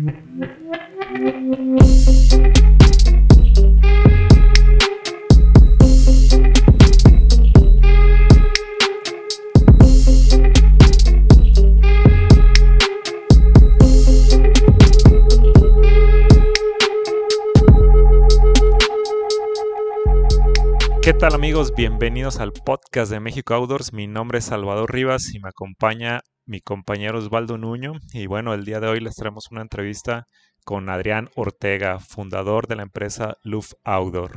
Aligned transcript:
Mm-hmm. 0.00 0.59
Tal 21.20 21.34
amigos? 21.34 21.74
Bienvenidos 21.76 22.40
al 22.40 22.54
podcast 22.54 23.12
de 23.12 23.20
México 23.20 23.52
Outdoors. 23.52 23.92
Mi 23.92 24.06
nombre 24.06 24.38
es 24.38 24.46
Salvador 24.46 24.90
Rivas 24.90 25.34
y 25.34 25.38
me 25.38 25.50
acompaña 25.50 26.22
mi 26.46 26.62
compañero 26.62 27.18
Osvaldo 27.18 27.58
Nuño. 27.58 27.92
Y 28.14 28.26
bueno, 28.26 28.54
el 28.54 28.64
día 28.64 28.80
de 28.80 28.88
hoy 28.88 29.00
les 29.00 29.16
traemos 29.16 29.50
una 29.50 29.60
entrevista 29.60 30.28
con 30.64 30.88
Adrián 30.88 31.28
Ortega, 31.36 31.98
fundador 31.98 32.68
de 32.68 32.76
la 32.76 32.84
empresa 32.84 33.36
Luft 33.42 33.74
Outdoor. 33.84 34.30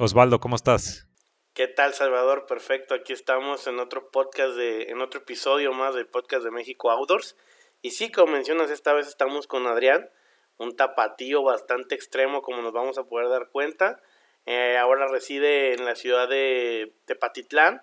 Osvaldo, 0.00 0.40
¿cómo 0.40 0.56
estás? 0.56 1.06
¿Qué 1.54 1.68
tal, 1.68 1.94
Salvador? 1.94 2.46
Perfecto. 2.46 2.94
Aquí 2.96 3.12
estamos 3.12 3.68
en 3.68 3.78
otro 3.78 4.10
podcast 4.10 4.56
de, 4.56 4.90
en 4.90 5.00
otro 5.00 5.20
episodio 5.20 5.72
más 5.72 5.94
del 5.94 6.08
podcast 6.08 6.42
de 6.42 6.50
México 6.50 6.90
Outdoors. 6.90 7.36
Y 7.80 7.92
sí, 7.92 8.10
como 8.10 8.32
mencionas, 8.32 8.72
esta 8.72 8.92
vez 8.92 9.06
estamos 9.06 9.46
con 9.46 9.68
Adrián, 9.68 10.10
un 10.56 10.74
tapatío 10.74 11.44
bastante 11.44 11.94
extremo, 11.94 12.42
como 12.42 12.60
nos 12.60 12.72
vamos 12.72 12.98
a 12.98 13.04
poder 13.04 13.28
dar 13.28 13.50
cuenta. 13.52 14.02
Eh, 14.50 14.78
ahora 14.78 15.06
reside 15.08 15.74
en 15.74 15.84
la 15.84 15.94
ciudad 15.94 16.26
de 16.26 16.96
Tepatitlán, 17.04 17.82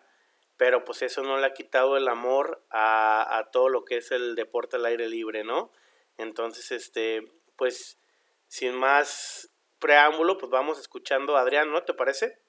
pero 0.58 0.84
pues 0.84 1.04
eso 1.04 1.22
no 1.22 1.38
le 1.38 1.46
ha 1.46 1.54
quitado 1.54 1.96
el 1.96 2.08
amor 2.08 2.66
a, 2.72 3.38
a, 3.38 3.52
todo 3.52 3.70
lo 3.70 3.86
que 3.86 3.98
es 3.98 4.10
el 4.10 4.34
deporte 4.34 4.78
al 4.78 4.86
aire 4.88 5.08
libre, 5.08 5.44
¿no? 5.44 5.72
Entonces, 6.18 6.72
este, 6.72 7.22
pues, 7.56 8.00
sin 8.48 8.74
más 8.74 9.52
preámbulo, 9.78 10.40
pues 10.40 10.50
vamos 10.50 10.80
escuchando 10.80 11.38
a 11.38 11.42
Adrián, 11.42 11.70
¿no? 11.72 11.84
¿Te 11.84 11.94
parece? 11.94 12.40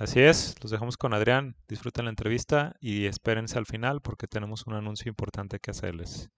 Así 0.00 0.22
es, 0.22 0.54
los 0.62 0.70
dejamos 0.70 0.96
con 0.96 1.12
Adrián, 1.12 1.54
disfruten 1.68 2.06
la 2.06 2.10
entrevista 2.12 2.76
y 2.80 3.04
espérense 3.04 3.58
al 3.58 3.66
final 3.66 4.00
porque 4.00 4.26
tenemos 4.26 4.66
un 4.66 4.72
anuncio 4.72 5.10
importante 5.10 5.58
que 5.58 5.72
hacerles. 5.72 6.30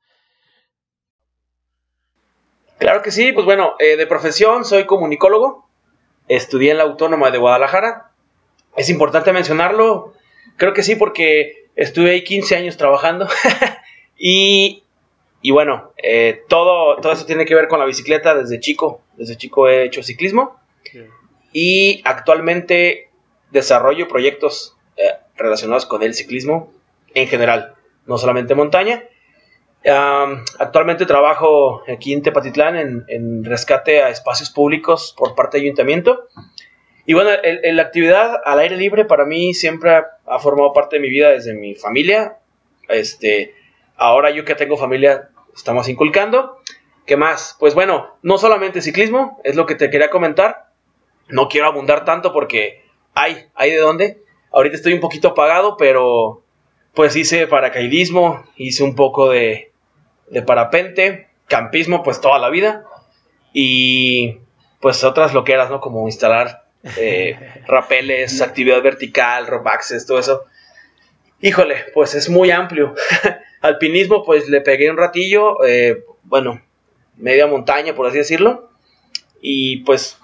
Claro 2.80 3.00
que 3.00 3.12
sí, 3.12 3.30
pues 3.30 3.46
bueno, 3.46 3.77
eh, 3.78 3.96
de 3.96 4.08
profesión 4.08 4.64
soy 4.64 4.86
comunicólogo, 4.86 5.70
estudié 6.28 6.70
en 6.70 6.78
la 6.78 6.84
Autónoma 6.84 7.30
de 7.30 7.38
Guadalajara. 7.38 8.10
Es 8.76 8.88
importante 8.88 9.32
mencionarlo, 9.32 10.14
creo 10.56 10.72
que 10.72 10.82
sí, 10.82 10.96
porque 10.96 11.66
estuve 11.76 12.10
ahí 12.10 12.24
15 12.24 12.56
años 12.56 12.76
trabajando 12.76 13.28
y, 14.16 14.82
y, 15.42 15.50
bueno, 15.50 15.92
eh, 16.02 16.42
todo, 16.48 16.96
todo 16.96 17.12
eso 17.12 17.26
tiene 17.26 17.44
que 17.44 17.54
ver 17.54 17.68
con 17.68 17.78
la 17.78 17.86
bicicleta 17.86 18.34
desde 18.34 18.60
chico. 18.60 19.02
Desde 19.16 19.36
chico 19.36 19.68
he 19.68 19.84
hecho 19.84 20.02
ciclismo 20.02 20.58
y 21.52 22.00
actualmente 22.04 23.10
desarrollo 23.50 24.08
proyectos 24.08 24.74
eh, 24.96 25.10
relacionados 25.36 25.86
con 25.86 26.02
el 26.02 26.14
ciclismo 26.14 26.72
en 27.14 27.28
general, 27.28 27.74
no 28.06 28.18
solamente 28.18 28.54
montaña. 28.54 29.04
Um, 29.84 30.44
actualmente 30.61 31.06
trabajo 31.06 31.83
aquí 31.92 32.12
en 32.12 32.22
Tepatitlán 32.22 32.77
en, 32.77 33.05
en, 33.08 33.44
rescate 33.44 34.00
a 34.00 34.11
espacios 34.11 34.48
públicos 34.50 35.12
por 35.19 35.34
parte 35.34 35.56
del 35.56 35.64
ayuntamiento. 35.64 36.28
Y 37.05 37.14
bueno, 37.14 37.30
la 37.42 37.83
actividad 37.83 38.41
al 38.44 38.61
aire 38.61 38.77
libre 38.77 39.05
para 39.05 39.24
mí 39.24 39.55
siempre 39.55 39.91
ha, 39.91 40.06
ha, 40.24 40.39
formado 40.39 40.72
parte 40.72 40.97
de 40.97 41.02
mi 41.02 41.08
vida 41.08 41.30
desde 41.30 41.55
mi 41.55 41.74
familia. 41.74 42.39
Este, 42.89 43.56
ahora 43.97 44.30
yo 44.30 44.44
que 44.44 44.55
tengo 44.55 44.77
familia, 44.77 45.30
estamos 45.52 45.89
inculcando. 45.89 46.61
¿Qué 47.05 47.17
más? 47.17 47.56
Pues 47.58 47.74
bueno, 47.74 48.17
no 48.22 48.39
solamente 48.39 48.83
ciclismo, 48.83 49.41
es 49.42 49.56
lo 49.56 49.67
que 49.67 49.74
te 49.74 49.91
quería 49.91 50.11
comentar. 50.11 50.67
No 51.28 51.48
quiero 51.48 51.67
abundar 51.67 52.05
tanto 52.05 52.33
porque 52.33 52.84
hay, 53.14 53.46
hay 53.56 53.73
de 53.73 53.79
dónde. 53.79 54.23
Ahorita 54.52 54.77
estoy 54.77 54.92
un 54.92 55.01
poquito 55.01 55.29
apagado, 55.29 55.77
pero 55.77 56.45
pues 56.95 57.17
hice 57.17 57.48
paracaidismo, 57.48 58.45
hice 58.55 58.85
un 58.85 58.95
poco 58.95 59.30
de, 59.30 59.71
de 60.32 60.42
parapente, 60.42 61.28
campismo, 61.46 62.02
pues 62.02 62.20
toda 62.20 62.38
la 62.38 62.48
vida. 62.48 62.84
Y 63.52 64.38
pues 64.80 65.04
otras 65.04 65.34
loqueras, 65.34 65.70
¿no? 65.70 65.80
Como 65.80 66.08
instalar 66.08 66.64
eh, 66.96 67.62
rapeles, 67.66 68.40
actividad 68.40 68.82
vertical, 68.82 69.46
rope 69.46 69.68
access, 69.70 70.06
todo 70.06 70.18
eso. 70.18 70.44
Híjole, 71.40 71.84
pues 71.92 72.14
es 72.14 72.30
muy 72.30 72.50
amplio. 72.50 72.94
Alpinismo, 73.60 74.24
pues 74.24 74.48
le 74.48 74.60
pegué 74.62 74.90
un 74.90 74.96
ratillo, 74.96 75.64
eh, 75.64 76.04
bueno, 76.22 76.62
media 77.16 77.46
montaña, 77.46 77.94
por 77.94 78.06
así 78.06 78.18
decirlo. 78.18 78.70
Y 79.40 79.78
pues, 79.78 80.18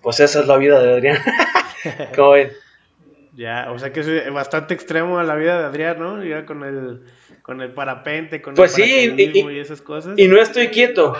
pues 0.00 0.18
esa 0.20 0.40
es 0.40 0.46
la 0.46 0.56
vida 0.56 0.82
de 0.82 0.92
Adrián. 0.94 1.18
¿Cómo 2.16 2.30
ven? 2.30 2.52
Ya, 3.34 3.70
o 3.70 3.78
sea 3.78 3.92
que 3.92 4.00
es 4.00 4.32
bastante 4.32 4.74
extremo 4.74 5.18
a 5.18 5.24
la 5.24 5.34
vida 5.34 5.58
de 5.58 5.66
Adrián, 5.66 5.98
¿no? 5.98 6.24
Ya 6.24 6.46
con 6.46 6.64
el, 6.64 7.02
con 7.42 7.60
el 7.60 7.72
parapente, 7.72 8.40
con 8.40 8.54
pues 8.54 8.78
el 8.78 8.84
sí, 8.84 9.14
y, 9.16 9.52
y, 9.52 9.60
esas 9.60 9.82
cosas. 9.82 10.14
Y 10.16 10.28
no 10.28 10.40
estoy 10.40 10.68
quieto, 10.68 11.14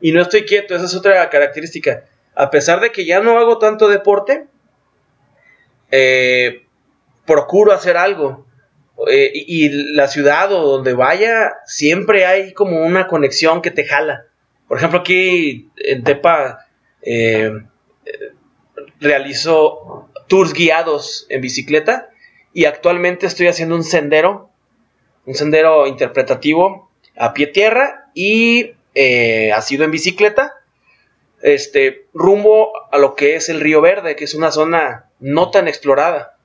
y 0.00 0.12
no 0.12 0.22
estoy 0.22 0.44
quieto, 0.44 0.74
esa 0.74 0.86
es 0.86 0.94
otra 0.94 1.28
característica. 1.30 2.04
A 2.34 2.50
pesar 2.50 2.80
de 2.80 2.90
que 2.90 3.04
ya 3.04 3.20
no 3.20 3.38
hago 3.38 3.58
tanto 3.58 3.88
deporte, 3.88 4.46
eh, 5.90 6.66
procuro 7.24 7.72
hacer 7.72 7.96
algo. 7.96 8.46
Eh, 9.10 9.30
y, 9.34 9.66
y, 9.66 9.68
la 9.94 10.08
ciudad 10.08 10.50
o 10.52 10.62
donde 10.62 10.94
vaya, 10.94 11.54
siempre 11.66 12.24
hay 12.24 12.52
como 12.54 12.84
una 12.84 13.06
conexión 13.06 13.60
que 13.60 13.70
te 13.70 13.84
jala. 13.84 14.24
Por 14.68 14.78
ejemplo, 14.78 15.00
aquí 15.00 15.70
en 15.76 16.02
Tepa 16.02 16.66
eh, 17.02 17.52
realizo 19.00 20.08
tours 20.28 20.52
guiados 20.52 21.26
en 21.28 21.40
bicicleta 21.40 22.10
y 22.52 22.64
actualmente 22.64 23.26
estoy 23.26 23.46
haciendo 23.46 23.76
un 23.76 23.84
sendero, 23.84 24.50
un 25.26 25.34
sendero 25.34 25.86
interpretativo 25.86 26.90
a 27.16 27.34
pie 27.34 27.48
tierra 27.48 28.10
y 28.14 28.72
eh, 28.94 29.52
ha 29.52 29.60
sido 29.60 29.84
en 29.84 29.90
bicicleta, 29.90 30.54
este, 31.42 32.06
rumbo 32.14 32.72
a 32.90 32.98
lo 32.98 33.14
que 33.14 33.36
es 33.36 33.48
el 33.48 33.60
Río 33.60 33.80
Verde, 33.80 34.16
que 34.16 34.24
es 34.24 34.34
una 34.34 34.50
zona 34.50 35.10
no 35.20 35.50
tan 35.50 35.68
explorada. 35.68 36.36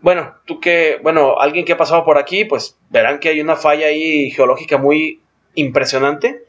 Bueno, 0.00 0.36
tú 0.46 0.60
que, 0.60 0.98
bueno, 1.02 1.38
alguien 1.38 1.64
que 1.64 1.72
ha 1.72 1.76
pasado 1.76 2.04
por 2.04 2.18
aquí, 2.18 2.44
pues 2.44 2.78
verán 2.90 3.18
que 3.18 3.28
hay 3.28 3.40
una 3.40 3.56
falla 3.56 3.88
ahí 3.88 4.30
geológica 4.30 4.78
muy 4.78 5.20
impresionante. 5.54 6.44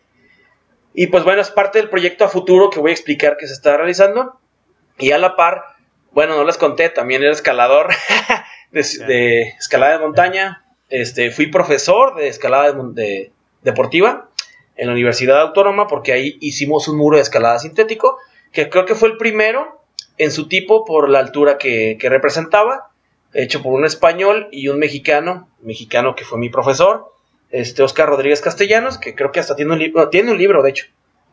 Y 0.93 1.07
pues 1.07 1.23
bueno, 1.23 1.41
es 1.41 1.51
parte 1.51 1.79
del 1.79 1.89
proyecto 1.89 2.23
a 2.23 2.29
futuro 2.29 2.69
que 2.69 2.79
voy 2.79 2.91
a 2.91 2.93
explicar 2.93 3.37
que 3.37 3.47
se 3.47 3.53
está 3.53 3.77
realizando. 3.77 4.39
Y 4.97 5.11
a 5.11 5.17
la 5.17 5.35
par, 5.35 5.63
bueno, 6.11 6.35
no 6.35 6.43
les 6.43 6.57
conté, 6.57 6.89
también 6.89 7.21
era 7.21 7.31
escalador 7.31 7.89
de, 8.71 8.83
de, 9.05 9.41
escalada 9.59 9.93
de 9.93 9.99
montaña. 9.99 10.65
Este, 10.89 11.31
fui 11.31 11.47
profesor 11.47 12.15
de 12.15 12.27
escalada 12.27 12.71
de, 12.71 12.93
de, 12.93 13.31
deportiva 13.61 14.29
en 14.75 14.87
la 14.87 14.93
Universidad 14.93 15.41
Autónoma 15.41 15.87
porque 15.87 16.13
ahí 16.13 16.37
hicimos 16.39 16.87
un 16.87 16.97
muro 16.97 17.17
de 17.17 17.23
escalada 17.23 17.59
sintético 17.59 18.17
que 18.51 18.69
creo 18.69 18.85
que 18.85 18.95
fue 18.95 19.09
el 19.09 19.17
primero 19.17 19.81
en 20.17 20.31
su 20.31 20.47
tipo 20.47 20.85
por 20.85 21.09
la 21.09 21.19
altura 21.19 21.57
que, 21.57 21.97
que 21.99 22.09
representaba, 22.09 22.91
hecho 23.33 23.61
por 23.61 23.73
un 23.73 23.85
español 23.85 24.47
y 24.51 24.69
un 24.69 24.79
mexicano, 24.79 25.49
mexicano 25.61 26.15
que 26.15 26.23
fue 26.23 26.39
mi 26.39 26.49
profesor, 26.49 27.13
este 27.49 27.83
Oscar 27.83 28.09
Rodríguez 28.09 28.41
Castellanos, 28.41 28.97
que 28.97 29.15
creo 29.15 29.31
que 29.31 29.39
hasta 29.39 29.55
tiene 29.55 29.73
un 29.73 29.79
libro, 29.79 30.09
tiene 30.09 30.31
un 30.31 30.37
libro 30.37 30.63
de 30.63 30.69
hecho, 30.71 30.85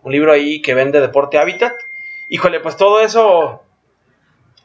un 0.03 0.13
libro 0.13 0.33
ahí 0.33 0.61
que 0.61 0.75
vende 0.75 1.01
Deporte 1.01 1.39
Hábitat. 1.39 1.73
Híjole, 2.29 2.61
pues 2.61 2.77
todo 2.77 3.01
eso 3.01 3.63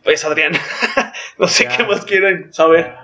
pues 0.03 0.23
Adrián, 0.25 0.53
no 1.37 1.47
sé 1.47 1.65
ya. 1.65 1.77
qué 1.77 1.83
más 1.83 2.05
quieren 2.05 2.53
saber. 2.53 2.95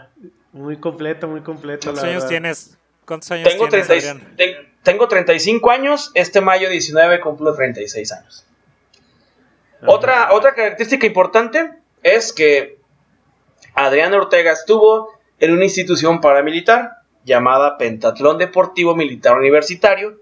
Muy 0.56 0.78
completo, 0.78 1.28
muy 1.28 1.42
completo. 1.42 1.88
¿Cuántos 1.88 2.06
años 2.06 2.24
verdad. 2.24 2.30
tienes? 2.30 2.78
¿Cuántos 3.04 3.30
años 3.32 3.50
tengo 3.50 3.68
tienes, 3.68 3.88
30, 3.88 4.10
Adrián? 4.10 4.36
Te, 4.38 4.70
tengo 4.84 5.10
35 5.10 5.70
años, 5.70 6.12
este 6.14 6.40
mayo 6.40 6.70
19 6.70 7.20
cumplo 7.20 7.54
36 7.54 8.12
años. 8.14 8.46
Okay. 9.82 9.90
Otra, 9.94 10.32
otra 10.32 10.56
característica 10.56 11.06
importante 11.06 11.74
es 12.04 12.32
que 12.32 12.80
Adrián 13.74 14.14
Ortega 14.14 14.54
estuvo 14.54 15.10
en 15.42 15.52
una 15.52 15.66
institución 15.66 16.22
paramilitar 16.22 17.00
llamada 17.26 17.78
Pentatlón 17.78 18.38
Deportivo 18.38 18.96
Militar 18.96 19.36
Universitario 19.36 20.22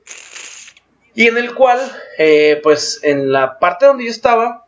y 1.14 1.28
en 1.28 1.38
el 1.38 1.54
cual, 1.54 1.80
eh, 2.18 2.60
pues 2.64 3.02
en 3.04 3.32
la 3.32 3.60
parte 3.60 3.86
donde 3.86 4.06
yo 4.06 4.10
estaba, 4.10 4.66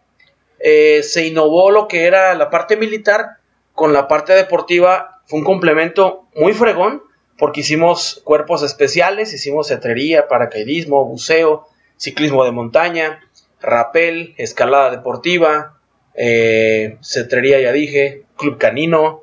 eh, 0.59 1.01
se 1.01 1.25
innovó 1.25 1.71
lo 1.71 1.87
que 1.87 2.05
era 2.05 2.35
la 2.35 2.51
parte 2.51 2.77
militar 2.77 3.37
con 3.73 3.93
la 3.93 4.07
parte 4.07 4.33
deportiva. 4.33 5.14
Fue 5.25 5.39
un 5.39 5.45
complemento 5.45 6.25
muy 6.35 6.53
fregón 6.53 7.03
porque 7.37 7.61
hicimos 7.61 8.21
cuerpos 8.23 8.63
especiales, 8.63 9.33
hicimos 9.33 9.67
cetrería, 9.67 10.27
paracaidismo, 10.27 11.05
buceo, 11.05 11.67
ciclismo 11.97 12.45
de 12.45 12.51
montaña, 12.51 13.21
rapel, 13.61 14.33
escalada 14.37 14.91
deportiva, 14.91 15.77
eh, 16.13 16.97
cetrería 17.03 17.59
ya 17.59 17.71
dije, 17.71 18.23
club 18.37 18.57
canino, 18.57 19.21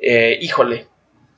eh, 0.00 0.38
híjole, 0.40 0.86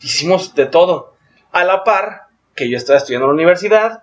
hicimos 0.01 0.55
de 0.55 0.67
todo. 0.67 1.15
A 1.53 1.65
la 1.65 1.85
par 1.85 2.23
que 2.55 2.69
yo 2.69 2.77
estaba 2.77 2.99
estudiando 2.99 3.27
en 3.27 3.31
la 3.31 3.35
universidad, 3.35 4.03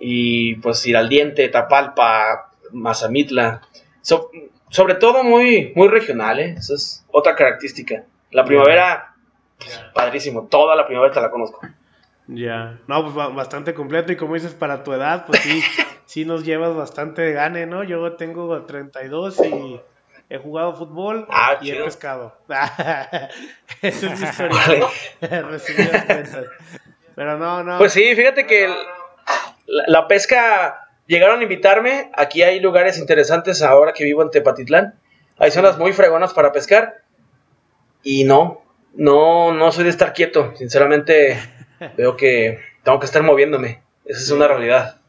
y 0.00 0.54
pues 0.56 0.84
ir 0.86 0.96
al 0.96 1.08
diente, 1.08 1.48
Tapalpa, 1.48 2.50
Mazamitla. 2.72 3.60
sobre 4.00 4.94
todo 4.94 5.22
muy, 5.22 5.72
muy 5.76 5.88
regional, 5.88 6.40
¿eh? 6.40 6.54
Esa 6.56 6.74
es 6.74 7.04
otra 7.12 7.36
característica. 7.36 8.04
La 8.30 8.44
primavera, 8.44 9.09
padrísimo, 9.94 10.46
toda 10.48 10.74
la 10.76 10.86
primavera 10.86 11.12
te 11.12 11.20
la 11.20 11.30
conozco. 11.30 11.60
Ya, 12.26 12.78
no, 12.86 13.02
pues 13.02 13.34
bastante 13.34 13.74
completo 13.74 14.12
y 14.12 14.16
como 14.16 14.34
dices, 14.34 14.54
para 14.54 14.84
tu 14.84 14.92
edad, 14.92 15.26
pues 15.26 15.40
sí, 15.40 15.62
sí 16.06 16.24
nos 16.24 16.44
llevas 16.44 16.76
bastante 16.76 17.22
de 17.22 17.32
gane, 17.32 17.66
¿no? 17.66 17.82
Yo 17.82 18.12
tengo 18.12 18.64
32 18.64 19.40
y 19.44 19.80
he 20.28 20.38
jugado 20.38 20.76
fútbol 20.76 21.26
ah, 21.30 21.58
y 21.60 21.72
he 21.72 21.82
pescado. 21.82 22.36
Esa 23.82 24.12
es 24.12 24.20
mi 24.20 24.26
historia. 24.26 24.86
Pero 27.16 27.36
no, 27.36 27.64
no. 27.64 27.78
Pues 27.78 27.92
sí, 27.92 28.14
fíjate 28.14 28.46
que 28.46 28.72
la, 29.66 30.06
pesca 30.06 30.88
llegaron 31.08 31.40
a 31.40 31.42
invitarme. 31.42 32.12
Aquí 32.16 32.42
hay 32.42 32.60
lugares 32.60 32.96
interesantes 32.98 33.60
ahora 33.60 33.92
que 33.92 34.04
vivo 34.04 34.22
en 34.22 34.30
Tepatitlán. 34.30 34.94
Hay 35.36 35.50
zonas 35.50 35.78
muy 35.78 35.92
fregonas 35.92 36.32
para 36.32 36.52
pescar. 36.52 37.02
Y 38.04 38.22
no, 38.22 38.62
no, 38.94 39.52
no 39.52 39.72
soy 39.72 39.84
de 39.84 39.90
estar 39.90 40.12
quieto. 40.12 40.52
Sinceramente, 40.56 41.38
veo 41.96 42.16
que 42.16 42.60
tengo 42.82 42.98
que 42.98 43.06
estar 43.06 43.22
moviéndome. 43.22 43.82
Esa 44.04 44.20
es 44.20 44.30
una 44.30 44.48
realidad. 44.48 45.00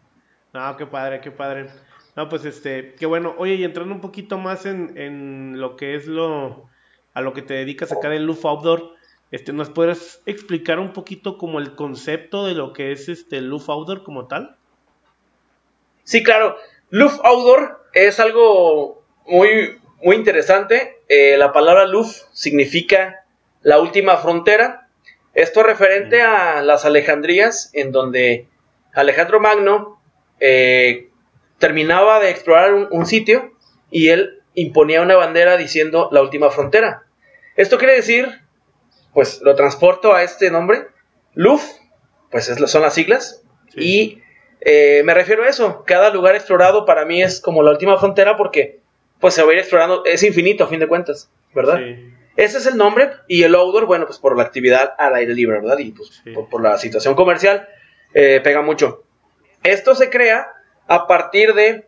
No, 0.54 0.78
qué 0.78 0.86
padre, 0.86 1.22
qué 1.22 1.32
padre. 1.32 1.68
No, 2.16 2.30
pues 2.30 2.46
este, 2.46 2.96
qué 3.00 3.06
bueno. 3.06 3.36
Oye, 3.38 3.56
y 3.56 3.64
entrando 3.64 3.94
un 3.94 4.02
poquito 4.02 4.38
más 4.38 4.66
en, 4.66 4.98
en 4.98 5.60
lo 5.60 5.78
que 5.78 5.96
es 5.96 6.08
lo 6.08 6.70
a 7.14 7.22
lo 7.22 7.34
que 7.34 7.42
te 7.42 7.54
dedicas 7.54 7.92
acá 7.92 8.10
del 8.10 8.26
Luf 8.26 8.46
Outdoor, 8.46 8.94
este, 9.32 9.54
¿nos 9.54 9.70
puedes 9.70 10.22
explicar 10.26 10.80
un 10.80 10.94
poquito 10.94 11.38
como 11.38 11.60
el 11.60 11.76
concepto 11.76 12.46
de 12.46 12.54
lo 12.54 12.74
que 12.74 12.92
es 12.92 13.10
este 13.10 13.42
Luf 13.42 13.70
Outdoor 13.70 14.04
como 14.04 14.28
tal? 14.28 14.58
Sí, 16.04 16.24
claro. 16.24 16.58
Luf 16.90 17.20
Outdoor 17.24 17.86
es 17.94 18.20
algo 18.20 19.04
muy, 19.26 19.80
muy 20.04 20.16
interesante. 20.16 21.02
Eh, 21.08 21.38
la 21.38 21.54
palabra 21.54 21.86
Luf 21.86 22.24
significa 22.34 23.21
la 23.62 23.80
última 23.80 24.18
frontera. 24.18 24.88
Esto 25.34 25.64
referente 25.64 26.22
a 26.22 26.62
las 26.62 26.86
Alejandrías, 26.86 27.70
en 27.74 27.92
donde 27.92 28.48
Alejandro 28.94 29.40
Magno 29.40 30.02
eh, 30.40 31.10
terminaba 31.58 32.20
de 32.20 32.30
explorar 32.30 32.74
un, 32.74 33.06
sitio 33.06 33.54
y 33.90 34.10
él 34.10 34.42
imponía 34.56 35.02
una 35.02 35.16
bandera 35.16 35.58
diciendo 35.58 36.10
la 36.12 36.22
última 36.22 36.50
frontera. 36.50 37.04
Esto 37.56 37.78
quiere 37.78 37.96
decir, 37.96 38.42
pues 39.14 39.42
lo 39.42 39.56
transporto 39.56 40.14
a 40.14 40.24
este 40.24 40.52
nombre, 40.52 40.88
LUF, 41.36 41.64
pues 42.30 42.46
son 42.46 42.82
las 42.82 42.94
siglas, 42.94 43.44
y 43.76 44.22
eh, 44.62 45.04
me 45.06 45.14
refiero 45.14 45.44
a 45.44 45.50
eso, 45.50 45.84
cada 45.86 46.10
lugar 46.10 46.36
explorado 46.36 46.86
para 46.86 47.06
mí 47.06 47.22
es 47.22 47.40
como 47.40 47.64
la 47.64 47.72
última 47.72 47.98
frontera 47.98 48.38
porque 48.38 48.80
pues 49.20 49.34
se 49.34 49.44
va 49.44 49.52
a 49.52 49.54
ir 49.54 49.60
explorando, 49.60 50.04
es 50.06 50.24
infinito 50.24 50.64
a 50.64 50.68
fin 50.68 50.80
de 50.80 50.88
cuentas, 50.88 51.30
¿verdad? 51.54 51.80
Ese 52.38 52.60
es 52.60 52.66
el 52.66 52.78
nombre 52.78 53.12
y 53.28 53.44
el 53.44 53.56
outdoor, 53.56 53.86
bueno, 53.86 54.06
pues 54.06 54.18
por 54.18 54.38
la 54.38 54.44
actividad 54.44 54.94
al 54.98 55.16
aire 55.16 55.34
libre, 55.34 55.60
¿verdad? 55.60 55.78
Y 55.80 55.92
pues 55.92 56.24
por, 56.50 56.62
la 56.62 56.78
situación 56.78 57.16
comercial 57.16 57.68
eh, 58.14 58.40
pega 58.44 58.62
mucho. 58.62 59.04
Esto 59.64 59.96
se 59.96 60.10
crea 60.10 60.48
a 60.88 61.08
partir 61.08 61.54
de... 61.54 61.88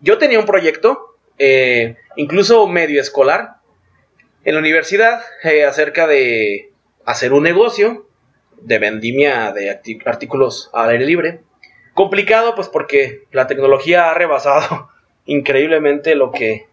Yo 0.00 0.18
tenía 0.18 0.38
un 0.38 0.46
proyecto, 0.46 1.16
eh, 1.38 1.96
incluso 2.16 2.66
medio 2.66 3.00
escolar, 3.00 3.56
en 4.44 4.54
la 4.54 4.60
universidad, 4.60 5.22
eh, 5.42 5.64
acerca 5.64 6.06
de 6.06 6.72
hacer 7.06 7.32
un 7.32 7.44
negocio 7.44 8.06
de 8.60 8.78
vendimia 8.78 9.52
de 9.52 9.80
artículos 10.04 10.70
al 10.72 10.90
aire 10.90 11.06
libre. 11.06 11.40
Complicado, 11.94 12.54
pues 12.54 12.68
porque 12.68 13.24
la 13.30 13.46
tecnología 13.46 14.10
ha 14.10 14.14
rebasado 14.14 14.90
increíblemente 15.24 16.14
lo 16.14 16.32
que, 16.32 16.66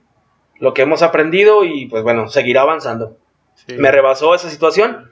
lo 0.62 0.74
que 0.74 0.84
hemos 0.84 1.02
aprendido 1.02 1.66
y 1.66 1.88
pues 1.88 2.04
bueno, 2.04 2.30
seguirá 2.30 2.62
avanzando. 2.62 3.18
Me 3.68 3.92
rebasó 3.92 4.34
esa 4.34 4.50
situación 4.50 5.12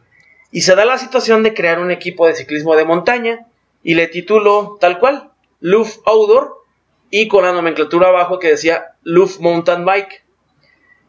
y 0.52 0.62
se 0.62 0.76
da 0.76 0.86
la 0.86 0.98
situación 0.98 1.44
de 1.44 1.54
crear 1.54 1.80
un 1.80 1.92
equipo 1.92 2.26
de 2.26 2.36
ciclismo 2.36 2.76
de 2.76 2.86
montaña 2.86 3.48
y 3.84 3.96
le 3.96 4.08
titulo 4.08 4.78
tal 4.80 5.00
cual, 5.00 5.32
Luf 5.60 5.98
Outdoor 6.06 6.64
y 7.10 7.28
con 7.28 7.44
la 7.44 7.52
nomenclatura 7.52 8.08
abajo 8.08 8.40
que 8.40 8.50
decía 8.50 8.96
Luf 9.04 9.40
Mountain 9.40 9.86
Bike. 9.86 10.24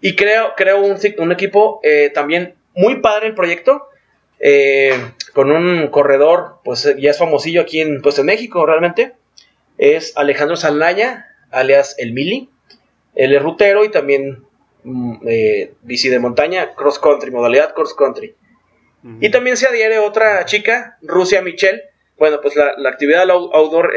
Y 0.00 0.16
creo, 0.16 0.54
creo 0.56 0.80
un, 0.80 0.96
un 1.18 1.32
equipo 1.32 1.80
eh, 1.82 2.10
también 2.12 2.54
muy 2.74 3.00
padre 3.00 3.28
el 3.28 3.34
proyecto, 3.34 3.88
eh, 4.38 5.12
con 5.34 5.50
un 5.50 5.88
corredor, 5.88 6.60
pues 6.64 6.94
ya 6.98 7.10
es 7.10 7.18
famosillo 7.18 7.60
aquí 7.60 7.80
en, 7.80 8.00
pues, 8.00 8.18
en 8.18 8.26
México 8.26 8.64
realmente, 8.64 9.12
es 9.76 10.16
Alejandro 10.16 10.56
Salnaya, 10.56 11.26
alias 11.50 11.94
El 11.98 12.12
Mili. 12.12 12.49
Él 13.14 13.34
es 13.34 13.42
rutero 13.42 13.84
y 13.84 13.90
también 13.90 14.44
mm, 14.84 15.16
eh, 15.26 15.74
bici 15.82 16.08
de 16.08 16.18
montaña, 16.18 16.74
cross 16.74 16.98
country, 16.98 17.30
modalidad 17.30 17.74
cross 17.74 17.94
country. 17.94 18.34
Y 19.18 19.30
también 19.30 19.56
se 19.56 19.66
adhiere 19.66 19.98
otra 19.98 20.44
chica, 20.44 20.98
Rusia 21.00 21.40
Michelle. 21.40 21.84
Bueno, 22.18 22.42
pues 22.42 22.54
la, 22.54 22.74
la 22.76 22.90
actividad 22.90 23.30
outdoor, 23.30 23.94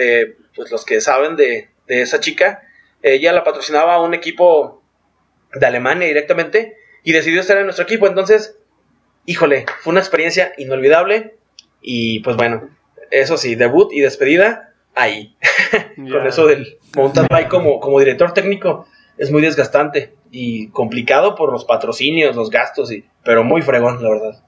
pues 0.55 0.71
los 0.71 0.85
que 0.85 1.01
saben 1.01 1.35
de, 1.35 1.67
de 1.87 2.01
esa 2.01 2.21
chica. 2.21 2.63
Ella 3.01 3.33
la 3.33 3.43
patrocinaba 3.43 3.95
a 3.95 4.01
un 4.01 4.13
equipo 4.13 4.81
de 5.53 5.65
Alemania 5.65 6.07
directamente 6.07 6.77
y 7.03 7.11
decidió 7.11 7.41
estar 7.41 7.57
en 7.57 7.65
nuestro 7.65 7.83
equipo. 7.83 8.07
Entonces, 8.07 8.57
híjole, 9.25 9.65
fue 9.81 9.91
una 9.91 9.99
experiencia 9.99 10.53
inolvidable. 10.57 11.35
Y 11.81 12.21
pues 12.21 12.37
bueno, 12.37 12.69
eso 13.11 13.37
sí, 13.37 13.55
debut 13.55 13.91
y 13.91 13.99
despedida 13.99 14.73
ahí. 14.95 15.35
Con 15.95 16.25
eso 16.25 16.47
del 16.47 16.77
mountain 16.95 17.27
bike 17.29 17.49
como, 17.49 17.79
como 17.79 17.99
director 17.99 18.33
técnico 18.33 18.87
es 19.17 19.31
muy 19.31 19.41
desgastante 19.41 20.15
y 20.31 20.69
complicado 20.69 21.35
por 21.35 21.51
los 21.51 21.65
patrocinios, 21.65 22.35
los 22.35 22.49
gastos, 22.49 22.91
y, 22.91 23.05
pero 23.23 23.43
muy 23.43 23.61
fregón, 23.61 24.01
la 24.01 24.09
verdad. 24.09 24.43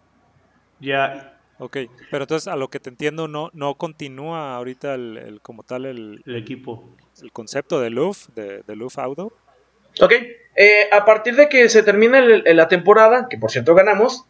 Ya, 0.79 1.35
Ok, 1.57 1.77
pero 2.12 2.25
entonces 2.25 2.50
a 2.50 2.57
lo 2.57 2.67
que 2.67 2.81
te 2.81 2.89
entiendo 2.89 3.29
no, 3.29 3.50
no 3.53 3.75
continúa 3.75 4.57
ahorita 4.57 4.95
el, 4.95 5.39
como 5.41 5.63
tal 5.63 5.85
el, 5.85 6.21
equipo. 6.25 6.83
El 7.21 7.31
concepto 7.31 7.79
de 7.79 7.89
Luft, 7.89 8.29
de, 8.35 8.62
de 8.63 8.75
Luft 8.75 9.00
Auto. 9.00 9.31
Ok, 10.01 10.12
eh, 10.56 10.89
a 10.91 11.06
partir 11.06 11.35
de 11.38 11.47
que 11.47 11.69
se 11.69 11.81
termina 11.81 12.19
la 12.19 12.68
temporada, 12.68 13.27
que 13.29 13.38
por 13.38 13.51
cierto 13.51 13.73
ganamos, 13.73 14.25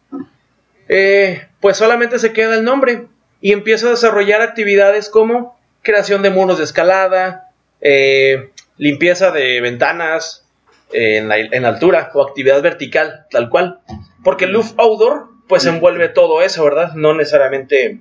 eh, 0.88 1.48
pues 1.60 1.76
solamente 1.76 2.20
se 2.20 2.32
queda 2.32 2.54
el 2.54 2.64
nombre 2.64 3.08
y 3.40 3.52
empieza 3.52 3.88
a 3.88 3.90
desarrollar 3.90 4.40
actividades 4.40 5.10
como 5.10 5.58
creación 5.82 6.22
de 6.22 6.30
muros 6.30 6.58
de 6.58 6.64
escalada, 6.64 7.50
eh, 7.80 8.50
limpieza 8.76 9.30
de 9.30 9.60
ventanas 9.60 10.46
en 10.92 11.28
la, 11.28 11.38
en, 11.38 11.64
altura 11.64 12.10
o 12.14 12.22
actividad 12.22 12.62
vertical, 12.62 13.26
tal 13.30 13.50
cual. 13.50 13.80
Porque 14.22 14.46
Luft 14.46 14.78
Outdoor 14.78 15.28
pues 15.48 15.64
envuelve 15.66 16.08
todo 16.08 16.42
eso, 16.42 16.64
¿verdad? 16.64 16.92
No 16.94 17.14
necesariamente 17.14 18.00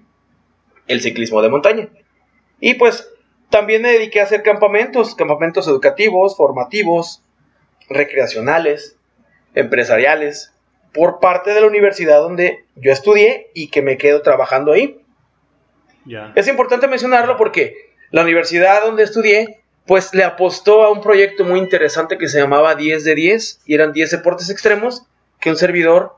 el 0.87 1.01
ciclismo 1.01 1.41
de 1.41 1.49
montaña. 1.49 1.89
Y 2.59 2.75
pues 2.75 3.09
también 3.49 3.81
me 3.81 3.91
dediqué 3.91 4.19
a 4.19 4.23
hacer 4.23 4.43
campamentos, 4.43 5.15
campamentos 5.15 5.67
educativos, 5.67 6.35
formativos, 6.35 7.21
recreacionales, 7.89 8.97
empresariales, 9.53 10.53
por 10.93 11.19
parte 11.19 11.53
de 11.53 11.61
la 11.61 11.67
universidad 11.67 12.19
donde 12.19 12.65
yo 12.75 12.91
estudié 12.91 13.51
y 13.53 13.69
que 13.69 13.81
me 13.81 13.97
quedo 13.97 14.21
trabajando 14.21 14.71
ahí. 14.71 15.01
Es 16.35 16.47
importante 16.47 16.87
mencionarlo 16.87 17.35
porque 17.35 17.75
la 18.11 18.21
universidad 18.21 18.83
donde 18.83 19.03
estudié, 19.03 19.59
pues 19.87 20.13
le 20.13 20.23
apostó 20.23 20.83
a 20.83 20.91
un 20.91 21.01
proyecto 21.01 21.43
muy 21.43 21.59
interesante 21.59 22.17
que 22.17 22.27
se 22.27 22.39
llamaba 22.39 22.75
10 22.75 23.03
de 23.03 23.15
10 23.15 23.61
y 23.65 23.75
eran 23.75 23.93
10 23.93 24.11
deportes 24.11 24.49
extremos 24.49 25.03
que 25.39 25.49
un 25.49 25.57
servidor 25.57 26.17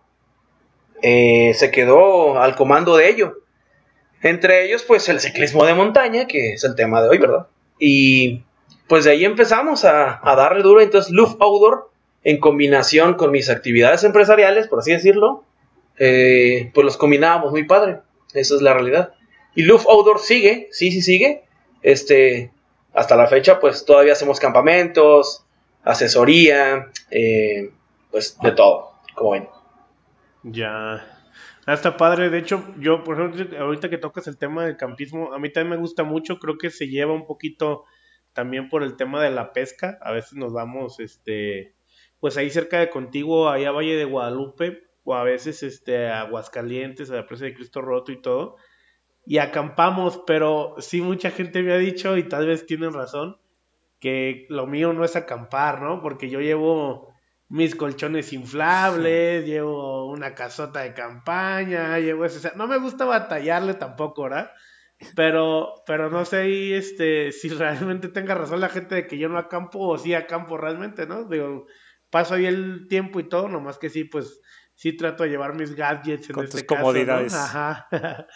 eh, 1.02 1.54
se 1.54 1.70
quedó 1.72 2.40
al 2.40 2.56
comando 2.56 2.96
de 2.96 3.10
ello. 3.10 3.40
Entre 4.22 4.66
ellos, 4.66 4.84
pues 4.84 5.10
el 5.10 5.20
ciclismo 5.20 5.66
de 5.66 5.74
montaña, 5.74 6.26
que 6.28 6.54
es 6.54 6.64
el 6.64 6.76
tema 6.76 7.02
de 7.02 7.10
hoy, 7.10 7.18
¿verdad? 7.18 7.48
Y 7.80 8.44
pues 8.88 9.04
de 9.04 9.12
ahí 9.12 9.26
empezamos 9.26 9.86
a, 9.86 10.22
darle 10.24 10.64
duro. 10.64 10.82
Entonces, 10.82 11.12
Luft 11.12 11.36
Outdoor, 11.40 11.92
en 12.24 12.40
combinación 12.40 13.14
con 13.14 13.32
mis 13.32 13.50
actividades 13.50 14.04
empresariales, 14.04 14.68
por 14.68 14.80
así 14.80 14.92
decirlo, 14.92 15.44
eh, 16.00 16.72
pues 16.74 16.86
los 16.86 16.98
combinábamos 16.98 17.52
muy 17.52 17.66
padre. 17.66 18.00
Esa 18.34 18.56
es 18.56 18.62
la 18.62 18.74
realidad. 18.74 19.14
Y 19.56 19.64
Luft 19.64 19.88
Outdoor 19.88 20.20
sigue, 20.20 20.68
sí, 20.72 20.92
sí 20.92 21.02
sigue. 21.02 21.44
Este, 21.84 22.52
hasta 22.98 23.16
la 23.16 23.28
fecha, 23.28 23.60
pues 23.60 23.86
todavía 23.86 24.14
hacemos 24.14 24.40
campamentos, 24.40 25.46
asesoría, 25.84 26.88
eh, 27.12 27.70
pues 28.10 28.40
de 28.42 28.52
todo, 28.54 28.94
como 29.14 29.32
ven. 29.32 29.48
Ya. 30.42 31.06
Ah, 31.68 31.74
está 31.74 31.96
padre. 31.96 32.32
De 32.32 32.40
hecho, 32.40 32.66
yo, 32.80 33.04
por 33.04 33.20
ejemplo, 33.20 33.60
ahorita 33.60 33.92
que 33.92 34.00
tocas 34.00 34.26
el 34.26 34.40
tema 34.40 34.66
del 34.66 34.78
campismo, 34.78 35.32
a 35.32 35.38
mí 35.38 35.52
también 35.52 35.76
me 35.76 35.78
gusta 35.78 36.04
mucho. 36.04 36.40
Creo 36.40 36.58
que 36.58 36.72
se 36.72 36.88
lleva 36.88 37.14
un 37.14 37.28
poquito 37.28 37.84
también 38.34 38.68
por 38.68 38.82
el 38.82 38.98
tema 38.98 39.22
de 39.22 39.30
la 39.30 39.54
pesca. 39.54 40.00
A 40.02 40.12
veces 40.12 40.34
nos 40.34 40.52
vamos, 40.52 41.00
este, 41.00 41.76
pues 42.20 42.36
ahí 42.36 42.50
cerca 42.50 42.80
de 42.80 42.90
contigo, 42.90 43.48
allá 43.48 43.70
a 43.70 43.74
Valle 43.74 43.96
de 43.96 44.06
Guadalupe, 44.06 44.88
o 45.04 45.14
a 45.14 45.24
veces, 45.24 45.62
este, 45.62 46.08
a 46.08 46.22
Aguascalientes, 46.22 47.12
a 47.12 47.16
la 47.18 47.28
presa 47.28 47.46
de 47.46 47.54
Cristo 47.54 47.80
Roto 47.80 48.12
y 48.12 48.20
todo. 48.24 48.56
Y 49.28 49.40
acampamos, 49.40 50.22
pero 50.26 50.76
sí 50.80 51.02
mucha 51.02 51.32
gente 51.32 51.62
me 51.62 51.74
ha 51.74 51.78
dicho, 51.78 52.16
y 52.16 52.24
tal 52.24 52.48
vez 52.48 52.66
tienen 52.66 52.94
razón, 52.94 53.38
que 54.00 54.46
lo 54.50 54.68
mío 54.68 54.94
no 54.94 55.04
es 55.04 55.18
acampar, 55.18 55.82
¿no? 55.82 56.02
Porque 56.02 56.30
yo 56.30 56.40
llevo 56.40 57.14
mis 57.50 57.76
colchones 57.76 58.32
inflables, 58.32 59.46
llevo 59.46 60.10
una 60.10 60.34
casota 60.34 60.80
de 60.80 60.94
campaña, 60.94 62.00
llevo 62.00 62.24
eso. 62.24 62.50
no 62.56 62.68
me 62.68 62.78
gusta 62.78 63.04
batallarle 63.04 63.74
tampoco, 63.74 64.24
¿verdad? 64.24 64.52
Pero, 65.14 65.74
pero 65.86 66.10
no 66.10 66.24
sé 66.24 66.78
este, 66.78 67.34
si 67.34 67.50
realmente 67.50 68.08
tenga 68.08 68.34
razón 68.34 68.62
la 68.62 68.70
gente 68.70 68.96
de 68.96 69.08
que 69.08 69.18
yo 69.18 69.28
no 69.28 69.38
acampo 69.38 69.80
o 69.80 69.98
sí 69.98 70.14
acampo 70.14 70.58
realmente, 70.58 71.06
¿no? 71.06 71.26
Digo, 71.26 71.68
paso 72.10 72.36
ahí 72.36 72.46
el 72.46 72.88
tiempo 72.88 73.20
y 73.20 73.28
todo, 73.28 73.50
nomás 73.50 73.78
que 73.78 73.90
sí, 73.90 74.06
pues 74.06 74.40
sí 74.74 74.96
trato 74.96 75.24
de 75.24 75.32
llevar 75.32 75.54
mis 75.54 75.76
gadgets 75.76 76.30
en 76.30 76.34
Con 76.34 76.46
este 76.46 76.60
tus 76.60 76.68
comodidades. 76.68 77.34
Ajá. 77.34 77.90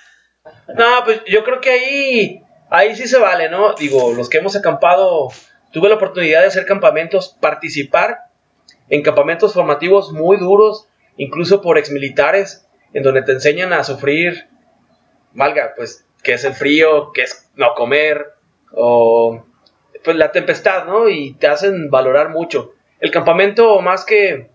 No, 0.75 1.03
pues 1.03 1.21
yo 1.25 1.43
creo 1.43 1.61
que 1.61 1.69
ahí, 1.69 2.43
ahí 2.69 2.95
sí 2.95 3.07
se 3.07 3.19
vale, 3.19 3.49
¿no? 3.49 3.73
Digo, 3.73 4.13
los 4.13 4.29
que 4.29 4.39
hemos 4.39 4.55
acampado, 4.55 5.29
tuve 5.71 5.89
la 5.89 5.95
oportunidad 5.95 6.41
de 6.41 6.47
hacer 6.47 6.65
campamentos, 6.65 7.37
participar 7.39 8.25
en 8.89 9.03
campamentos 9.03 9.53
formativos 9.53 10.11
muy 10.11 10.37
duros, 10.37 10.87
incluso 11.17 11.61
por 11.61 11.77
exmilitares, 11.77 12.67
en 12.93 13.03
donde 13.03 13.21
te 13.21 13.33
enseñan 13.33 13.71
a 13.71 13.83
sufrir, 13.83 14.47
valga, 15.33 15.73
pues, 15.75 16.05
qué 16.23 16.33
es 16.33 16.43
el 16.43 16.53
frío, 16.53 17.11
qué 17.13 17.23
es 17.23 17.49
no 17.55 17.73
comer, 17.75 18.33
o 18.73 19.45
pues 20.03 20.17
la 20.17 20.31
tempestad, 20.31 20.85
¿no? 20.85 21.07
Y 21.07 21.33
te 21.33 21.47
hacen 21.47 21.91
valorar 21.91 22.29
mucho. 22.29 22.73
El 22.99 23.11
campamento, 23.11 23.79
más 23.81 24.03
que, 24.03 24.49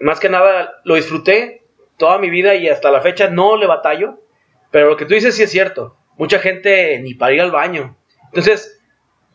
más 0.00 0.18
que 0.18 0.30
nada, 0.30 0.80
lo 0.84 0.94
disfruté 0.94 1.62
toda 1.98 2.18
mi 2.18 2.30
vida 2.30 2.54
y 2.54 2.68
hasta 2.68 2.90
la 2.90 3.02
fecha 3.02 3.28
no 3.28 3.56
le 3.56 3.66
batallo. 3.66 4.18
Pero 4.72 4.88
lo 4.88 4.96
que 4.96 5.04
tú 5.06 5.14
dices 5.14 5.36
sí 5.36 5.44
es 5.44 5.50
cierto. 5.50 5.96
Mucha 6.18 6.40
gente 6.40 6.98
ni 7.00 7.14
para 7.14 7.32
ir 7.34 7.40
al 7.40 7.52
baño. 7.52 7.96
Entonces, 8.26 8.80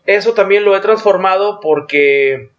eso 0.06 0.34
también 0.34 0.66
lo 0.66 0.76
he 0.76 0.82
transformado 0.82 1.60
porque, 1.62 2.50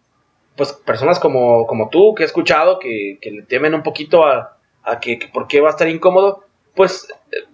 pues, 0.57 0.73
personas 0.73 1.19
como, 1.19 1.67
como 1.67 1.91
tú, 1.91 2.15
que 2.15 2.23
he 2.23 2.27
escuchado, 2.27 2.79
que, 2.79 3.19
que 3.21 3.31
le 3.31 3.43
temen 3.43 3.75
un 3.75 3.83
poquito 3.83 4.25
a, 4.25 4.57
a 4.83 5.01
que, 5.01 5.19
que 5.19 5.29
por 5.29 5.47
qué 5.49 5.61
va 5.61 5.69
a 5.69 5.73
estar 5.73 5.89
incómodo, 5.89 6.45
pues, 6.75 7.09
eh, 7.33 7.45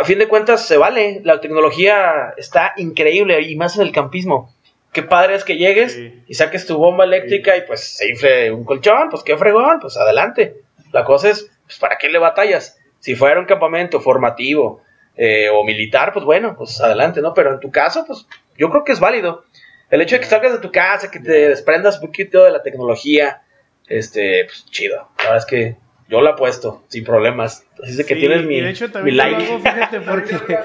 a 0.00 0.04
fin 0.04 0.18
de 0.18 0.28
cuentas 0.28 0.66
se 0.66 0.76
vale. 0.76 1.20
La 1.24 1.40
tecnología 1.40 2.34
está 2.36 2.72
increíble 2.76 3.40
y 3.42 3.56
más 3.56 3.76
en 3.76 3.82
el 3.82 3.92
campismo. 3.92 4.54
Qué 4.92 5.02
padre 5.02 5.34
es 5.34 5.44
que 5.44 5.56
llegues 5.56 5.92
Sí. 5.94 6.22
y 6.26 6.34
saques 6.34 6.66
tu 6.66 6.78
bomba 6.78 7.04
eléctrica 7.04 7.56
y 7.56 7.62
pues 7.62 7.96
se 7.96 8.08
infle 8.08 8.50
un 8.50 8.64
colchón, 8.64 9.10
pues 9.10 9.22
qué 9.22 9.36
fregón, 9.36 9.80
pues 9.80 9.96
adelante. 9.98 10.62
La 10.92 11.04
cosa 11.04 11.28
es, 11.30 11.50
pues, 11.66 11.78
¿para 11.78 11.98
qué 11.98 12.08
le 12.08 12.18
batallas? 12.18 12.77
Si 13.00 13.14
fuera 13.14 13.38
un 13.40 13.46
campamento 13.46 14.00
formativo 14.00 14.82
eh, 15.16 15.48
o 15.52 15.64
militar, 15.64 16.12
pues 16.12 16.24
bueno, 16.24 16.54
pues 16.56 16.80
adelante, 16.80 17.20
¿no? 17.20 17.34
Pero 17.34 17.52
en 17.54 17.60
tu 17.60 17.70
caso, 17.70 18.04
pues 18.06 18.26
yo 18.56 18.70
creo 18.70 18.84
que 18.84 18.92
es 18.92 19.00
válido. 19.00 19.44
El 19.90 20.00
hecho 20.02 20.16
de 20.16 20.20
que 20.20 20.26
salgas 20.26 20.52
de 20.52 20.58
tu 20.58 20.70
casa, 20.70 21.10
que 21.10 21.20
te 21.20 21.48
desprendas 21.48 21.96
un 21.96 22.06
poquito 22.08 22.44
de 22.44 22.50
la 22.50 22.62
tecnología, 22.62 23.42
este, 23.86 24.44
pues 24.44 24.66
chido. 24.70 25.08
La 25.18 25.24
verdad 25.24 25.38
es 25.38 25.46
que 25.46 25.76
yo 26.08 26.20
la 26.20 26.30
apuesto 26.30 26.82
sin 26.88 27.04
problemas. 27.04 27.64
Así 27.82 27.96
que 28.04 28.14
Sí, 28.14 28.20
tienes 28.20 28.44
mi, 28.44 28.60
de 28.60 28.70
hecho 28.70 28.86
mi 28.86 28.92
también 28.92 29.16
yo 29.16 29.22
like. 29.22 29.38
lo 29.38 29.44
hago, 29.44 29.58
fíjate, 29.60 30.00
porque 30.06 30.58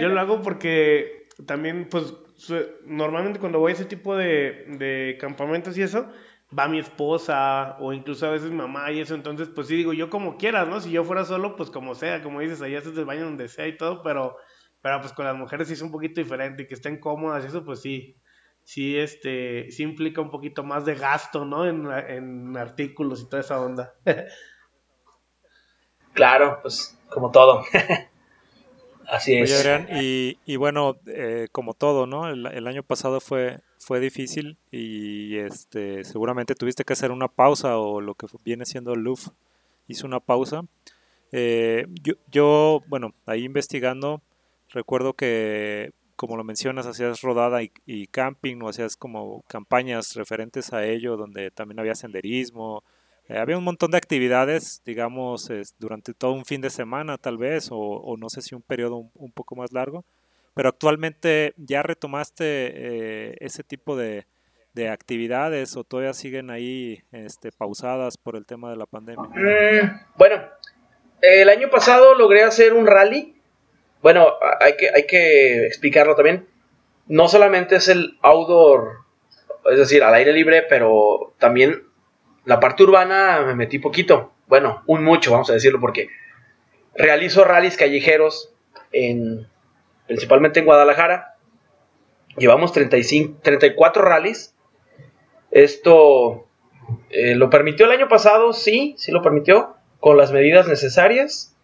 yo 0.00 0.08
lo 0.08 0.20
hago 0.20 0.42
porque 0.42 1.26
también, 1.46 1.88
pues, 1.90 2.14
normalmente 2.84 3.40
cuando 3.40 3.58
voy 3.58 3.72
a 3.72 3.74
ese 3.74 3.84
tipo 3.84 4.16
de, 4.16 4.64
de 4.68 5.16
campamentos 5.20 5.76
y 5.76 5.82
eso, 5.82 6.06
va 6.56 6.68
mi 6.68 6.78
esposa 6.78 7.76
o 7.80 7.92
incluso 7.92 8.26
a 8.26 8.30
veces 8.30 8.50
mi 8.50 8.56
mamá 8.56 8.90
y 8.92 9.00
eso, 9.00 9.14
entonces, 9.14 9.48
pues 9.54 9.66
sí 9.66 9.76
digo, 9.76 9.92
yo 9.92 10.08
como 10.10 10.36
quieras, 10.36 10.68
¿no? 10.68 10.80
Si 10.80 10.90
yo 10.90 11.04
fuera 11.04 11.24
solo, 11.24 11.56
pues 11.56 11.70
como 11.70 11.94
sea, 11.94 12.22
como 12.22 12.40
dices, 12.40 12.62
allá 12.62 12.78
haces 12.78 12.96
el 12.96 13.04
baño 13.04 13.24
donde 13.24 13.48
sea 13.48 13.66
y 13.66 13.76
todo, 13.76 14.02
pero, 14.02 14.36
pero 14.80 15.00
pues 15.00 15.12
con 15.12 15.26
las 15.26 15.36
mujeres 15.36 15.68
sí 15.68 15.74
es 15.74 15.82
un 15.82 15.90
poquito 15.90 16.20
diferente 16.20 16.62
y 16.62 16.66
que 16.66 16.74
estén 16.74 16.98
cómodas 17.00 17.44
y 17.44 17.48
eso, 17.48 17.64
pues 17.64 17.80
sí, 17.82 18.16
sí, 18.64 18.96
este, 18.98 19.70
sí 19.70 19.82
implica 19.82 20.20
un 20.20 20.30
poquito 20.30 20.64
más 20.64 20.84
de 20.84 20.94
gasto, 20.94 21.44
¿no? 21.44 21.66
En, 21.66 21.86
en 21.90 22.56
artículos 22.56 23.22
y 23.22 23.28
toda 23.28 23.42
esa 23.42 23.60
onda. 23.60 23.94
Claro, 26.14 26.58
pues 26.62 26.98
como 27.08 27.30
todo. 27.30 27.64
Así 29.08 29.34
es. 29.34 29.50
Oye, 29.50 29.56
Adrián, 29.56 29.88
y, 30.02 30.38
y 30.44 30.56
bueno, 30.56 30.98
eh, 31.06 31.48
como 31.50 31.72
todo, 31.72 32.06
¿no? 32.06 32.28
El, 32.28 32.46
el 32.46 32.66
año 32.66 32.82
pasado 32.82 33.20
fue, 33.20 33.60
fue 33.78 34.00
difícil 34.00 34.58
y 34.70 35.36
este, 35.38 36.04
seguramente 36.04 36.54
tuviste 36.54 36.84
que 36.84 36.92
hacer 36.92 37.10
una 37.10 37.28
pausa 37.28 37.78
o 37.78 38.02
lo 38.02 38.14
que 38.14 38.26
viene 38.44 38.66
siendo 38.66 38.94
LUF 38.94 39.28
hizo 39.86 40.06
una 40.06 40.20
pausa. 40.20 40.62
Eh, 41.32 41.86
yo, 42.02 42.14
yo, 42.30 42.82
bueno, 42.88 43.14
ahí 43.24 43.44
investigando, 43.44 44.20
recuerdo 44.70 45.14
que, 45.14 45.92
como 46.16 46.36
lo 46.36 46.44
mencionas, 46.44 46.86
hacías 46.86 47.22
rodada 47.22 47.62
y, 47.62 47.72
y 47.86 48.08
camping 48.08 48.60
o 48.60 48.68
hacías 48.68 48.96
como 48.96 49.42
campañas 49.48 50.14
referentes 50.16 50.74
a 50.74 50.84
ello, 50.84 51.16
donde 51.16 51.50
también 51.50 51.80
había 51.80 51.94
senderismo, 51.94 52.84
eh, 53.28 53.38
había 53.38 53.58
un 53.58 53.64
montón 53.64 53.90
de 53.90 53.98
actividades, 53.98 54.82
digamos, 54.84 55.50
durante 55.78 56.14
todo 56.14 56.32
un 56.32 56.44
fin 56.44 56.60
de 56.60 56.70
semana 56.70 57.18
tal 57.18 57.36
vez, 57.36 57.70
o, 57.70 57.76
o 57.76 58.16
no 58.16 58.28
sé 58.30 58.42
si 58.42 58.54
un 58.54 58.62
periodo 58.62 58.96
un, 58.96 59.10
un, 59.14 59.32
poco 59.32 59.54
más 59.54 59.72
largo, 59.72 60.04
pero 60.54 60.70
actualmente 60.70 61.54
ya 61.56 61.82
retomaste 61.82 62.44
eh, 62.44 63.36
ese 63.38 63.62
tipo 63.62 63.96
de, 63.96 64.26
de, 64.74 64.88
actividades 64.88 65.76
o 65.76 65.84
todavía 65.84 66.12
siguen 66.12 66.50
ahí 66.50 67.02
este, 67.12 67.52
pausadas 67.52 68.16
por 68.16 68.34
el 68.34 68.46
tema 68.46 68.70
de 68.70 68.76
la 68.76 68.86
pandemia. 68.86 69.28
Mm, 69.28 70.00
bueno, 70.16 70.42
el 71.20 71.48
año 71.48 71.70
pasado 71.70 72.14
logré 72.14 72.42
hacer 72.42 72.72
un 72.72 72.86
rally. 72.86 73.36
Bueno, 74.02 74.32
hay 74.60 74.76
que, 74.76 74.90
hay 74.94 75.06
que 75.06 75.66
explicarlo 75.66 76.14
también. 76.14 76.48
No 77.06 77.28
solamente 77.28 77.76
es 77.76 77.88
el 77.88 78.18
outdoor, 78.22 79.04
es 79.70 79.78
decir, 79.78 80.02
al 80.02 80.14
aire 80.14 80.32
libre, 80.32 80.64
pero 80.68 81.34
también 81.38 81.87
la 82.48 82.60
parte 82.60 82.82
urbana 82.82 83.42
me 83.44 83.54
metí 83.54 83.78
poquito. 83.78 84.32
Bueno, 84.46 84.82
un 84.86 85.04
mucho, 85.04 85.32
vamos 85.32 85.50
a 85.50 85.52
decirlo, 85.52 85.80
porque 85.80 86.08
realizo 86.94 87.44
rallies 87.44 87.76
callejeros, 87.76 88.54
en, 88.90 89.46
principalmente 90.06 90.58
en 90.58 90.64
Guadalajara. 90.64 91.36
Llevamos 92.38 92.72
35, 92.72 93.40
34 93.42 94.02
rallies. 94.02 94.54
Esto 95.50 96.46
eh, 97.10 97.34
lo 97.34 97.50
permitió 97.50 97.84
el 97.84 97.92
año 97.92 98.08
pasado, 98.08 98.54
sí, 98.54 98.94
sí 98.96 99.12
lo 99.12 99.20
permitió, 99.20 99.76
con 100.00 100.16
las 100.16 100.32
medidas 100.32 100.66
necesarias. 100.68 101.54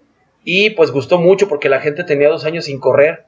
Y 0.44 0.68
pues 0.70 0.90
gustó 0.90 1.18
mucho 1.18 1.48
porque 1.48 1.70
la 1.70 1.80
gente 1.80 2.04
tenía 2.04 2.28
dos 2.28 2.44
años 2.44 2.66
sin 2.66 2.78
correr. 2.78 3.24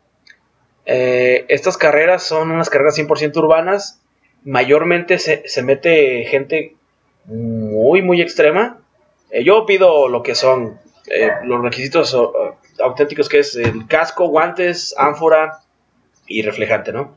Eh, 0.85 1.47
estas 1.49 1.79
carreras 1.79 2.23
son 2.23 2.51
unas 2.51 2.69
carreras 2.69 2.99
100% 2.99 3.35
urbanas. 3.39 4.03
Mayormente 4.45 5.19
se, 5.19 5.49
se 5.49 5.63
mete 5.63 6.27
gente 6.27 6.77
muy, 7.26 8.02
muy 8.02 8.21
extrema. 8.23 8.78
Eh, 9.30 9.45
yo 9.45 9.66
pido 9.66 10.09
lo 10.09 10.23
que 10.23 10.35
son 10.35 10.78
eh, 11.09 11.30
los 11.45 11.62
requisitos 11.62 12.14
uh, 12.14 12.54
auténticos, 12.80 13.28
que 13.28 13.40
es 13.40 13.54
el 13.56 13.87
casco, 13.87 14.28
guantes, 14.28 14.95
ánfora 14.99 15.61
y 16.26 16.42
reflejante, 16.42 16.92
¿no? 16.92 17.16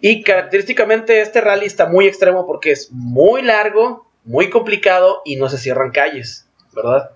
Y 0.00 0.22
característicamente 0.22 1.20
este 1.20 1.40
rally 1.40 1.66
está 1.66 1.86
muy 1.86 2.06
extremo 2.06 2.46
porque 2.46 2.70
es 2.70 2.92
muy 2.92 3.42
largo, 3.42 4.06
muy 4.24 4.50
complicado 4.50 5.22
y 5.24 5.36
no 5.36 5.48
se 5.48 5.58
cierran 5.58 5.90
calles, 5.90 6.48
¿verdad? 6.72 7.10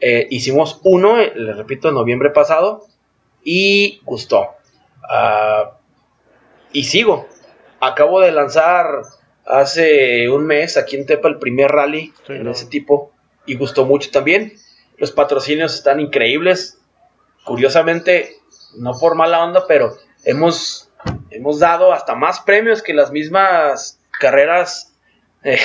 Eh, 0.00 0.26
hicimos 0.30 0.80
uno, 0.84 1.18
eh, 1.18 1.32
les 1.34 1.56
repito, 1.56 1.88
en 1.88 1.94
noviembre 1.94 2.30
pasado 2.30 2.84
y 3.42 4.00
gustó. 4.04 4.50
Uh, 5.02 5.70
y 6.72 6.84
sigo. 6.84 7.26
Acabo 7.80 8.20
de 8.20 8.32
lanzar 8.32 9.02
hace 9.46 10.28
un 10.28 10.46
mes 10.46 10.76
aquí 10.76 10.96
en 10.96 11.06
Tepa 11.06 11.28
el 11.28 11.38
primer 11.38 11.70
rally 11.70 12.12
sí, 12.26 12.32
en 12.32 12.44
no. 12.44 12.50
ese 12.50 12.66
tipo 12.66 13.12
y 13.46 13.54
gustó 13.56 13.86
mucho 13.86 14.10
también. 14.10 14.54
Los 14.98 15.12
patrocinios 15.12 15.74
están 15.74 16.00
increíbles. 16.00 16.78
Curiosamente, 17.44 18.36
no 18.76 18.98
por 18.98 19.14
mala 19.14 19.44
onda, 19.44 19.66
pero 19.68 19.96
hemos, 20.24 20.90
hemos 21.30 21.60
dado 21.60 21.92
hasta 21.92 22.14
más 22.14 22.40
premios 22.40 22.82
que 22.82 22.92
las 22.92 23.12
mismas 23.12 24.00
carreras 24.18 24.92
eh, 25.44 25.58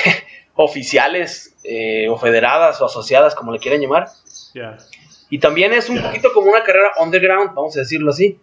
oficiales 0.54 1.56
eh, 1.64 2.08
o 2.08 2.16
federadas 2.16 2.80
o 2.80 2.86
asociadas, 2.86 3.34
como 3.34 3.52
le 3.52 3.58
quieran 3.58 3.80
llamar. 3.80 4.08
Yeah. 4.54 4.78
Y 5.28 5.38
también 5.38 5.72
es 5.72 5.88
un 5.88 5.96
yeah. 5.96 6.06
poquito 6.06 6.32
como 6.32 6.48
una 6.50 6.62
carrera 6.62 6.92
underground, 7.00 7.54
vamos 7.54 7.76
a 7.76 7.80
decirlo 7.80 8.10
así. 8.10 8.38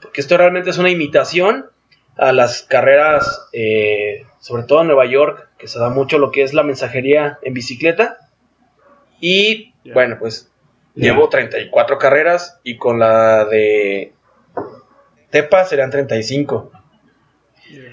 Porque 0.00 0.20
esto 0.20 0.36
realmente 0.36 0.70
es 0.70 0.78
una 0.78 0.90
imitación 0.90 1.70
a 2.16 2.32
las 2.32 2.62
carreras, 2.62 3.48
eh, 3.52 4.24
sobre 4.46 4.62
todo 4.62 4.82
en 4.82 4.86
Nueva 4.86 5.06
York, 5.06 5.48
que 5.58 5.66
se 5.66 5.80
da 5.80 5.88
mucho 5.88 6.18
lo 6.18 6.30
que 6.30 6.44
es 6.44 6.54
la 6.54 6.62
mensajería 6.62 7.40
en 7.42 7.52
bicicleta. 7.52 8.30
Y 9.18 9.74
yeah. 9.82 9.92
bueno, 9.92 10.18
pues 10.20 10.52
yeah. 10.94 11.12
llevo 11.12 11.28
34 11.28 11.98
carreras 11.98 12.60
y 12.62 12.76
con 12.76 13.00
la 13.00 13.44
de 13.46 14.12
Tepa 15.30 15.64
serían 15.64 15.90
35. 15.90 16.70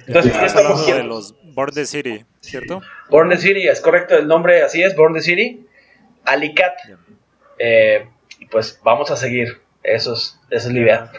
Entonces, 0.06 0.56
hablando 0.56 0.86
de 0.86 1.04
los 1.04 1.34
Born 1.56 1.74
the 1.74 1.88
City, 1.88 2.24
¿cierto? 2.40 2.84
Born 3.10 3.32
the 3.32 3.38
City, 3.38 3.68
es 3.68 3.82
correcto, 3.82 4.16
el 4.16 4.28
nombre 4.28 4.62
así 4.62 4.84
es, 4.84 4.96
Born 4.96 5.16
the 5.16 5.22
City. 5.22 5.66
Alicat. 6.24 6.76
Eh, 7.58 8.08
y 8.38 8.46
pues 8.46 8.80
vamos 8.84 9.10
a 9.10 9.16
seguir. 9.16 9.60
Eso 9.82 10.14
es, 10.14 10.40
esa 10.52 10.68
es 10.68 10.74
la 10.76 10.80
idea. 10.80 11.12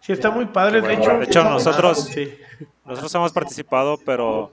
Sí, 0.00 0.12
está 0.12 0.32
muy 0.32 0.46
padre. 0.46 0.80
De 0.80 0.94
hecho, 0.94 1.16
de 1.16 1.24
hecho 1.26 1.44
nosotros, 1.44 2.08
sí. 2.08 2.36
nosotros 2.84 3.14
hemos 3.14 3.32
participado, 3.32 3.96
pero 4.04 4.50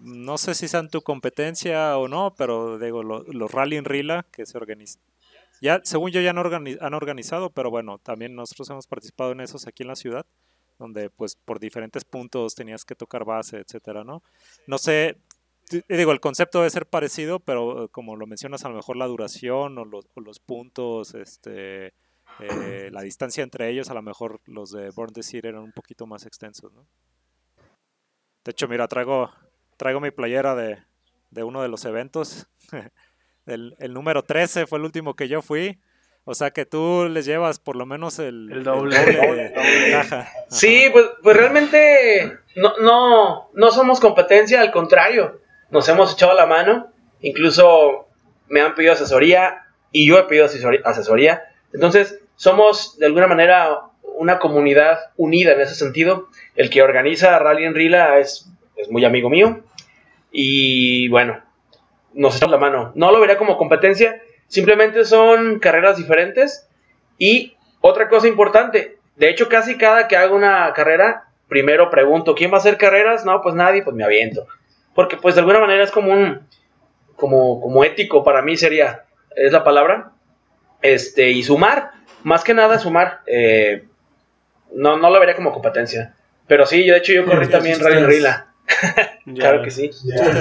no 0.00 0.38
sé 0.38 0.54
si 0.54 0.68
sean 0.68 0.88
tu 0.90 1.02
competencia 1.02 1.96
o 1.98 2.08
no, 2.08 2.34
pero 2.36 2.78
digo, 2.78 3.02
lo- 3.02 3.24
los 3.24 3.50
Rally 3.50 3.76
en 3.76 3.84
Rila 3.84 4.26
que 4.32 4.46
se 4.46 4.56
organizan. 4.58 5.02
Ya, 5.60 5.80
según 5.84 6.10
yo, 6.10 6.20
ya 6.22 6.30
han, 6.30 6.38
han 6.38 6.94
organizado, 6.94 7.50
pero 7.50 7.70
bueno, 7.70 7.98
también 7.98 8.34
nosotros 8.34 8.70
hemos 8.70 8.86
participado 8.86 9.32
en 9.32 9.40
esos 9.40 9.66
aquí 9.66 9.82
en 9.82 9.88
la 9.88 9.96
ciudad, 9.96 10.24
donde 10.78 11.10
pues 11.10 11.36
por 11.36 11.60
diferentes 11.60 12.04
puntos 12.04 12.54
tenías 12.54 12.84
que 12.84 12.94
tocar 12.94 13.24
base, 13.26 13.58
etcétera, 13.58 14.02
¿no? 14.02 14.22
No 14.66 14.78
sé, 14.78 15.18
t- 15.68 15.84
digo, 15.88 16.12
el 16.12 16.20
concepto 16.20 16.58
debe 16.60 16.70
ser 16.70 16.86
parecido, 16.86 17.40
pero 17.40 17.84
eh, 17.84 17.88
como 17.90 18.16
lo 18.16 18.26
mencionas, 18.26 18.64
a 18.64 18.70
lo 18.70 18.76
mejor 18.76 18.96
la 18.96 19.06
duración 19.06 19.76
o 19.76 19.84
los, 19.84 20.06
puntos, 20.40 21.14
este, 21.14 21.92
eh, 22.38 22.88
la 22.90 23.02
distancia 23.02 23.42
entre 23.44 23.68
ellos, 23.68 23.90
a 23.90 23.94
lo 23.94 24.00
mejor 24.00 24.40
los 24.46 24.70
de 24.70 24.88
Born 24.90 25.12
City 25.22 25.46
eran 25.48 25.62
un 25.62 25.72
poquito 25.72 26.06
más 26.06 26.24
extensos, 26.24 26.72
¿no? 26.72 26.86
De 28.44 28.52
hecho, 28.52 28.66
mira, 28.68 28.88
traigo, 28.88 29.30
traigo 29.80 29.98
mi 29.98 30.10
playera 30.10 30.54
de, 30.54 30.76
de 31.30 31.42
uno 31.42 31.62
de 31.62 31.68
los 31.68 31.86
eventos. 31.86 32.46
el, 33.46 33.74
el 33.78 33.94
número 33.94 34.22
13 34.24 34.66
fue 34.66 34.78
el 34.78 34.84
último 34.84 35.16
que 35.16 35.26
yo 35.26 35.40
fui. 35.40 35.80
O 36.24 36.34
sea 36.34 36.50
que 36.50 36.66
tú 36.66 37.08
les 37.10 37.24
llevas 37.24 37.58
por 37.58 37.76
lo 37.76 37.86
menos 37.86 38.18
el, 38.18 38.50
El 38.52 38.62
doble. 38.62 38.98
de-. 38.98 39.94
Ajá. 39.94 40.28
Sí, 40.50 40.84
pues, 40.92 41.06
pues 41.22 41.34
realmente 41.34 42.40
no, 42.56 42.74
no, 42.82 43.50
no 43.54 43.70
somos 43.70 44.00
competencia, 44.00 44.60
al 44.60 44.70
contrario, 44.70 45.40
nos 45.70 45.88
hemos 45.88 46.12
echado 46.12 46.34
la 46.34 46.44
mano, 46.44 46.92
incluso 47.22 48.06
me 48.48 48.60
han 48.60 48.74
pedido 48.74 48.92
asesoría 48.92 49.62
y 49.92 50.06
yo 50.06 50.18
he 50.18 50.24
pedido 50.24 50.44
asesoría. 50.84 51.42
Entonces, 51.72 52.20
somos 52.36 52.98
de 52.98 53.06
alguna 53.06 53.28
manera 53.28 53.78
una 54.02 54.40
comunidad 54.40 54.98
unida 55.16 55.52
en 55.52 55.60
ese 55.62 55.74
sentido. 55.74 56.28
El 56.54 56.68
que 56.68 56.82
organiza 56.82 57.38
Rally 57.38 57.64
en 57.64 57.74
Rila 57.74 58.18
es, 58.18 58.46
es 58.76 58.90
muy 58.90 59.06
amigo 59.06 59.30
mío 59.30 59.62
y 60.32 61.08
bueno, 61.08 61.40
nos 62.14 62.36
echamos 62.36 62.52
la 62.52 62.58
mano. 62.58 62.92
No 62.94 63.12
lo 63.12 63.20
vería 63.20 63.38
como 63.38 63.56
competencia, 63.56 64.20
simplemente 64.48 65.04
son 65.04 65.58
carreras 65.58 65.96
diferentes 65.96 66.68
y 67.18 67.56
otra 67.80 68.08
cosa 68.08 68.28
importante, 68.28 68.98
de 69.16 69.28
hecho 69.28 69.48
casi 69.48 69.76
cada 69.76 70.08
que 70.08 70.16
hago 70.16 70.36
una 70.36 70.72
carrera, 70.74 71.24
primero 71.48 71.90
pregunto, 71.90 72.34
¿quién 72.34 72.50
va 72.52 72.56
a 72.56 72.60
hacer 72.60 72.76
carreras? 72.76 73.24
No, 73.24 73.40
pues 73.42 73.54
nadie, 73.54 73.82
pues 73.82 73.96
me 73.96 74.04
aviento. 74.04 74.46
Porque 74.94 75.16
pues 75.16 75.34
de 75.34 75.40
alguna 75.40 75.60
manera 75.60 75.84
es 75.84 75.90
como 75.90 76.12
un, 76.12 76.40
como, 77.16 77.60
como 77.60 77.84
ético 77.84 78.24
para 78.24 78.42
mí 78.42 78.56
sería, 78.56 79.04
es 79.36 79.52
la 79.52 79.64
palabra, 79.64 80.12
este, 80.82 81.30
y 81.30 81.42
sumar, 81.42 81.92
más 82.22 82.44
que 82.44 82.54
nada 82.54 82.78
sumar, 82.78 83.20
eh, 83.26 83.84
no, 84.72 84.96
no 84.96 85.10
lo 85.10 85.20
vería 85.20 85.36
como 85.36 85.52
competencia. 85.52 86.14
Pero 86.46 86.66
sí, 86.66 86.84
yo 86.84 86.94
de 86.94 86.98
hecho 86.98 87.12
yo 87.12 87.24
corrí 87.24 87.46
Sí, 87.46 87.52
también 87.52 87.78
Rally 87.78 88.04
Rila. 88.04 88.49
Ya. 89.26 89.34
Claro 89.34 89.62
que 89.62 89.70
sí. 89.70 89.90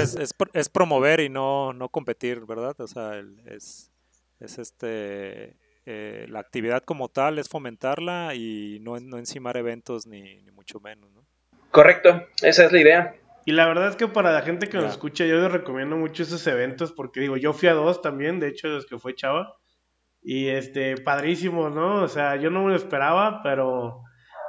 Es, 0.01 0.15
es 0.15 0.33
pro- 0.33 0.49
es 0.53 0.69
promover 0.69 1.19
y 1.19 1.29
no, 1.29 1.73
no 1.73 1.89
competir, 1.89 2.45
¿verdad? 2.45 2.79
O 2.79 2.87
sea, 2.87 3.15
el- 3.15 3.39
es, 3.47 3.91
es 4.39 4.57
este 4.57 5.57
eh, 5.85 6.25
la 6.29 6.39
actividad 6.39 6.83
como 6.83 7.09
tal, 7.09 7.39
es 7.39 7.49
fomentarla 7.49 8.33
y 8.35 8.79
no, 8.81 8.99
no 8.99 9.17
encimar 9.17 9.57
eventos 9.57 10.07
ni, 10.07 10.41
ni 10.41 10.51
mucho 10.51 10.79
menos, 10.79 11.11
¿no? 11.11 11.25
Correcto, 11.71 12.25
esa 12.41 12.65
es 12.65 12.71
la 12.71 12.79
idea. 12.81 13.15
Y 13.45 13.51
la 13.51 13.67
verdad 13.67 13.89
es 13.89 13.95
que 13.95 14.07
para 14.07 14.31
la 14.31 14.41
gente 14.41 14.67
que 14.69 14.77
nos 14.77 14.91
escucha, 14.91 15.25
yo 15.25 15.35
les 15.39 15.51
recomiendo 15.51 15.95
mucho 15.97 16.23
esos 16.23 16.45
eventos 16.47 16.91
porque 16.91 17.19
digo, 17.19 17.37
yo 17.37 17.53
fui 17.53 17.67
a 17.69 17.73
dos 17.73 18.01
también, 18.01 18.39
de 18.39 18.47
hecho, 18.49 18.67
de 18.69 18.75
los 18.75 18.85
que 18.85 18.97
fue 18.99 19.15
Chava. 19.15 19.55
Y 20.21 20.47
este, 20.49 20.97
padrísimo, 20.97 21.69
¿no? 21.69 22.03
O 22.03 22.07
sea, 22.07 22.35
yo 22.35 22.49
no 22.49 22.63
me 22.63 22.71
lo 22.71 22.75
esperaba, 22.75 23.41
pero 23.43 24.01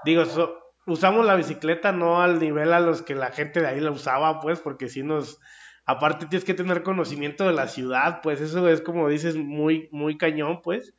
digo, 0.04 0.24
so- 0.24 0.56
usamos 0.86 1.26
la 1.26 1.36
bicicleta 1.36 1.92
no 1.92 2.22
al 2.22 2.38
nivel 2.38 2.72
a 2.72 2.80
los 2.80 3.02
que 3.02 3.14
la 3.14 3.30
gente 3.30 3.60
de 3.60 3.68
ahí 3.68 3.80
la 3.80 3.90
usaba, 3.90 4.40
pues, 4.40 4.60
porque 4.60 4.88
si 4.88 5.02
nos, 5.02 5.38
aparte 5.86 6.26
tienes 6.26 6.44
que 6.44 6.54
tener 6.54 6.82
conocimiento 6.82 7.46
de 7.46 7.52
la 7.52 7.68
ciudad, 7.68 8.20
pues 8.22 8.40
eso 8.40 8.68
es 8.68 8.80
como 8.80 9.08
dices, 9.08 9.36
muy, 9.36 9.88
muy 9.92 10.16
cañón, 10.16 10.60
pues. 10.62 10.94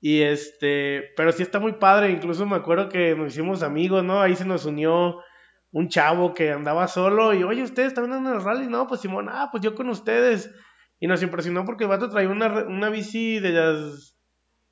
Y 0.00 0.22
este, 0.22 1.12
pero 1.16 1.32
sí 1.32 1.42
está 1.42 1.60
muy 1.60 1.74
padre, 1.74 2.10
incluso 2.10 2.44
me 2.46 2.56
acuerdo 2.56 2.88
que 2.88 3.14
nos 3.14 3.32
hicimos 3.32 3.62
amigos, 3.62 4.04
¿no? 4.04 4.20
Ahí 4.20 4.36
se 4.36 4.44
nos 4.44 4.66
unió 4.66 5.20
un 5.72 5.88
chavo 5.88 6.34
que 6.34 6.52
andaba 6.52 6.86
solo 6.88 7.32
y, 7.34 7.42
oye, 7.42 7.62
¿ustedes 7.62 7.94
también 7.94 8.18
andan 8.18 8.34
en 8.34 8.38
el 8.38 8.44
rally? 8.44 8.66
No, 8.68 8.86
pues 8.86 9.00
Simón, 9.00 9.28
ah, 9.30 9.48
pues 9.50 9.62
yo 9.62 9.74
con 9.74 9.88
ustedes. 9.88 10.54
Y 11.00 11.06
nos 11.06 11.22
impresionó 11.22 11.64
porque 11.64 11.84
el 11.84 11.90
vato 11.90 12.10
traía 12.10 12.28
una, 12.28 12.64
una 12.64 12.90
bici 12.90 13.40
de 13.40 13.50
las, 13.50 14.16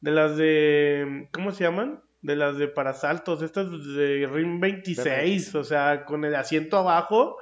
de 0.00 0.10
las 0.12 0.36
de, 0.36 1.28
¿cómo 1.32 1.50
se 1.50 1.64
llaman? 1.64 2.02
De 2.22 2.36
las 2.36 2.56
de 2.56 2.68
parasaltos, 2.68 3.42
estas 3.42 3.68
de 3.94 4.26
RIM 4.32 4.60
26, 4.60 5.04
BMX. 5.52 5.54
o 5.56 5.64
sea, 5.64 6.04
con 6.04 6.24
el 6.24 6.34
asiento 6.34 6.78
abajo. 6.78 7.36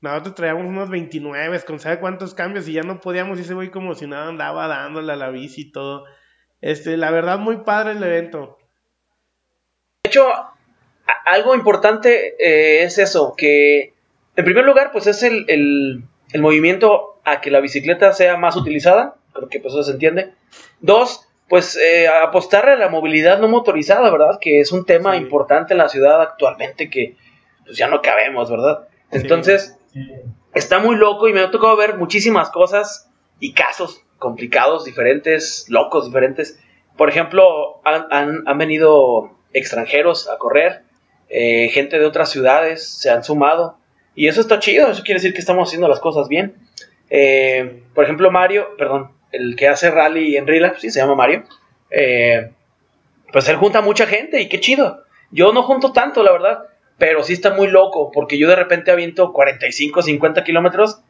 Nosotros 0.00 0.34
traíamos 0.34 0.64
unos 0.66 0.88
29, 0.90 1.60
con 1.66 1.78
sabe 1.78 2.00
cuántos 2.00 2.34
cambios 2.34 2.66
y 2.66 2.72
ya 2.72 2.82
no 2.82 2.98
podíamos. 3.00 3.38
Y 3.38 3.42
ese 3.42 3.54
güey 3.54 3.70
como 3.70 3.94
si 3.94 4.06
nada 4.06 4.28
andaba 4.28 4.66
dándole 4.66 5.12
a 5.12 5.16
la 5.16 5.30
bici 5.30 5.60
y 5.62 5.70
todo. 5.72 6.04
Este, 6.60 6.96
la 6.96 7.10
verdad, 7.10 7.38
muy 7.38 7.58
padre 7.58 7.92
el 7.92 8.02
evento. 8.02 8.58
De 10.02 10.08
hecho, 10.08 10.26
algo 11.26 11.54
importante 11.54 12.34
eh, 12.40 12.82
es 12.84 12.98
eso, 12.98 13.34
que 13.36 13.94
en 14.34 14.44
primer 14.44 14.64
lugar, 14.64 14.90
pues 14.92 15.06
es 15.06 15.22
el, 15.22 15.44
el- 15.48 16.04
el 16.32 16.40
movimiento 16.40 17.20
a 17.24 17.40
que 17.42 17.50
la 17.50 17.60
bicicleta 17.60 18.12
sea 18.14 18.36
más 18.38 18.56
utilizada, 18.56 19.16
creo 19.34 19.48
que 19.48 19.60
pues 19.60 19.74
eso 19.74 19.82
se 19.82 19.92
entiende. 19.92 20.32
Dos, 20.80 21.28
pues 21.52 21.76
eh, 21.76 22.08
apostarle 22.08 22.72
a 22.72 22.76
la 22.76 22.88
movilidad 22.88 23.38
no 23.38 23.46
motorizada, 23.46 24.08
¿verdad? 24.10 24.38
Que 24.40 24.60
es 24.60 24.72
un 24.72 24.86
tema 24.86 25.12
Sí. 25.12 25.18
importante 25.18 25.74
en 25.74 25.78
la 25.78 25.90
ciudad 25.90 26.22
actualmente 26.22 26.88
que 26.88 27.14
pues 27.66 27.76
ya 27.76 27.88
no 27.88 28.00
cabemos, 28.00 28.50
¿verdad? 28.50 28.88
Sí. 29.10 29.18
Entonces, 29.18 29.76
está 30.54 30.78
muy 30.78 30.96
loco 30.96 31.28
y 31.28 31.34
me 31.34 31.40
ha 31.40 31.50
tocado 31.50 31.76
ver 31.76 31.98
muchísimas 31.98 32.48
cosas 32.48 33.10
y 33.38 33.52
casos 33.52 34.00
complicados, 34.18 34.86
diferentes, 34.86 35.66
locos, 35.68 36.06
diferentes. 36.06 36.58
Por 36.96 37.10
ejemplo, 37.10 37.82
han, 37.84 38.06
han- 38.10 38.44
han 38.46 38.56
venido 38.56 39.32
extranjeros 39.52 40.30
a 40.30 40.38
correr, 40.38 40.84
eh, 41.28 41.68
gente 41.68 41.98
de 41.98 42.06
otras 42.06 42.30
ciudades 42.30 42.88
se 42.88 43.10
han 43.10 43.24
sumado 43.24 43.76
y 44.14 44.28
eso 44.28 44.40
está 44.40 44.58
chido, 44.58 44.88
eso 44.88 45.02
quiere 45.02 45.18
decir 45.20 45.34
que 45.34 45.40
estamos 45.40 45.68
haciendo 45.68 45.86
las 45.86 46.00
cosas 46.00 46.28
bien. 46.28 46.54
Eh, 47.10 47.82
por 47.94 48.04
ejemplo, 48.04 48.30
Mario, 48.30 48.68
perdón, 48.78 49.12
el 49.32 49.56
que 49.56 49.68
hace 49.68 49.90
rally 49.90 50.36
en 50.36 50.46
Rila, 50.46 50.74
sí, 50.78 50.90
se 50.90 51.00
llama 51.00 51.14
Mario, 51.14 51.44
eh, 51.90 52.50
pues 53.32 53.48
él 53.48 53.56
junta 53.56 53.80
mucha 53.80 54.06
gente 54.06 54.40
y 54.40 54.48
qué 54.48 54.60
chido. 54.60 55.04
Yo 55.30 55.52
no 55.52 55.62
junto 55.62 55.92
tanto, 55.92 56.22
la 56.22 56.32
verdad, 56.32 56.64
pero 56.98 57.22
sí 57.22 57.32
está 57.32 57.54
muy 57.54 57.66
loco 57.68 58.10
porque 58.12 58.38
yo 58.38 58.48
de 58.48 58.56
repente 58.56 58.90
aviento 58.90 59.32
45, 59.32 60.02
50 60.02 60.44
kilómetros. 60.44 61.00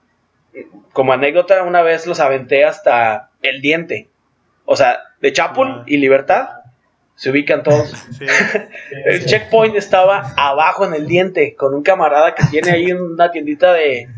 Como 0.92 1.12
anécdota, 1.12 1.62
una 1.62 1.82
vez 1.82 2.06
los 2.06 2.20
aventé 2.20 2.64
hasta 2.64 3.30
el 3.42 3.60
diente. 3.60 4.08
O 4.64 4.76
sea, 4.76 5.00
de 5.20 5.32
Chapul 5.32 5.68
Ah. 5.68 5.84
y 5.86 5.96
Libertad 5.96 6.48
se 7.16 7.30
ubican 7.30 7.62
todos. 7.62 7.90
Sí. 8.18 8.26
El 9.06 9.24
checkpoint 9.24 9.74
estaba 9.76 10.32
abajo 10.36 10.84
en 10.84 10.94
el 10.94 11.06
diente 11.06 11.54
con 11.56 11.74
un 11.74 11.82
camarada 11.82 12.34
que 12.34 12.44
tiene 12.44 12.70
ahí 12.70 12.92
una 12.92 13.30
tiendita 13.30 13.72
de 13.72 14.08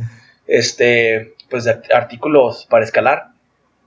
este 0.46 1.34
pues 1.48 1.64
de 1.64 1.80
artículos 1.94 2.66
para 2.68 2.84
escalar. 2.84 3.28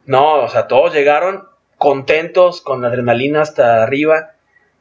No, 0.07 0.41
o 0.41 0.49
sea, 0.49 0.67
todos 0.67 0.93
llegaron 0.93 1.43
contentos 1.77 2.61
con 2.61 2.81
la 2.81 2.87
adrenalina 2.87 3.41
hasta 3.41 3.83
arriba. 3.83 4.31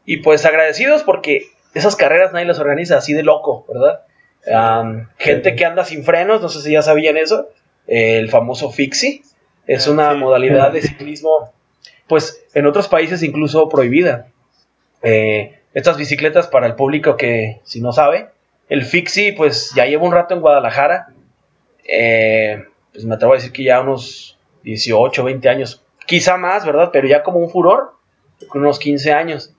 Y 0.06 0.18
pues 0.18 0.46
agradecidos 0.46 1.02
porque 1.02 1.48
esas 1.74 1.96
carreras 1.96 2.32
nadie 2.32 2.46
las 2.46 2.58
organiza 2.58 2.96
así 2.96 3.12
de 3.12 3.22
loco, 3.22 3.66
¿verdad? 3.68 4.02
Gente 5.18 5.56
que 5.56 5.64
anda 5.66 5.84
sin 5.84 6.04
frenos, 6.04 6.40
no 6.40 6.48
sé 6.48 6.62
si 6.62 6.72
ya 6.72 6.80
sabían 6.80 7.16
eso, 7.16 7.48
el 7.86 8.30
famoso 8.30 8.70
fixie. 8.70 9.22
Es 9.66 9.88
Ah, 9.88 9.90
una 9.90 10.14
modalidad 10.14 10.72
de 10.72 10.80
ciclismo 10.82 11.52
pues 12.06 12.44
en 12.54 12.66
otros 12.66 12.88
países 12.88 13.22
incluso 13.22 13.68
prohibida. 13.68 14.28
Eh, 15.02 15.58
estas 15.74 15.96
bicicletas 15.96 16.46
para 16.46 16.66
el 16.66 16.74
público 16.74 17.16
que 17.16 17.60
si 17.64 17.80
no 17.80 17.92
sabe, 17.92 18.28
el 18.68 18.84
Fixie 18.84 19.34
pues 19.34 19.72
ya 19.74 19.86
lleva 19.86 20.04
un 20.04 20.12
rato 20.12 20.34
en 20.34 20.40
Guadalajara, 20.40 21.08
eh, 21.84 22.64
pues 22.92 23.04
me 23.04 23.14
atrevo 23.14 23.34
a 23.34 23.36
decir 23.36 23.52
que 23.52 23.64
ya 23.64 23.80
unos 23.80 24.36
18, 24.66 25.24
20 25.24 25.48
años, 25.48 25.83
quizá 26.07 26.37
más, 26.37 26.66
¿verdad? 26.66 26.90
Pero 26.92 27.09
ya 27.09 27.22
como 27.22 27.38
un 27.38 27.48
furor, 27.48 27.94
con 28.48 28.61
unos 28.62 28.79
15 28.79 29.12
años. 29.12 29.55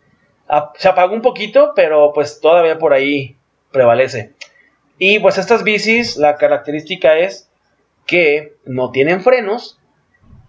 Ah, 0.48 0.72
se 0.76 0.88
apagó 0.88 1.14
un 1.16 1.22
poquito, 1.22 1.72
pero 1.76 2.12
pues 2.14 2.40
todavía 2.40 2.78
por 2.78 2.94
ahí 2.94 3.36
prevalece. 3.72 4.34
Y 5.00 5.20
pues 5.20 5.38
estas 5.38 5.64
bicis, 5.64 6.18
la 6.18 6.36
característica 6.36 7.18
es 7.18 7.50
que 8.06 8.56
no 8.66 8.92
tienen 8.92 9.22
frenos 9.22 9.80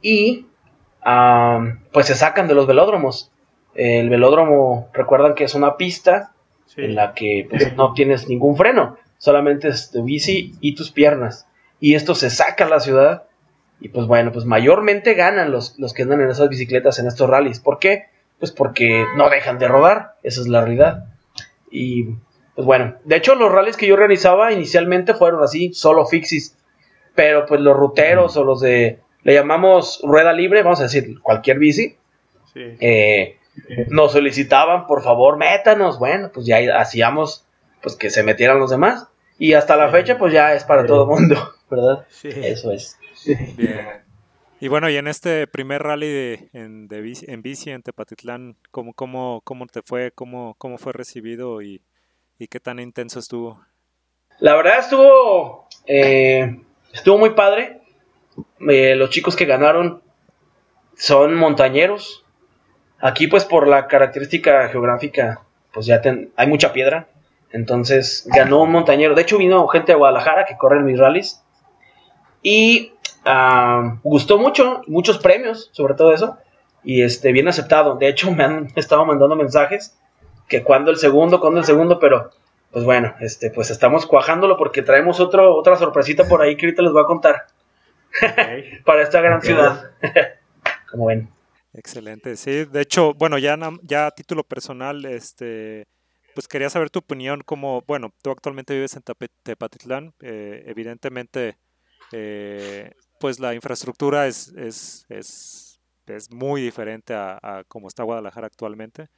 y 0.02 0.46
pues 1.92 2.06
se 2.06 2.14
sacan 2.14 2.48
de 2.48 2.54
los 2.54 2.66
velódromos. 2.66 3.30
El 3.74 4.10
velódromo, 4.10 4.88
recuerdan 4.92 5.34
que 5.34 5.44
es 5.44 5.54
una 5.54 5.76
pista 5.76 6.32
Sí. 6.66 6.82
en 6.84 6.96
la 6.96 7.14
que 7.14 7.46
pues, 7.48 7.74
no 7.76 7.94
tienes 7.94 8.28
ningún 8.28 8.54
freno, 8.54 8.98
solamente 9.16 9.68
es 9.68 9.90
tu 9.90 10.04
bici 10.04 10.52
y 10.60 10.74
tus 10.74 10.90
piernas. 10.90 11.46
Y 11.80 11.94
esto 11.94 12.14
se 12.14 12.28
saca 12.28 12.66
a 12.66 12.68
la 12.68 12.80
ciudad 12.80 13.24
y 13.80 13.88
pues 13.88 14.06
bueno, 14.06 14.32
pues 14.32 14.44
mayormente 14.44 15.14
ganan 15.14 15.52
los, 15.52 15.78
los 15.78 15.92
que 15.92 16.02
andan 16.02 16.20
en 16.20 16.30
esas 16.30 16.48
bicicletas 16.48 16.98
en 16.98 17.06
estos 17.06 17.28
rallies. 17.28 17.60
¿Por 17.60 17.78
qué? 17.78 18.06
pues 18.38 18.52
porque 18.52 19.04
no 19.16 19.28
dejan 19.30 19.58
de 19.58 19.68
rodar, 19.68 20.14
esa 20.22 20.40
es 20.40 20.48
la 20.48 20.60
realidad. 20.60 21.06
Y 21.70 22.04
pues 22.54 22.66
bueno, 22.66 22.96
de 23.04 23.16
hecho 23.16 23.34
los 23.34 23.52
rallies 23.52 23.76
que 23.76 23.86
yo 23.86 23.96
realizaba 23.96 24.52
inicialmente 24.52 25.14
fueron 25.14 25.42
así, 25.42 25.72
solo 25.74 26.06
fixis, 26.06 26.56
pero 27.14 27.46
pues 27.46 27.60
los 27.60 27.76
ruteros 27.76 28.36
o 28.36 28.44
los 28.44 28.60
de, 28.60 29.00
le 29.22 29.34
llamamos 29.34 30.00
rueda 30.04 30.32
libre, 30.32 30.62
vamos 30.62 30.80
a 30.80 30.84
decir, 30.84 31.20
cualquier 31.20 31.58
bici, 31.58 31.96
eh, 32.54 33.36
nos 33.88 34.12
solicitaban, 34.12 34.86
por 34.86 35.02
favor, 35.02 35.36
métanos, 35.36 35.98
bueno, 35.98 36.30
pues 36.32 36.46
ya 36.46 36.58
hacíamos, 36.78 37.44
pues 37.82 37.96
que 37.96 38.10
se 38.10 38.22
metieran 38.22 38.60
los 38.60 38.70
demás, 38.70 39.08
y 39.38 39.54
hasta 39.54 39.76
la 39.76 39.90
fecha, 39.90 40.18
pues 40.18 40.32
ya 40.32 40.54
es 40.54 40.64
para 40.64 40.86
todo 40.86 41.02
el 41.02 41.08
mundo, 41.08 41.54
¿verdad? 41.70 42.06
Eso 42.22 42.72
es. 42.72 42.98
Bien. 43.56 44.08
Y 44.60 44.66
bueno, 44.66 44.90
y 44.90 44.96
en 44.96 45.06
este 45.06 45.46
primer 45.46 45.82
rally 45.84 46.08
de, 46.08 46.50
en, 46.52 46.88
bici, 46.88 47.26
en 47.28 47.42
bici 47.42 47.70
en 47.70 47.82
Tepatitlán, 47.82 48.56
¿cómo, 48.72 48.92
cómo, 48.92 49.40
cómo 49.44 49.66
te 49.66 49.82
fue? 49.82 50.10
¿Cómo, 50.10 50.56
cómo 50.58 50.78
fue 50.78 50.92
recibido 50.92 51.62
y, 51.62 51.80
qué 52.50 52.58
tan 52.58 52.80
intenso 52.80 53.20
estuvo? 53.20 53.60
La 54.40 54.56
verdad 54.56 54.80
estuvo, 54.80 55.68
eh, 55.86 56.60
estuvo 56.92 57.18
muy 57.18 57.30
padre. 57.30 57.82
Eh, 58.68 58.96
los 58.96 59.10
chicos 59.10 59.36
que 59.36 59.44
ganaron 59.44 60.02
son 60.96 61.34
montañeros. 61.36 62.24
Aquí 63.00 63.28
pues 63.28 63.44
por 63.44 63.68
la 63.68 63.86
característica 63.86 64.68
geográfica, 64.68 65.42
pues 65.72 65.86
ya 65.86 66.02
hay 66.34 66.46
mucha 66.48 66.72
piedra. 66.72 67.08
Entonces 67.52 68.26
ganó 68.26 68.62
un 68.62 68.72
montañero. 68.72 69.14
De 69.14 69.22
hecho 69.22 69.38
vino 69.38 69.68
gente 69.68 69.92
de 69.92 69.98
Guadalajara 69.98 70.46
que 70.46 70.56
corre 70.56 70.78
en 70.78 70.84
mis 70.84 70.98
rallies. 70.98 71.44
Y 72.42 72.92
Ah, 73.30 73.98
gustó 74.02 74.38
mucho, 74.38 74.80
muchos 74.86 75.18
premios, 75.18 75.68
sobre 75.72 75.92
todo 75.92 76.14
eso, 76.14 76.38
y 76.82 77.02
este, 77.02 77.30
bien 77.32 77.46
aceptado. 77.46 77.96
De 77.96 78.08
hecho, 78.08 78.30
me 78.34 78.42
han 78.42 78.68
estado 78.74 79.04
mandando 79.04 79.36
mensajes 79.36 79.98
que 80.48 80.62
cuando 80.62 80.90
el 80.90 80.96
segundo, 80.96 81.38
cuando 81.38 81.60
el 81.60 81.66
segundo, 81.66 81.98
pero 81.98 82.30
pues 82.72 82.86
bueno, 82.86 83.14
este, 83.20 83.50
pues 83.50 83.70
estamos 83.70 84.06
cuajándolo 84.06 84.56
porque 84.56 84.80
traemos 84.80 85.20
otro, 85.20 85.54
otra 85.56 85.76
sorpresita 85.76 86.26
por 86.26 86.40
ahí 86.40 86.56
que 86.56 86.66
ahorita 86.66 86.82
les 86.82 86.92
voy 86.92 87.02
a 87.02 87.06
contar 87.06 87.46
para 88.86 89.02
esta 89.02 89.20
gran 89.20 89.42
ciudad. 89.42 89.90
Como 90.90 91.06
ven. 91.06 91.28
Excelente, 91.74 92.34
sí. 92.36 92.64
De 92.64 92.80
hecho, 92.80 93.12
bueno, 93.12 93.36
ya, 93.36 93.58
ya 93.82 94.06
a 94.06 94.10
título 94.10 94.42
personal, 94.42 95.04
este, 95.04 95.86
pues 96.34 96.48
quería 96.48 96.70
saber 96.70 96.88
tu 96.88 97.00
opinión 97.00 97.42
como, 97.42 97.82
bueno, 97.86 98.10
tú 98.22 98.30
actualmente 98.30 98.72
vives 98.72 98.96
en 98.96 99.02
Tepatitlán, 99.42 100.14
eh, 100.20 100.64
evidentemente 100.66 101.58
eh, 102.12 102.90
pues 103.18 103.38
la 103.40 103.54
infraestructura 103.54 104.26
es, 104.26 104.48
es, 104.56 105.06
es, 105.08 105.80
es 106.06 106.30
muy 106.30 106.62
diferente 106.62 107.14
a, 107.14 107.38
a, 107.42 107.64
como 107.64 107.88
está 107.88 108.02
Guadalajara 108.02 108.46
actualmente. 108.46 109.08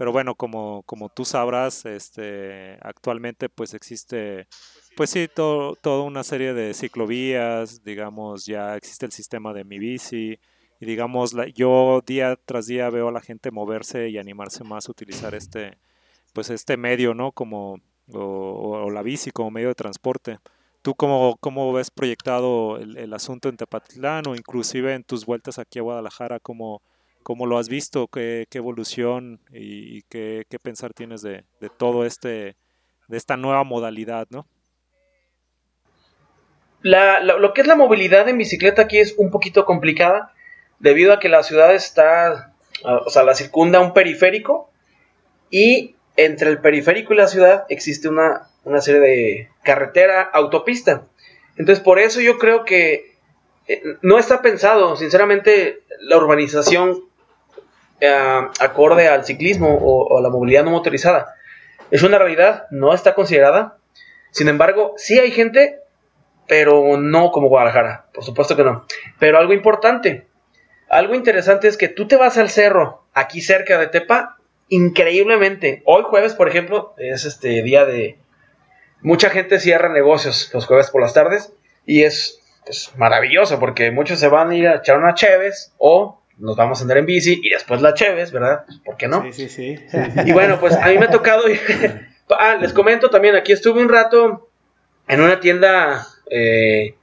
Pero 0.00 0.12
bueno, 0.12 0.34
como, 0.34 0.82
como 0.84 1.10
tú 1.10 1.26
sabrás, 1.26 1.84
este, 1.84 2.78
actualmente 2.80 3.50
pues 3.50 3.74
existe, 3.74 4.48
pues 4.96 5.10
sí, 5.10 5.28
todo, 5.28 5.76
toda 5.76 6.04
una 6.04 6.24
serie 6.24 6.54
de 6.54 6.72
ciclovías, 6.72 7.84
digamos, 7.84 8.46
ya 8.46 8.76
existe 8.76 9.04
el 9.04 9.12
sistema 9.12 9.52
de 9.52 9.64
mi 9.64 9.78
bici, 9.78 10.40
y 10.80 10.86
digamos, 10.86 11.34
la, 11.34 11.48
yo 11.48 12.00
día 12.06 12.36
tras 12.46 12.66
día 12.66 12.88
veo 12.88 13.08
a 13.08 13.12
la 13.12 13.20
gente 13.20 13.50
moverse 13.50 14.08
y 14.08 14.16
animarse 14.16 14.64
más 14.64 14.88
a 14.88 14.92
utilizar 14.92 15.34
este, 15.34 15.76
pues 16.32 16.48
este 16.48 16.78
medio, 16.78 17.12
¿no? 17.12 17.32
Como, 17.32 17.82
o, 18.10 18.84
o 18.86 18.90
la 18.90 19.02
bici 19.02 19.30
como 19.32 19.50
medio 19.50 19.68
de 19.68 19.74
transporte. 19.74 20.38
¿Tú 20.82 20.94
cómo, 20.94 21.36
cómo 21.40 21.72
ves 21.74 21.90
proyectado 21.90 22.78
el, 22.78 23.12
asunto 23.12 23.50
en 23.50 23.58
Tepatitlán 23.58 24.26
o 24.26 24.34
inclusive 24.34 24.94
en 24.94 25.04
tus 25.04 25.26
vueltas 25.26 25.58
aquí 25.58 25.78
a 25.78 25.82
Guadalajara? 25.82 26.40
¿Cómo, 26.40 26.80
cómo 27.22 27.44
lo 27.46 27.58
has 27.58 27.68
visto? 27.68 28.08
¿Qué, 28.08 28.46
evolución 28.52 29.40
y, 29.52 30.02
qué, 30.02 30.46
pensar 30.62 30.94
tienes 30.94 31.20
de, 31.20 31.44
todo 31.76 32.06
este, 32.06 32.56
de 33.08 33.16
esta 33.16 33.36
nueva 33.36 33.64
modalidad, 33.64 34.26
no? 34.30 34.46
lo 36.82 37.52
que 37.52 37.60
es 37.60 37.66
la 37.66 37.76
movilidad 37.76 38.26
en 38.30 38.38
bicicleta 38.38 38.82
aquí 38.82 38.98
es 38.98 39.14
un 39.18 39.30
poquito 39.30 39.66
complicada 39.66 40.32
debido 40.78 41.12
a 41.12 41.20
que 41.20 41.28
la 41.28 41.42
ciudad 41.42 41.74
está, 41.74 42.54
o 42.82 43.10
sea, 43.10 43.22
la 43.22 43.34
circunda 43.34 43.80
un 43.80 43.92
periférico 43.92 44.70
y 45.50 45.94
entre 46.24 46.50
el 46.50 46.58
periférico 46.58 47.12
y 47.12 47.16
la 47.16 47.26
ciudad 47.26 47.64
existe 47.68 48.08
una 48.08 48.50
una 48.64 48.80
serie 48.80 49.00
de 49.00 49.48
carretera, 49.62 50.22
autopista. 50.22 51.02
Entonces, 51.56 51.82
por 51.82 51.98
eso 51.98 52.20
yo 52.20 52.38
creo 52.38 52.64
que 52.64 53.16
eh, 53.68 53.82
no 54.02 54.18
está 54.18 54.42
pensado, 54.42 54.96
sinceramente, 54.96 55.80
la 56.00 56.16
urbanización 56.16 57.04
eh, 58.00 58.40
acorde 58.60 59.08
al 59.08 59.24
ciclismo 59.24 59.74
o, 59.74 60.18
a 60.18 60.22
la 60.22 60.30
movilidad 60.30 60.64
no 60.64 60.70
motorizada. 60.70 61.34
Es 61.90 62.02
una 62.02 62.18
realidad, 62.18 62.66
no 62.70 62.94
está 62.94 63.14
considerada. 63.14 63.78
Sin 64.30 64.48
embargo, 64.48 64.94
sí 64.96 65.18
hay 65.18 65.30
gente, 65.30 65.80
pero 66.46 66.96
no 66.96 67.30
como 67.32 67.48
Guadalajara, 67.48 68.06
por 68.12 68.24
supuesto 68.24 68.56
que 68.56 68.64
no. 68.64 68.86
Pero 69.18 69.38
algo 69.38 69.52
importante, 69.52 70.26
algo 70.88 71.14
interesante 71.14 71.68
es 71.68 71.76
que 71.76 71.88
tú 71.88 72.06
te 72.06 72.16
vas 72.16 72.38
al 72.38 72.50
cerro, 72.50 73.04
aquí 73.12 73.40
cerca 73.40 73.78
de 73.78 73.88
Tepa, 73.88 74.36
increíblemente. 74.70 75.82
Hoy 75.84 76.04
jueves, 76.06 76.34
por 76.34 76.48
ejemplo, 76.48 76.94
es 76.96 77.26
este 77.26 77.62
día 77.62 77.84
de, 77.84 78.16
mucha 79.02 79.30
gente 79.30 79.60
cierra 79.60 79.88
negocios 79.88 80.50
los 80.52 80.66
jueves 80.66 80.90
por 80.90 81.02
las 81.02 81.14
tardes 81.14 81.52
y 81.86 82.02
es 82.02 82.40
pues, 82.64 82.92
maravilloso 82.96 83.58
porque 83.58 83.90
muchos 83.90 84.18
se 84.18 84.28
van 84.28 84.50
a 84.50 84.56
ir 84.56 84.68
a 84.68 84.76
echar 84.76 84.98
una 84.98 85.14
Cheves 85.14 85.72
o 85.78 86.20
nos 86.38 86.56
vamos 86.56 86.80
a 86.80 86.82
andar 86.82 86.98
en 86.98 87.06
bici 87.06 87.40
y 87.42 87.50
después 87.50 87.82
la 87.82 87.94
Cheves, 87.94 88.32
¿verdad? 88.32 88.64
Pues, 88.66 88.78
¿Por 88.78 88.96
qué 88.96 89.08
no? 89.08 89.22
Sí, 89.24 89.32
sí, 89.32 89.48
sí. 89.48 89.78
Y 90.24 90.32
bueno, 90.32 90.58
pues 90.58 90.74
a 90.74 90.86
mí 90.88 90.98
me 90.98 91.06
ha 91.06 91.10
tocado. 91.10 91.44
ah, 92.30 92.56
les 92.60 92.72
comento 92.72 93.10
también, 93.10 93.36
aquí 93.36 93.52
estuve 93.52 93.82
un 93.82 93.88
rato 93.88 94.48
en 95.08 95.20
una 95.20 95.40
tienda, 95.40 96.06
eh, 96.30 96.94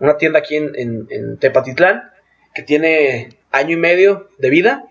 una 0.00 0.18
tienda 0.18 0.40
aquí 0.40 0.56
en, 0.56 1.38
Tepatitlán, 1.38 2.10
que 2.54 2.62
tiene 2.62 3.30
año 3.52 3.74
y 3.74 3.78
medio 3.78 4.28
de 4.38 4.50
vida. 4.50 4.84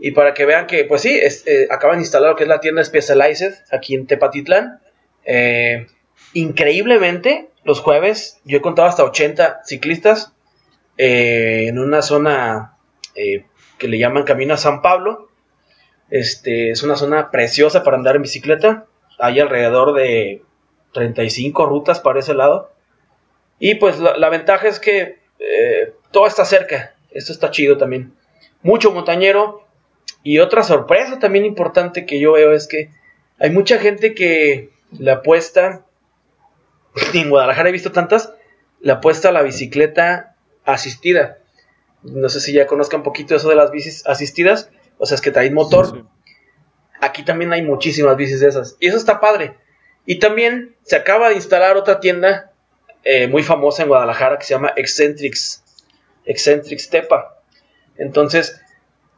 Y 0.00 0.12
para 0.12 0.32
que 0.32 0.46
vean 0.46 0.66
que, 0.66 0.84
pues 0.84 1.02
sí, 1.02 1.18
eh, 1.18 1.66
acaban 1.70 1.96
de 1.96 2.02
instalar 2.02 2.30
lo 2.30 2.36
que 2.36 2.44
es 2.44 2.48
la 2.48 2.60
tienda 2.60 2.84
Specialized 2.84 3.54
aquí 3.72 3.94
en 3.94 4.06
Tepatitlán. 4.06 4.80
Eh, 5.24 5.88
increíblemente, 6.34 7.48
los 7.64 7.80
jueves 7.80 8.40
yo 8.44 8.58
he 8.58 8.62
contado 8.62 8.88
hasta 8.88 9.02
80 9.04 9.62
ciclistas 9.64 10.32
eh, 10.96 11.66
en 11.68 11.78
una 11.78 12.02
zona 12.02 12.74
que 13.14 13.88
le 13.88 13.98
llaman 13.98 14.22
Camino 14.22 14.54
a 14.54 14.58
San 14.58 14.80
Pablo. 14.80 15.28
Este, 16.08 16.70
es 16.70 16.84
una 16.84 16.94
zona 16.94 17.32
preciosa 17.32 17.82
para 17.82 17.96
andar 17.96 18.14
en 18.14 18.22
bicicleta. 18.22 18.86
Hay 19.18 19.40
alrededor 19.40 19.94
de 19.94 20.42
35 20.92 21.66
rutas 21.66 21.98
para 21.98 22.20
ese 22.20 22.34
lado. 22.34 22.72
Y 23.58 23.74
pues 23.74 23.98
la, 23.98 24.28
ventaja 24.28 24.68
es 24.68 24.78
que 24.78 25.18
todo 26.12 26.28
está 26.28 26.44
cerca. 26.44 26.94
Esto 27.10 27.32
está 27.32 27.50
chido 27.50 27.76
también. 27.76 28.14
Mucho 28.62 28.92
montañero. 28.92 29.67
Y 30.28 30.40
otra 30.40 30.62
sorpresa 30.62 31.18
también 31.18 31.46
importante 31.46 32.04
que 32.04 32.20
yo 32.20 32.32
veo 32.32 32.52
es 32.52 32.68
que 32.68 32.90
hay 33.38 33.48
mucha 33.48 33.78
gente 33.78 34.14
que 34.14 34.68
la 34.92 35.14
apuesta, 35.14 35.86
en 37.14 37.30
Guadalajara 37.30 37.70
he 37.70 37.72
visto 37.72 37.92
tantas, 37.92 38.34
la 38.78 38.96
apuesta 38.96 39.30
a 39.30 39.32
la 39.32 39.40
bicicleta 39.40 40.36
asistida. 40.66 41.38
No 42.02 42.28
sé 42.28 42.42
si 42.42 42.52
ya 42.52 42.66
conozcan 42.66 43.00
un 43.00 43.04
poquito 43.04 43.34
eso 43.34 43.48
de 43.48 43.54
las 43.54 43.70
bicis 43.70 44.06
asistidas, 44.06 44.70
o 44.98 45.06
sea, 45.06 45.14
es 45.14 45.22
que 45.22 45.30
traen 45.30 45.54
motor. 45.54 46.04
Aquí 47.00 47.24
también 47.24 47.54
hay 47.54 47.62
muchísimas 47.62 48.14
bicis 48.18 48.40
de 48.40 48.48
esas, 48.48 48.76
y 48.80 48.88
eso 48.88 48.98
está 48.98 49.20
padre. 49.20 49.54
Y 50.04 50.18
también 50.18 50.76
se 50.82 50.96
acaba 50.96 51.30
de 51.30 51.36
instalar 51.36 51.78
otra 51.78 52.00
tienda 52.00 52.52
eh, 53.02 53.28
muy 53.28 53.42
famosa 53.42 53.82
en 53.82 53.88
Guadalajara 53.88 54.38
que 54.38 54.44
se 54.44 54.52
llama 54.52 54.74
Eccentrics, 54.76 55.64
Eccentrics 56.26 56.90
Tepa. 56.90 57.40
Entonces, 57.96 58.60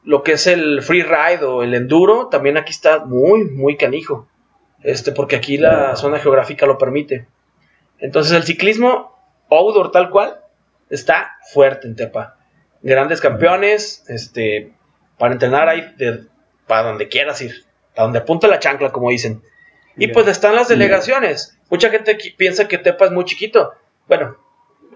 lo 0.03 0.23
que 0.23 0.33
es 0.33 0.47
el 0.47 0.83
free 0.83 1.03
ride 1.03 1.45
o 1.45 1.63
el 1.63 1.75
enduro, 1.75 2.29
también 2.29 2.57
aquí 2.57 2.71
está 2.71 3.05
muy, 3.05 3.45
muy 3.45 3.77
canijo 3.77 4.27
este, 4.83 5.13
porque 5.13 5.37
aquí 5.37 5.59
la 5.59 5.97
zona 5.97 6.19
geográfica 6.19 6.67
lo 6.67 6.79
permite. 6.79 7.27
Entonces 7.99 8.33
el 8.33 8.45
ciclismo 8.45 9.17
outdoor 9.51 9.91
tal 9.91 10.11
cual 10.11 10.41
está 10.89 11.37
fuerte 11.53 11.87
en 11.87 11.97
Tepa. 11.97 12.37
Grandes 12.83 13.21
campeones, 13.21 14.05
este, 14.09 14.73
para 15.19 15.35
entrenar 15.35 15.69
ahí 15.69 15.95
para 16.67 16.89
donde 16.89 17.09
quieras 17.09 17.43
ir, 17.43 17.65
para 17.95 18.05
donde 18.05 18.21
apunta 18.21 18.49
la 18.49 18.59
chancla, 18.59 18.91
como 18.91 19.11
dicen. 19.11 19.43
Y 19.97 20.09
pues 20.09 20.27
están 20.29 20.55
las 20.55 20.69
delegaciones. 20.69 21.59
Mucha 21.69 21.91
gente 21.91 22.17
piensa 22.37 22.69
que 22.69 22.79
Tepa 22.79 23.07
es 23.07 23.11
muy 23.11 23.25
chiquito. 23.25 23.75
Bueno, 24.09 24.39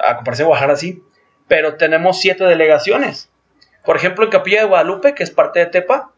a 0.01 0.17
comparación 0.17 0.47
de 0.47 0.49
Guadalajara 0.49 0.77
sí, 0.77 1.03
pero 1.47 1.75
tenemos 1.75 2.21
siete 2.21 2.45
delegaciones. 2.45 3.29
Por 3.85 3.97
ejemplo, 3.97 4.25
en 4.25 4.31
Capilla 4.31 4.61
de 4.61 4.67
Guadalupe, 4.69 5.15
que 5.15 5.23
es 5.23 5.31
parte 5.31 5.61
de 5.61 5.67
Tepa, 5.67 6.11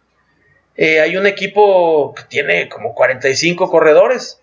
eh, 0.77 1.01
hay 1.01 1.17
un 1.17 1.27
equipo 1.27 2.15
que 2.15 2.23
tiene 2.25 2.69
como 2.69 2.95
45 2.95 3.71
corredores. 3.71 4.41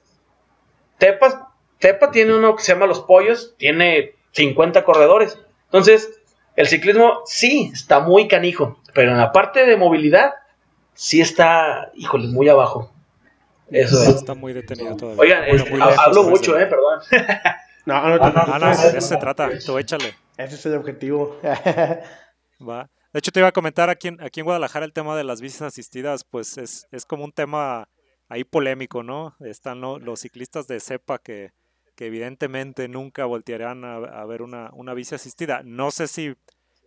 Tepa, 0.97 1.53
Tepa 1.79 2.11
tiene 2.11 2.33
uno 2.35 2.55
que 2.55 2.63
se 2.63 2.73
llama 2.73 2.85
Los 2.87 3.01
Pollos, 3.01 3.55
tiene 3.57 4.15
50 4.31 4.83
corredores. 4.83 5.39
Entonces, 5.65 6.09
el 6.55 6.67
ciclismo 6.67 7.21
sí 7.25 7.71
está 7.73 7.99
muy 7.99 8.27
canijo, 8.27 8.79
pero 8.93 9.11
en 9.11 9.17
la 9.17 9.31
parte 9.31 9.65
de 9.65 9.77
movilidad 9.77 10.33
sí 10.93 11.21
está, 11.21 11.91
híjole, 11.95 12.27
muy 12.27 12.49
abajo. 12.49 12.91
Eso 13.71 14.01
es. 14.03 14.09
Está 14.09 14.33
muy 14.35 14.53
detenido 14.53 14.95
todavía. 14.95 15.21
Oigan, 15.21 15.39
Bueno, 15.47 15.55
este, 15.63 15.71
muy 15.71 15.81
ha- 15.81 15.85
lejos, 15.87 16.05
hablo 16.07 16.23
mucho, 16.23 16.59
eh, 16.59 16.65
perdón. 16.65 16.99
No, 17.85 18.01
no, 18.07 18.17
No, 18.17 18.59
no, 18.59 18.71
ese 18.71 18.93
de 18.93 18.97
eso 18.99 19.07
se 19.09 19.17
trata. 19.17 19.49
Tú 19.65 19.77
échale. 19.77 20.13
es 20.37 20.65
el 20.65 20.75
objetivo. 20.75 21.37
Va. 22.69 22.89
De 23.13 23.19
hecho, 23.19 23.31
te 23.31 23.39
iba 23.39 23.49
a 23.49 23.53
comentar 23.53 23.89
aquí 23.89 24.07
en, 24.07 24.21
aquí 24.21 24.39
en 24.39 24.45
Guadalajara 24.45 24.85
el 24.85 24.93
tema 24.93 25.15
de 25.15 25.23
las 25.23 25.39
bicis 25.39 25.61
asistidas, 25.61 26.23
pues 26.23 26.57
es, 26.57 26.87
es 26.91 27.05
como 27.05 27.23
un 27.25 27.31
tema 27.31 27.87
ahí 28.27 28.43
polémico, 28.43 29.03
¿no? 29.03 29.35
Están 29.39 29.81
lo- 29.81 29.99
los 29.99 30.21
ciclistas 30.21 30.67
de 30.67 30.79
cepa 30.79 31.19
que, 31.19 31.51
que 31.95 32.07
evidentemente 32.07 32.87
nunca 32.87 33.25
voltearán 33.25 33.85
a, 33.85 33.97
a 33.97 34.25
ver 34.25 34.41
una, 34.41 34.71
una 34.73 34.93
bici 34.95 35.13
asistida. 35.13 35.61
No 35.63 35.91
sé 35.91 36.07
si 36.07 36.33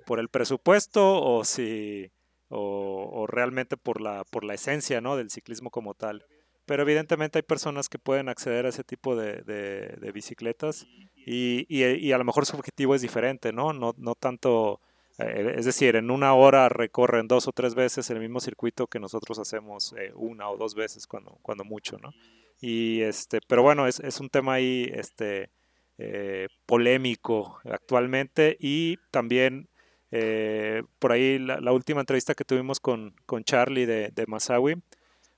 por 0.04 0.18
el 0.18 0.28
presupuesto 0.28 1.22
o 1.22 1.44
si 1.44 2.10
o, 2.48 3.26
realmente 3.28 3.76
por 3.76 4.00
la, 4.00 4.24
por 4.24 4.44
la 4.44 4.54
esencia, 4.54 5.00
¿no? 5.00 5.16
Del 5.16 5.30
ciclismo 5.30 5.70
como 5.70 5.94
tal. 5.94 6.24
Pero 6.64 6.82
evidentemente 6.82 7.38
hay 7.38 7.42
personas 7.42 7.88
que 7.88 7.98
pueden 7.98 8.28
acceder 8.28 8.66
a 8.66 8.70
ese 8.70 8.82
tipo 8.84 9.14
de, 9.16 9.42
de- 9.42 10.12
bicicletas 10.12 10.86
y, 11.14 11.66
y- 11.68 11.84
y 11.84 12.12
a 12.12 12.18
lo 12.18 12.24
mejor 12.24 12.46
su 12.46 12.56
objetivo 12.56 12.94
es 12.96 13.02
diferente, 13.02 13.52
¿no? 13.52 13.72
No, 13.72 13.94
no 13.96 14.14
tanto 14.16 14.80
es 15.18 15.64
decir, 15.64 15.96
en 15.96 16.10
una 16.10 16.34
hora 16.34 16.68
recorren 16.68 17.26
dos 17.26 17.48
o 17.48 17.52
tres 17.52 17.74
veces 17.74 18.10
el 18.10 18.20
mismo 18.20 18.40
circuito 18.40 18.86
que 18.86 19.00
nosotros 19.00 19.38
hacemos 19.38 19.94
eh, 19.98 20.12
una 20.14 20.50
o 20.50 20.58
dos 20.58 20.74
veces 20.74 21.06
cuando, 21.06 21.38
cuando 21.42 21.64
mucho, 21.64 21.96
¿no? 21.98 22.12
Y 22.60 23.00
este, 23.00 23.40
pero 23.46 23.62
bueno, 23.62 23.86
es, 23.86 24.00
es 24.00 24.20
un 24.20 24.28
tema 24.28 24.54
ahí 24.54 24.90
este, 24.92 25.50
eh, 25.98 26.48
polémico 26.66 27.60
actualmente 27.64 28.56
y 28.60 28.98
también 29.10 29.68
eh, 30.10 30.82
por 30.98 31.12
ahí 31.12 31.38
la, 31.38 31.60
la 31.60 31.72
última 31.72 32.00
entrevista 32.00 32.34
que 32.34 32.44
tuvimos 32.44 32.78
con, 32.80 33.14
con 33.24 33.44
Charlie 33.44 33.86
de, 33.86 34.10
de 34.10 34.26
Masawi, 34.26 34.82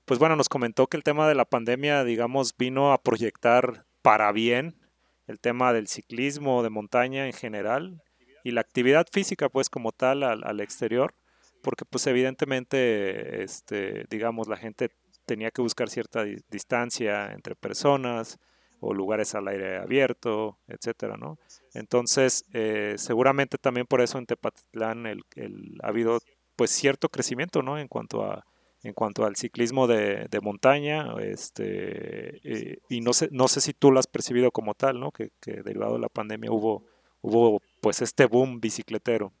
pues 0.03 0.19
bueno, 0.19 0.35
nos 0.35 0.49
comentó 0.49 0.87
que 0.87 0.97
el 0.97 1.03
tema 1.03 1.27
de 1.29 1.35
la 1.35 1.45
pandemia, 1.45 2.03
digamos, 2.03 2.55
vino 2.57 2.91
a 2.91 3.01
proyectar 3.01 3.85
para 4.01 4.31
bien 4.33 4.75
el 5.27 5.39
tema 5.39 5.71
del 5.71 5.87
ciclismo 5.87 6.63
de 6.63 6.69
montaña 6.69 7.27
en 7.27 7.33
general 7.33 8.01
y 8.43 8.51
la 8.51 8.61
actividad 8.61 9.05
física 9.11 9.49
pues 9.49 9.69
como 9.69 9.91
tal 9.91 10.23
al, 10.23 10.43
al 10.43 10.59
exterior 10.61 11.13
porque 11.61 11.85
pues 11.85 12.07
evidentemente 12.07 13.43
este 13.43 14.05
digamos 14.09 14.47
la 14.47 14.57
gente 14.57 14.89
tenía 15.25 15.51
que 15.51 15.61
buscar 15.61 15.89
cierta 15.89 16.23
di- 16.23 16.37
distancia 16.49 17.31
entre 17.33 17.55
personas 17.55 18.37
o 18.81 18.93
lugares 18.93 19.35
al 19.35 19.47
aire 19.47 19.77
abierto 19.77 20.57
etcétera 20.67 21.17
no 21.17 21.37
entonces 21.73 22.45
eh, 22.53 22.95
seguramente 22.97 23.57
también 23.57 23.85
por 23.85 24.01
eso 24.01 24.17
en 24.17 24.25
Tepatitlán 24.25 25.05
el, 25.05 25.21
el- 25.35 25.77
ha 25.83 25.87
habido 25.89 26.19
pues 26.55 26.71
cierto 26.71 27.09
crecimiento 27.09 27.61
no 27.61 27.77
en 27.77 27.87
cuanto 27.87 28.23
a 28.23 28.43
en 28.81 28.93
cuanto 28.93 29.25
al 29.25 29.35
ciclismo 29.35 29.87
de, 29.87 30.27
de 30.29 30.39
montaña 30.39 31.13
este 31.21 32.39
eh, 32.43 32.79
y 32.89 33.01
no 33.01 33.11
sé 33.13 33.27
no 33.31 33.47
sé 33.49 33.59
si 33.61 33.73
tú 33.73 33.91
lo 33.91 33.99
has 33.99 34.07
percibido 34.07 34.51
como 34.51 34.73
tal 34.73 34.99
no 34.99 35.11
que, 35.11 35.31
que 35.41 35.61
derivado 35.63 35.93
de 35.95 35.99
la 35.99 36.09
pandemia 36.09 36.51
hubo 36.51 36.85
hubo 37.21 37.61
pues 37.81 38.01
este 38.01 38.25
boom 38.25 38.59
bicicletero. 38.59 39.31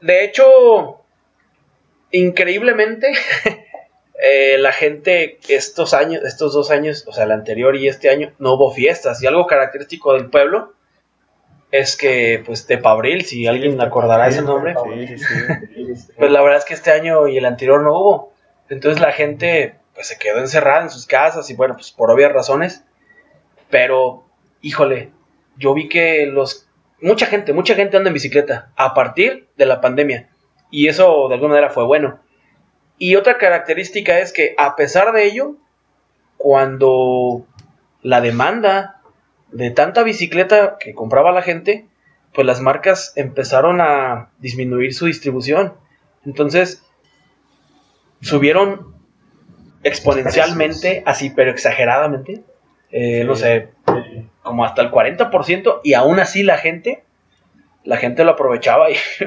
De 0.00 0.24
hecho, 0.24 1.00
increíblemente, 2.10 3.12
eh, 4.22 4.58
la 4.58 4.72
gente 4.72 5.38
estos 5.48 5.94
años, 5.94 6.22
estos 6.24 6.52
dos 6.52 6.70
años, 6.70 7.04
o 7.06 7.12
sea, 7.12 7.24
el 7.24 7.32
anterior 7.32 7.76
y 7.76 7.88
este 7.88 8.10
año, 8.10 8.32
no 8.38 8.54
hubo 8.54 8.72
fiestas. 8.72 9.22
Y 9.22 9.26
algo 9.26 9.46
característico 9.46 10.12
del 10.14 10.30
pueblo 10.30 10.74
es 11.70 11.96
que, 11.96 12.42
pues, 12.44 12.66
Tepabril, 12.66 13.24
si 13.24 13.46
alguien 13.46 13.80
acordará 13.80 14.28
ese 14.28 14.42
nombre, 14.42 14.74
Sí, 14.84 15.18
sí, 15.18 15.18
sí. 15.18 16.12
pues 16.18 16.30
la 16.30 16.40
verdad 16.42 16.58
es 16.58 16.64
que 16.64 16.74
este 16.74 16.92
año 16.92 17.26
y 17.26 17.38
el 17.38 17.44
anterior 17.46 17.82
no 17.82 17.98
hubo. 17.98 18.32
Entonces 18.68 19.00
la 19.00 19.12
gente, 19.12 19.76
pues, 19.94 20.06
se 20.06 20.18
quedó 20.18 20.38
encerrada 20.38 20.82
en 20.82 20.90
sus 20.90 21.06
casas 21.06 21.50
y 21.50 21.54
bueno, 21.54 21.74
pues, 21.74 21.90
por 21.90 22.10
obvias 22.10 22.32
razones. 22.32 22.84
Pero, 23.70 24.24
híjole, 24.60 25.10
yo 25.56 25.74
vi 25.74 25.88
que 25.88 26.26
los 26.26 26.68
mucha 27.04 27.26
gente, 27.26 27.52
mucha 27.52 27.74
gente 27.74 27.96
anda 27.96 28.08
en 28.08 28.14
bicicleta 28.14 28.72
a 28.76 28.94
partir 28.94 29.48
de 29.56 29.66
la 29.66 29.80
pandemia. 29.80 30.30
Y 30.70 30.88
eso 30.88 31.28
de 31.28 31.34
alguna 31.34 31.54
manera 31.54 31.70
fue 31.70 31.84
bueno. 31.84 32.20
Y 32.98 33.16
otra 33.16 33.38
característica 33.38 34.18
es 34.18 34.32
que 34.32 34.54
a 34.56 34.74
pesar 34.74 35.12
de 35.12 35.24
ello, 35.24 35.56
cuando 36.38 37.46
la 38.02 38.20
demanda 38.20 39.02
de 39.52 39.70
tanta 39.70 40.02
bicicleta 40.02 40.76
que 40.80 40.94
compraba 40.94 41.30
la 41.30 41.42
gente, 41.42 41.86
pues 42.32 42.46
las 42.46 42.60
marcas 42.60 43.12
empezaron 43.16 43.80
a 43.80 44.30
disminuir 44.38 44.94
su 44.94 45.06
distribución. 45.06 45.74
Entonces, 46.24 46.82
subieron 48.20 48.94
exponencialmente, 49.82 51.02
así, 51.04 51.30
pero 51.30 51.50
exageradamente, 51.50 52.42
eh, 52.90 53.24
no 53.24 53.36
sé, 53.36 53.68
como 54.42 54.64
hasta 54.64 54.82
el 54.82 54.90
40%, 54.90 55.80
y 55.84 55.94
aún 55.94 56.18
así 56.20 56.42
la 56.42 56.58
gente, 56.58 57.04
la 57.84 57.96
gente 57.96 58.24
lo 58.24 58.32
aprovechaba 58.32 58.90
y 58.90 58.94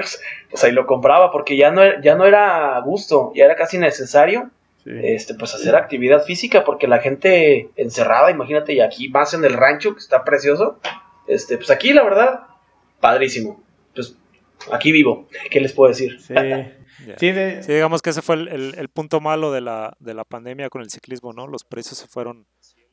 pues 0.50 0.64
ahí 0.64 0.72
lo 0.72 0.86
compraba, 0.86 1.30
porque 1.30 1.56
ya 1.56 1.70
no, 1.70 1.82
ya 2.02 2.14
no 2.14 2.24
era 2.24 2.76
a 2.76 2.80
gusto, 2.80 3.32
ya 3.34 3.44
era 3.44 3.56
casi 3.56 3.78
necesario 3.78 4.50
Sí. 4.84 4.90
este, 5.02 5.34
pues 5.34 5.52
hacer 5.54 5.74
actividad 5.74 6.22
física, 6.22 6.62
porque 6.64 6.86
la 6.86 7.00
gente 7.00 7.68
encerrada, 7.76 8.30
imagínate, 8.30 8.72
y 8.74 8.80
aquí 8.80 9.08
más 9.08 9.34
en 9.34 9.44
el 9.44 9.52
rancho, 9.54 9.92
que 9.92 9.98
está 9.98 10.24
precioso, 10.24 10.78
este, 11.26 11.56
pues 11.58 11.68
aquí 11.70 11.92
la 11.92 12.04
verdad, 12.04 12.40
padrísimo. 13.00 13.60
Pues 13.94 14.16
aquí 14.72 14.92
vivo, 14.92 15.26
¿qué 15.50 15.60
les 15.60 15.72
puedo 15.72 15.88
decir? 15.90 16.20
Sí. 16.20 16.34
Ya. 17.06 17.16
Sí, 17.16 17.30
de- 17.30 17.62
Sí, 17.62 17.72
digamos 17.72 18.02
que 18.02 18.10
ese 18.10 18.22
fue 18.22 18.34
el, 18.34 18.48
el- 18.48 18.74
el 18.76 18.88
punto 18.88 19.20
malo 19.20 19.52
de 19.52 19.60
la, 19.60 19.94
de 20.00 20.14
la 20.14 20.24
pandemia 20.24 20.68
con 20.68 20.82
el 20.82 20.90
ciclismo, 20.90 21.32
¿no? 21.32 21.46
Los 21.46 21.62
precios 21.62 21.96
se 21.96 22.08
fueron 22.08 22.44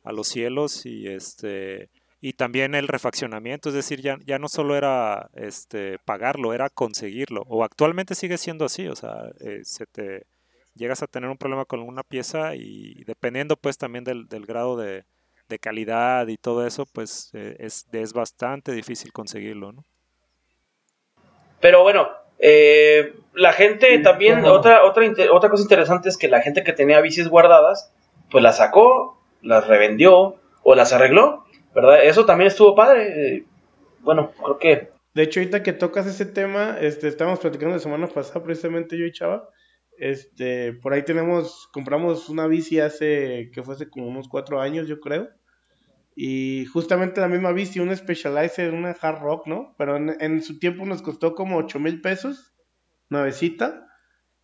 a 0.06 0.12
los 0.12 0.28
cielos 0.28 0.86
y 0.86 1.08
este 1.08 1.89
y 2.22 2.34
también 2.34 2.74
el 2.74 2.88
refaccionamiento, 2.88 3.70
es 3.70 3.76
decir, 3.76 4.02
ya, 4.02 4.18
ya 4.26 4.39
no 4.39 4.48
solo 4.48 4.76
era 4.76 5.30
este 5.36 6.00
pagarlo, 6.06 6.54
era 6.54 6.72
conseguirlo. 6.72 7.44
O 7.48 7.63
actualmente 7.63 8.15
sigue 8.15 8.39
siendo 8.39 8.65
así, 8.65 8.88
o 8.88 8.96
sea, 8.96 9.30
eh, 9.41 9.60
se 9.63 9.86
te 9.86 10.26
llegas 10.74 11.04
a 11.04 11.08
tener 11.08 11.30
un 11.30 11.38
problema 11.38 11.65
con 11.65 11.82
una 11.82 12.02
pieza 12.02 12.56
y 12.56 13.04
dependiendo 13.04 13.58
pues 13.58 13.78
también 13.78 14.04
del, 14.04 14.28
del 14.28 14.46
grado 14.48 14.76
de, 14.76 15.04
de 15.50 15.60
calidad 15.60 16.28
y 16.28 16.38
todo 16.38 16.65
eso, 16.65 16.86
pues 16.86 17.30
eh, 17.34 17.58
es, 17.60 17.86
es 17.91 18.13
bastante 18.13 18.72
difícil 18.72 19.12
conseguirlo, 19.12 19.72
¿no? 19.72 19.84
Pero 21.60 21.84
bueno, 21.84 22.10
eh, 22.39 23.13
la 23.34 23.54
gente 23.54 23.98
también, 24.00 24.46
otra, 24.46 24.84
otra, 24.84 25.06
otra 25.32 25.50
cosa 25.50 25.63
interesante 25.63 26.10
es 26.10 26.18
que 26.18 26.28
la 26.28 26.41
gente 26.41 26.63
que 26.63 26.74
tenía 26.74 27.02
bicis 27.02 27.28
guardadas, 27.28 27.91
pues 28.30 28.44
las 28.44 28.58
sacó, 28.58 29.14
las 29.46 29.68
revendió 29.68 30.36
o 30.64 30.76
las 30.76 30.94
arregló, 30.94 31.46
¿verdad? 31.76 32.04
Eso 32.06 32.26
también 32.26 32.50
estuvo 32.50 32.76
padre. 32.76 33.38
eh, 33.38 33.46
Bueno, 34.02 34.32
creo 34.44 34.58
que 34.60 34.90
De 35.14 35.24
hecho, 35.24 35.40
ahorita 35.40 35.64
que 35.64 35.74
tocas 35.74 36.08
ese 36.08 36.26
tema, 36.26 36.78
este, 36.82 37.08
estábamos 37.08 37.40
platicando 37.40 37.76
la 37.76 37.82
semana 37.82 38.08
pasada, 38.08 38.44
precisamente 38.44 38.98
yo 38.98 39.06
y 39.06 39.12
Chava. 39.14 39.50
Este, 39.98 40.74
por 40.74 40.94
ahí 40.94 41.04
tenemos, 41.06 41.70
compramos 41.74 42.30
una 42.30 42.48
bici 42.48 42.80
hace, 42.82 43.50
que 43.54 43.64
fue 43.64 43.76
hace 43.76 43.90
como 43.90 44.08
unos 44.08 44.28
cuatro 44.28 44.62
años, 44.62 44.88
yo 44.88 45.00
creo. 45.00 45.30
Y 46.16 46.66
justamente 46.68 47.22
la 47.22 47.28
misma 47.28 47.52
bici, 47.52 47.80
una 47.80 47.96
Specializer, 47.96 48.74
una 48.74 48.92
Hard 49.00 49.22
Rock, 49.22 49.48
¿no? 49.48 49.76
Pero 49.78 49.98
en, 49.98 50.16
en 50.22 50.42
su 50.42 50.60
tiempo 50.60 50.86
nos 50.86 51.02
costó 51.02 51.36
como 51.36 51.58
ocho 51.58 51.80
mil 51.80 52.02
pesos, 52.02 52.54
nuevecita. 53.10 53.85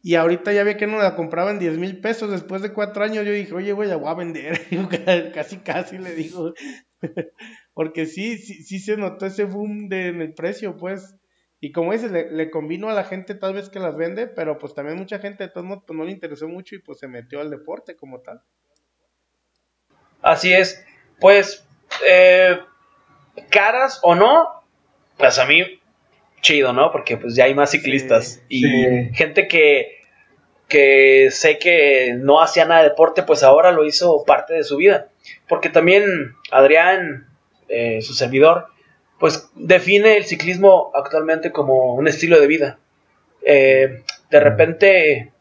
Y 0.03 0.15
ahorita 0.15 0.51
ya 0.51 0.63
vi 0.63 0.75
que 0.75 0.87
nos 0.87 1.03
la 1.03 1.15
compraba 1.15 1.51
en 1.51 1.59
10 1.59 1.77
mil 1.77 2.01
pesos 2.01 2.31
después 2.31 2.61
de 2.61 2.73
cuatro 2.73 3.03
años. 3.03 3.25
Yo 3.25 3.31
dije, 3.31 3.53
oye, 3.53 3.71
güey, 3.71 3.87
la 3.87 3.97
voy 3.97 4.09
a 4.09 4.15
vender. 4.15 4.59
casi, 5.33 5.57
casi 5.57 5.97
le 5.99 6.15
digo. 6.15 6.53
Porque 7.73 8.07
sí, 8.07 8.37
sí, 8.37 8.63
sí 8.63 8.79
se 8.79 8.97
notó 8.97 9.27
ese 9.27 9.43
boom 9.43 9.89
de, 9.89 10.07
en 10.07 10.21
el 10.21 10.33
precio, 10.33 10.75
pues. 10.75 11.15
Y 11.59 11.71
como 11.71 11.93
dices, 11.93 12.11
le, 12.11 12.31
le 12.31 12.49
convino 12.49 12.89
a 12.89 12.93
la 12.93 13.03
gente 13.03 13.35
tal 13.35 13.53
vez 13.53 13.69
que 13.69 13.79
las 13.79 13.95
vende, 13.95 14.25
pero 14.27 14.57
pues 14.57 14.73
también 14.73 14.97
mucha 14.97 15.19
gente 15.19 15.43
de 15.43 15.49
todos 15.51 15.67
modos 15.67 15.83
pues, 15.85 15.95
no 15.95 16.03
le 16.03 16.11
interesó 16.11 16.47
mucho 16.47 16.75
y 16.75 16.79
pues 16.79 16.97
se 16.97 17.07
metió 17.07 17.39
al 17.39 17.51
deporte 17.51 17.95
como 17.95 18.21
tal. 18.21 18.41
así 20.23 20.51
es. 20.51 20.83
Pues, 21.19 21.63
eh, 22.07 22.59
caras 23.51 23.99
o 24.01 24.15
no, 24.15 24.63
pues 25.17 25.37
a 25.37 25.45
mí, 25.45 25.80
chido, 26.41 26.73
¿no? 26.73 26.91
Porque 26.91 27.17
pues 27.17 27.35
ya 27.35 27.45
hay 27.45 27.53
más 27.55 27.71
ciclistas 27.71 28.41
y 28.49 28.63
Sí. 28.63 29.09
gente 29.13 29.47
que, 29.47 29.99
que 30.67 31.29
sé 31.31 31.59
que 31.59 32.15
no 32.17 32.41
hacía 32.41 32.65
nada 32.65 32.83
de 32.83 32.89
deporte, 32.89 33.23
pues 33.23 33.43
ahora 33.43 33.71
lo 33.71 33.85
hizo 33.85 34.23
parte 34.25 34.53
de 34.53 34.63
su 34.63 34.77
vida. 34.77 35.09
Porque 35.47 35.69
también 35.69 36.35
Adrián, 36.51 37.27
eh, 37.69 38.01
su 38.01 38.13
servidor, 38.13 38.67
pues 39.19 39.49
define 39.55 40.17
el 40.17 40.25
ciclismo 40.25 40.91
actualmente 40.95 41.51
como 41.51 41.93
un 41.93 42.07
estilo 42.07 42.39
de 42.39 42.47
vida. 42.47 42.79
Eh, 43.43 44.03
de 44.29 44.39
repente, 44.39 45.31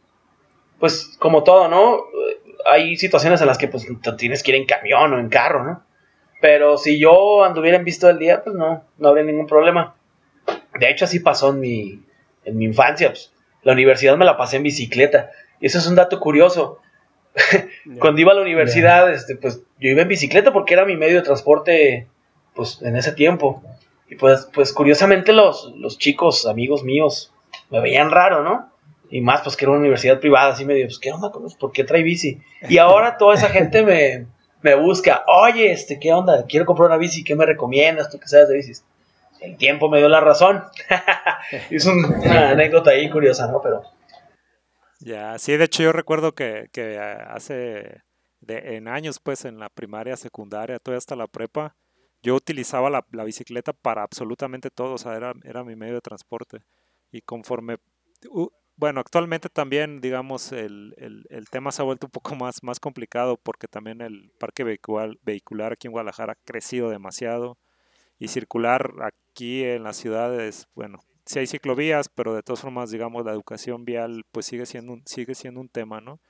pues 0.79 1.17
como 1.19 1.43
todo, 1.45 1.69
¿no? 1.69 2.05
Hay 2.71 2.97
situaciones 2.97 3.41
en 3.41 3.47
las 3.47 3.57
que 3.57 3.69
pues 3.69 3.87
te 4.03 4.13
tienes 4.13 4.43
que 4.43 4.51
ir 4.51 4.57
en 4.59 4.67
camión 4.67 5.15
o 5.15 5.19
en 5.19 5.29
carro, 5.29 5.65
¿no? 5.65 5.83
Pero 6.43 6.77
si 6.79 6.99
yo 6.99 7.45
anduviera 7.45 7.77
en 7.79 7.85
visto 7.85 8.07
del 8.07 8.19
día, 8.19 8.43
pues 8.43 8.55
no, 8.57 8.85
no 8.99 9.09
habría 9.09 9.25
ningún 9.25 9.47
problema. 9.47 9.95
De 10.79 10.91
hecho, 10.91 11.05
así 11.05 11.21
pasó 11.21 11.51
en 11.51 11.61
mi, 11.61 12.03
en 12.45 12.57
mi 12.57 12.65
infancia. 12.65 13.09
Pues, 13.09 13.33
la 13.63 13.73
universidad 13.73 14.17
me 14.17 14.25
la 14.25 14.37
pasé 14.37 14.57
en 14.57 14.63
bicicleta. 14.63 15.31
Y 15.61 15.67
eso 15.67 15.79
es 15.79 15.87
un 15.87 15.95
dato 15.95 16.21
curioso. 16.21 16.79
Cuando 17.99 18.21
iba 18.21 18.33
a 18.33 18.35
la 18.35 18.43
universidad, 18.43 19.11
este, 19.13 19.37
pues 19.37 19.63
yo 19.79 19.91
iba 19.91 20.03
en 20.03 20.09
bicicleta 20.09 20.53
porque 20.53 20.75
era 20.75 20.85
mi 20.85 20.97
medio 20.97 21.17
de 21.17 21.23
transporte, 21.23 22.07
pues 22.55 22.81
en 22.83 22.97
ese 22.97 23.13
tiempo. 23.13 23.63
Y 24.09 24.17
pues, 24.17 24.49
pues 24.53 24.73
curiosamente 24.73 25.33
los, 25.33 25.73
los 25.77 25.99
chicos, 25.99 26.47
amigos 26.47 26.83
míos, 26.83 27.33
me 27.71 27.81
veían 27.81 28.11
raro, 28.11 28.43
¿no? 28.43 28.71
Y 29.11 29.21
más, 29.21 29.43
pues 29.43 29.57
que 29.57 29.65
era 29.65 29.73
una 29.73 29.81
universidad 29.81 30.21
privada, 30.21 30.53
así 30.53 30.65
medio, 30.65 30.87
pues, 30.87 30.99
¿qué 30.99 31.13
onda 31.13 31.31
con 31.31 31.47
¿Por 31.59 31.73
qué 31.73 31.85
trae 31.85 32.03
bici? 32.03 32.41
Y 32.69 32.79
ahora 32.79 33.19
toda 33.19 33.35
esa 33.35 33.49
gente 33.49 33.83
me, 33.85 34.27
me 34.63 34.75
busca, 34.75 35.25
oye, 35.27 35.73
este, 35.73 35.99
¿qué 35.99 36.13
onda? 36.13 36.45
Quiero 36.49 36.67
comprar 36.67 36.89
una 36.89 36.97
bici, 36.97 37.25
¿qué 37.25 37.35
me 37.35 37.47
recomiendas? 37.47 38.11
¿Tú 38.11 38.19
qué 38.19 38.29
sabes 38.29 38.49
de 38.49 38.57
bicis? 38.57 38.85
El 39.41 39.57
tiempo 39.57 39.89
me 39.89 39.99
dio 39.99 40.09
la 40.09 40.21
razón. 40.21 40.65
es 41.71 41.87
una 41.87 42.51
anécdota 42.51 42.91
ahí 42.91 43.11
curiosa, 43.11 43.51
¿no? 43.51 43.61
Pero... 43.63 43.83
Ya, 45.01 45.39
sí, 45.39 45.57
de 45.57 45.65
hecho 45.65 45.83
yo 45.83 45.93
recuerdo 45.93 46.35
que, 46.35 46.69
que 46.73 46.99
hace, 46.99 48.03
de, 48.41 48.77
en 48.77 48.87
años, 48.87 49.19
pues, 49.19 49.47
en 49.47 49.59
la 49.59 49.71
primaria, 49.71 50.17
secundaria, 50.17 50.79
toda 50.79 50.99
hasta 50.99 51.17
la 51.17 51.27
prepa, 51.27 51.75
yo 52.23 52.35
utilizaba 52.35 52.91
la, 52.91 53.07
la, 53.13 53.25
bicicleta 53.25 53.73
para 53.73 54.03
absolutamente 54.03 54.69
todo, 54.71 54.95
o 54.95 54.99
sea, 54.99 55.17
era, 55.17 55.33
era 55.45 55.65
mi 55.65 55.75
medio 55.75 55.95
de 55.95 56.01
transporte. 56.03 56.59
Y 57.11 57.23
conforme 57.23 57.79
bueno, 58.81 59.01
actualmente 59.01 59.51
también, 59.51 60.01
digamos, 60.01 60.53
el, 60.53 60.95
el, 60.97 61.27
el, 61.29 61.51
tema 61.51 61.71
se 61.71 61.83
ha 61.83 61.85
vuelto 61.85 62.07
un 62.07 62.13
poco 62.13 62.35
más, 62.35 62.63
más 62.63 62.81
complicado 62.81 63.37
porque 63.37 63.69
también 63.69 64.01
el 64.01 64.33
parque 64.39 64.65
vehicular, 64.65 65.19
vehicular 65.23 65.73
aquí 65.73 65.87
en 65.87 65.93
Guadalajara 65.93 66.33
ha 66.33 66.47
crecido 66.47 66.89
demasiado 66.89 67.59
y 68.21 68.29
circular 68.29 68.93
aquí 69.03 69.65
en 69.65 69.83
las 69.83 69.97
ciudades, 69.97 70.69
bueno, 70.75 71.01
sí 71.25 71.41
hay 71.41 71.47
ciclovías, 71.47 72.09
pero 72.09 72.35
de 72.35 72.43
todas 72.43 72.61
formas, 72.61 72.91
digamos, 72.91 73.25
la 73.25 73.33
educación 73.33 73.85
vial 73.85 74.25
pues 74.31 74.47
sigue 74.47 74.67
siendo 74.67 74.93
un, 74.93 75.03
sigue 75.07 75.35
siendo 75.35 75.61
un 75.61 75.69
tema, 75.69 76.01
¿no? 76.01 76.21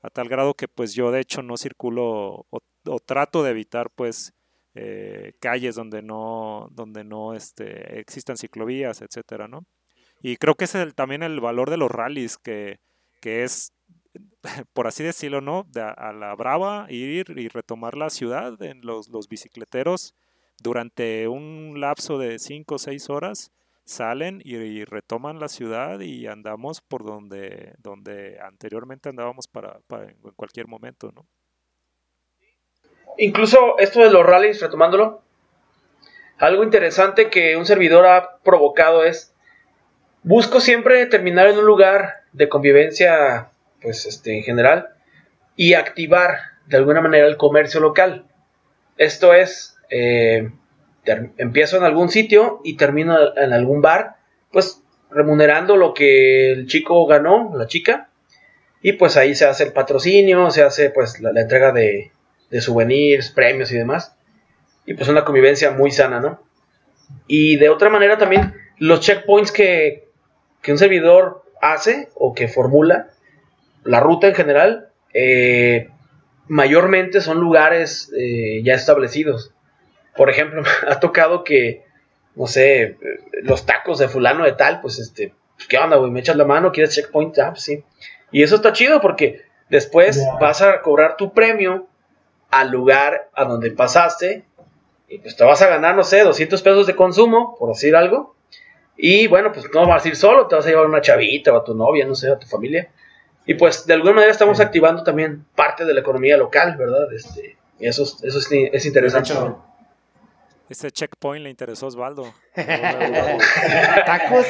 A 0.00 0.08
tal 0.08 0.28
grado 0.28 0.54
que 0.54 0.68
pues 0.68 0.94
yo 0.94 1.10
de 1.10 1.20
hecho 1.20 1.42
no 1.42 1.56
circulo 1.56 2.46
o, 2.50 2.60
o 2.86 3.00
trato 3.00 3.42
de 3.42 3.50
evitar 3.50 3.90
pues 3.90 4.32
eh, 4.74 5.32
calles 5.40 5.74
donde 5.74 6.02
no, 6.02 6.68
donde 6.70 7.02
no 7.02 7.34
este, 7.34 7.98
existan 7.98 8.36
ciclovías, 8.36 9.02
etcétera, 9.02 9.48
¿no? 9.48 9.66
Y 10.22 10.36
creo 10.36 10.54
que 10.54 10.64
es 10.64 10.74
el, 10.76 10.94
también 10.94 11.24
el 11.24 11.40
valor 11.40 11.70
de 11.70 11.76
los 11.76 11.90
rallies, 11.90 12.38
que, 12.38 12.78
que 13.20 13.42
es, 13.42 13.72
por 14.72 14.86
así 14.86 15.02
decirlo, 15.02 15.40
¿no? 15.40 15.66
a, 15.74 16.12
la 16.12 16.34
brava, 16.36 16.86
ir 16.90 17.26
y 17.36 17.48
retomar 17.48 17.96
la 17.96 18.10
ciudad 18.10 18.62
en 18.62 18.82
los, 18.82 19.08
los 19.08 19.28
bicicleteros 19.28 20.14
durante 20.62 21.28
un 21.28 21.80
lapso 21.80 22.18
de 22.18 22.38
5 22.38 22.74
o 22.74 22.78
6 22.78 23.10
horas 23.10 23.52
salen 23.84 24.40
y, 24.44 24.84
retoman 24.84 25.40
la 25.40 25.48
ciudad 25.48 26.00
y 26.00 26.26
andamos 26.26 26.80
por 26.80 27.04
donde, 27.04 27.74
donde 27.78 28.38
anteriormente 28.40 29.08
andábamos 29.08 29.48
para, 29.48 29.80
para 29.88 30.04
en 30.04 30.16
cualquier 30.36 30.68
momento, 30.68 31.10
¿no? 31.12 31.26
Incluso 33.18 33.78
esto 33.78 34.00
de 34.00 34.10
los 34.10 34.24
rallies, 34.24 34.60
retomándolo, 34.60 35.22
algo 36.38 36.62
interesante 36.62 37.28
que 37.28 37.56
un 37.56 37.66
servidor 37.66 38.06
ha 38.06 38.38
provocado 38.38 39.04
es 39.04 39.34
busco 40.22 40.60
siempre 40.60 41.04
terminar 41.06 41.48
en 41.48 41.58
un 41.58 41.66
lugar 41.66 42.22
de 42.32 42.48
convivencia, 42.48 43.50
pues 43.82 44.06
este, 44.06 44.38
en 44.38 44.44
general, 44.44 44.90
y 45.56 45.74
activar 45.74 46.38
de 46.66 46.76
alguna 46.76 47.00
manera 47.00 47.26
el 47.26 47.36
comercio 47.36 47.80
local. 47.80 48.24
Esto 48.96 49.34
es, 49.34 49.76
eh, 49.90 50.50
empiezo 51.36 51.76
en 51.76 51.84
algún 51.84 52.08
sitio 52.08 52.60
y 52.64 52.76
termino 52.76 53.36
en 53.36 53.52
algún 53.52 53.80
bar, 53.80 54.16
pues 54.52 54.82
remunerando 55.10 55.76
lo 55.76 55.94
que 55.94 56.52
el 56.52 56.66
chico 56.66 57.06
ganó, 57.06 57.52
la 57.56 57.66
chica, 57.66 58.08
y 58.82 58.92
pues 58.92 59.16
ahí 59.16 59.34
se 59.34 59.44
hace 59.44 59.64
el 59.64 59.72
patrocinio, 59.72 60.50
se 60.50 60.62
hace 60.62 60.90
pues 60.90 61.20
la, 61.20 61.38
entrega 61.40 61.72
de, 61.72 62.12
de 62.50 62.60
souvenirs, 62.60 63.30
premios 63.30 63.72
y 63.72 63.76
demás, 63.76 64.16
y 64.86 64.94
pues 64.94 65.08
una 65.08 65.24
convivencia 65.24 65.70
muy 65.72 65.90
sana, 65.90 66.20
¿no? 66.20 66.42
Y 67.26 67.56
de 67.56 67.68
otra 67.68 67.90
manera 67.90 68.18
también 68.18 68.54
los 68.78 69.00
checkpoints 69.00 69.52
que, 69.52 70.08
que 70.62 70.72
un 70.72 70.78
servidor 70.78 71.44
hace 71.60 72.08
o 72.14 72.34
que 72.34 72.48
formula, 72.48 73.08
la 73.84 74.00
ruta 74.00 74.28
en 74.28 74.34
general, 74.34 74.88
eh, 75.12 75.88
mayormente 76.48 77.20
son 77.20 77.38
lugares 77.40 78.10
eh, 78.16 78.62
ya 78.64 78.74
establecidos. 78.74 79.52
Por 80.20 80.28
ejemplo, 80.28 80.62
ha 80.86 81.00
tocado 81.00 81.44
que, 81.44 81.86
no 82.34 82.46
sé, 82.46 82.98
los 83.42 83.64
tacos 83.64 83.98
de 83.98 84.06
fulano 84.06 84.44
de 84.44 84.52
tal, 84.52 84.82
pues 84.82 84.98
este, 84.98 85.32
¿qué 85.66 85.78
onda, 85.78 85.96
güey? 85.96 86.10
¿Me 86.10 86.20
echas 86.20 86.36
la 86.36 86.44
mano? 86.44 86.72
¿Quieres 86.72 86.94
checkpoint? 86.94 87.38
Ah, 87.38 87.52
pues 87.52 87.62
sí. 87.62 87.82
Y 88.30 88.42
eso 88.42 88.56
está 88.56 88.74
chido 88.74 89.00
porque 89.00 89.40
después 89.70 90.22
vas 90.38 90.60
a 90.60 90.82
cobrar 90.82 91.16
tu 91.16 91.32
premio 91.32 91.86
al 92.50 92.70
lugar 92.70 93.30
a 93.32 93.46
donde 93.46 93.70
pasaste 93.70 94.44
y 95.08 95.20
pues 95.20 95.36
te 95.36 95.44
vas 95.44 95.62
a 95.62 95.68
ganar, 95.68 95.94
no 95.94 96.04
sé, 96.04 96.22
200 96.22 96.60
pesos 96.60 96.86
de 96.86 96.94
consumo, 96.94 97.56
por 97.58 97.70
decir 97.70 97.96
algo. 97.96 98.34
Y 98.98 99.26
bueno, 99.26 99.52
pues 99.52 99.72
no 99.72 99.86
vas 99.86 100.04
a 100.04 100.08
ir 100.08 100.16
solo, 100.16 100.48
te 100.48 100.54
vas 100.54 100.66
a 100.66 100.68
llevar 100.68 100.84
una 100.84 101.00
chavita 101.00 101.50
o 101.50 101.56
a 101.56 101.64
tu 101.64 101.74
novia, 101.74 102.04
no 102.04 102.14
sé, 102.14 102.30
a 102.30 102.38
tu 102.38 102.46
familia. 102.46 102.90
Y 103.46 103.54
pues 103.54 103.86
de 103.86 103.94
alguna 103.94 104.12
manera 104.12 104.32
estamos 104.32 104.60
activando 104.60 105.02
también 105.02 105.46
parte 105.54 105.86
de 105.86 105.94
la 105.94 106.00
economía 106.00 106.36
local, 106.36 106.76
¿verdad? 106.76 107.10
Este, 107.10 107.56
y 107.78 107.86
eso, 107.86 108.02
eso 108.02 108.38
es, 108.38 108.48
es 108.50 108.84
interesante. 108.84 109.32
Este 110.70 110.90
checkpoint 110.92 111.42
le 111.42 111.50
interesó 111.50 111.86
a 111.86 111.88
Osvaldo. 111.88 112.32
Tacos. 114.06 114.46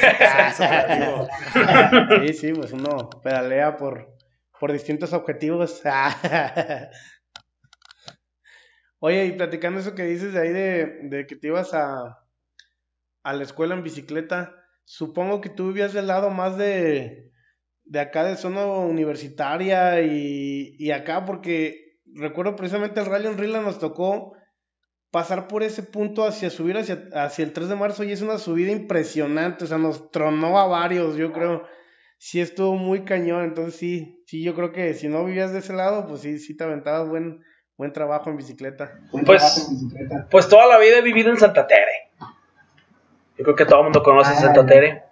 sí, 2.27 2.33
sí, 2.35 2.53
pues 2.53 2.73
uno 2.73 3.09
pedalea 3.23 3.79
por, 3.79 4.15
por 4.61 4.71
distintos 4.71 5.15
objetivos. 5.15 5.81
Oye, 8.99 9.25
y 9.25 9.33
platicando 9.33 9.81
eso 9.81 9.95
que 9.95 10.03
dices 10.03 10.35
de 10.35 10.41
ahí 10.43 10.51
de, 10.51 10.99
de 11.05 11.27
que 11.27 11.37
te 11.37 11.47
ibas 11.47 11.73
a, 11.73 12.19
a 13.23 13.33
la 13.33 13.43
escuela 13.43 13.75
en 13.75 13.83
bicicleta, 13.83 14.55
supongo 14.85 15.41
que 15.41 15.49
tú 15.49 15.69
vivías 15.69 15.95
del 15.95 16.09
lado 16.09 16.29
más 16.29 16.59
de, 16.59 17.33
de 17.85 17.99
acá 17.99 18.25
de 18.25 18.37
zona 18.37 18.67
universitaria 18.67 20.03
y, 20.03 20.77
y 20.79 20.91
acá, 20.91 21.25
porque 21.25 21.99
recuerdo 22.15 22.57
precisamente 22.57 23.01
el 23.01 23.07
Rally 23.07 23.29
Rila 23.29 23.63
nos 23.63 23.79
tocó 23.79 24.37
pasar 25.11 25.49
por 25.49 25.63
ese 25.63 25.83
punto 25.83 26.25
hacia 26.25 26.51
subir 26.51 26.77
hacia, 26.77 27.09
hacia 27.15 27.45
el 27.45 27.53
3 27.53 27.69
de 27.69 27.77
marzo 27.77 28.05
y 28.05 28.13
es 28.13 28.23
una 28.23 28.39
subida 28.39 28.71
impresionante, 28.71 29.65
o 29.65 29.67
sea, 29.67 29.79
nos 29.79 30.11
tronó 30.11 30.59
a 30.59 30.67
varios, 30.67 31.17
yo 31.17 31.33
creo. 31.33 31.67
Sí 32.19 32.41
estuvo 32.41 32.75
muy 32.75 33.05
cañón, 33.05 33.45
entonces 33.45 33.77
sí, 33.77 34.23
sí, 34.27 34.43
yo 34.43 34.55
creo 34.55 34.73
que 34.73 34.93
si 34.95 35.09
no 35.09 35.25
vivías 35.25 35.53
de 35.53 35.61
ese 35.61 35.73
lado, 35.73 36.07
pues 36.07 36.21
sí, 36.21 36.39
sí 36.39 36.55
te 36.55 36.65
aventabas 36.65 37.09
buen, 37.09 37.43
buen 37.79 37.93
trabajo 37.95 38.29
en 38.29 38.37
bicicleta. 38.37 39.01
Pues, 39.25 39.71
pues 40.31 40.49
toda 40.49 40.67
la 40.67 40.79
vida 40.79 40.99
he 40.99 41.03
vivido 41.03 41.31
en 41.31 41.39
Santa 41.39 41.67
Tere. 41.67 42.11
Yo 43.39 43.45
creo 43.45 43.57
que 43.57 43.65
todo 43.65 43.79
el 43.79 43.85
mundo 43.85 44.03
conoce 44.03 44.35
Santa 44.35 44.67
Tere. 44.67 45.05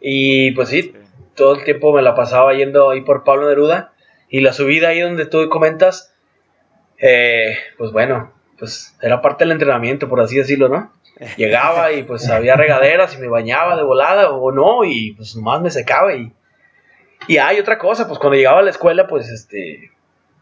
Y 0.00 0.52
pues 0.52 0.70
sí, 0.70 0.94
todo 1.34 1.56
el 1.56 1.64
tiempo 1.64 1.92
me 1.92 2.00
la 2.00 2.14
pasaba 2.14 2.54
yendo 2.54 2.88
ahí 2.88 3.02
por 3.02 3.22
Pablo 3.22 3.48
Neruda. 3.48 3.92
Y 4.30 4.40
la 4.40 4.54
subida 4.54 4.88
ahí 4.88 5.00
donde 5.00 5.26
tú 5.26 5.46
comentas, 5.50 6.14
eh, 6.96 7.58
pues 7.76 7.92
bueno, 7.92 8.32
pues 8.58 8.96
era 9.02 9.20
parte 9.20 9.44
del 9.44 9.52
entrenamiento, 9.52 10.08
por 10.08 10.20
así 10.20 10.36
decirlo, 10.36 10.68
¿no? 10.68 10.92
Llegaba 11.36 11.92
y 11.92 12.02
pues 12.02 12.28
había 12.28 12.56
regaderas 12.56 13.14
y 13.14 13.18
me 13.18 13.28
bañaba 13.28 13.76
de 13.76 13.82
volada 13.82 14.30
o 14.30 14.52
no, 14.52 14.84
y 14.84 15.12
pues 15.12 15.36
nomás 15.36 15.62
me 15.62 15.70
secaba. 15.70 16.14
Y, 16.14 16.32
y 17.28 17.38
hay 17.38 17.58
otra 17.58 17.78
cosa, 17.78 18.06
pues 18.06 18.18
cuando 18.18 18.36
llegaba 18.36 18.60
a 18.60 18.62
la 18.62 18.70
escuela, 18.70 19.06
pues 19.06 19.28
este, 19.30 19.90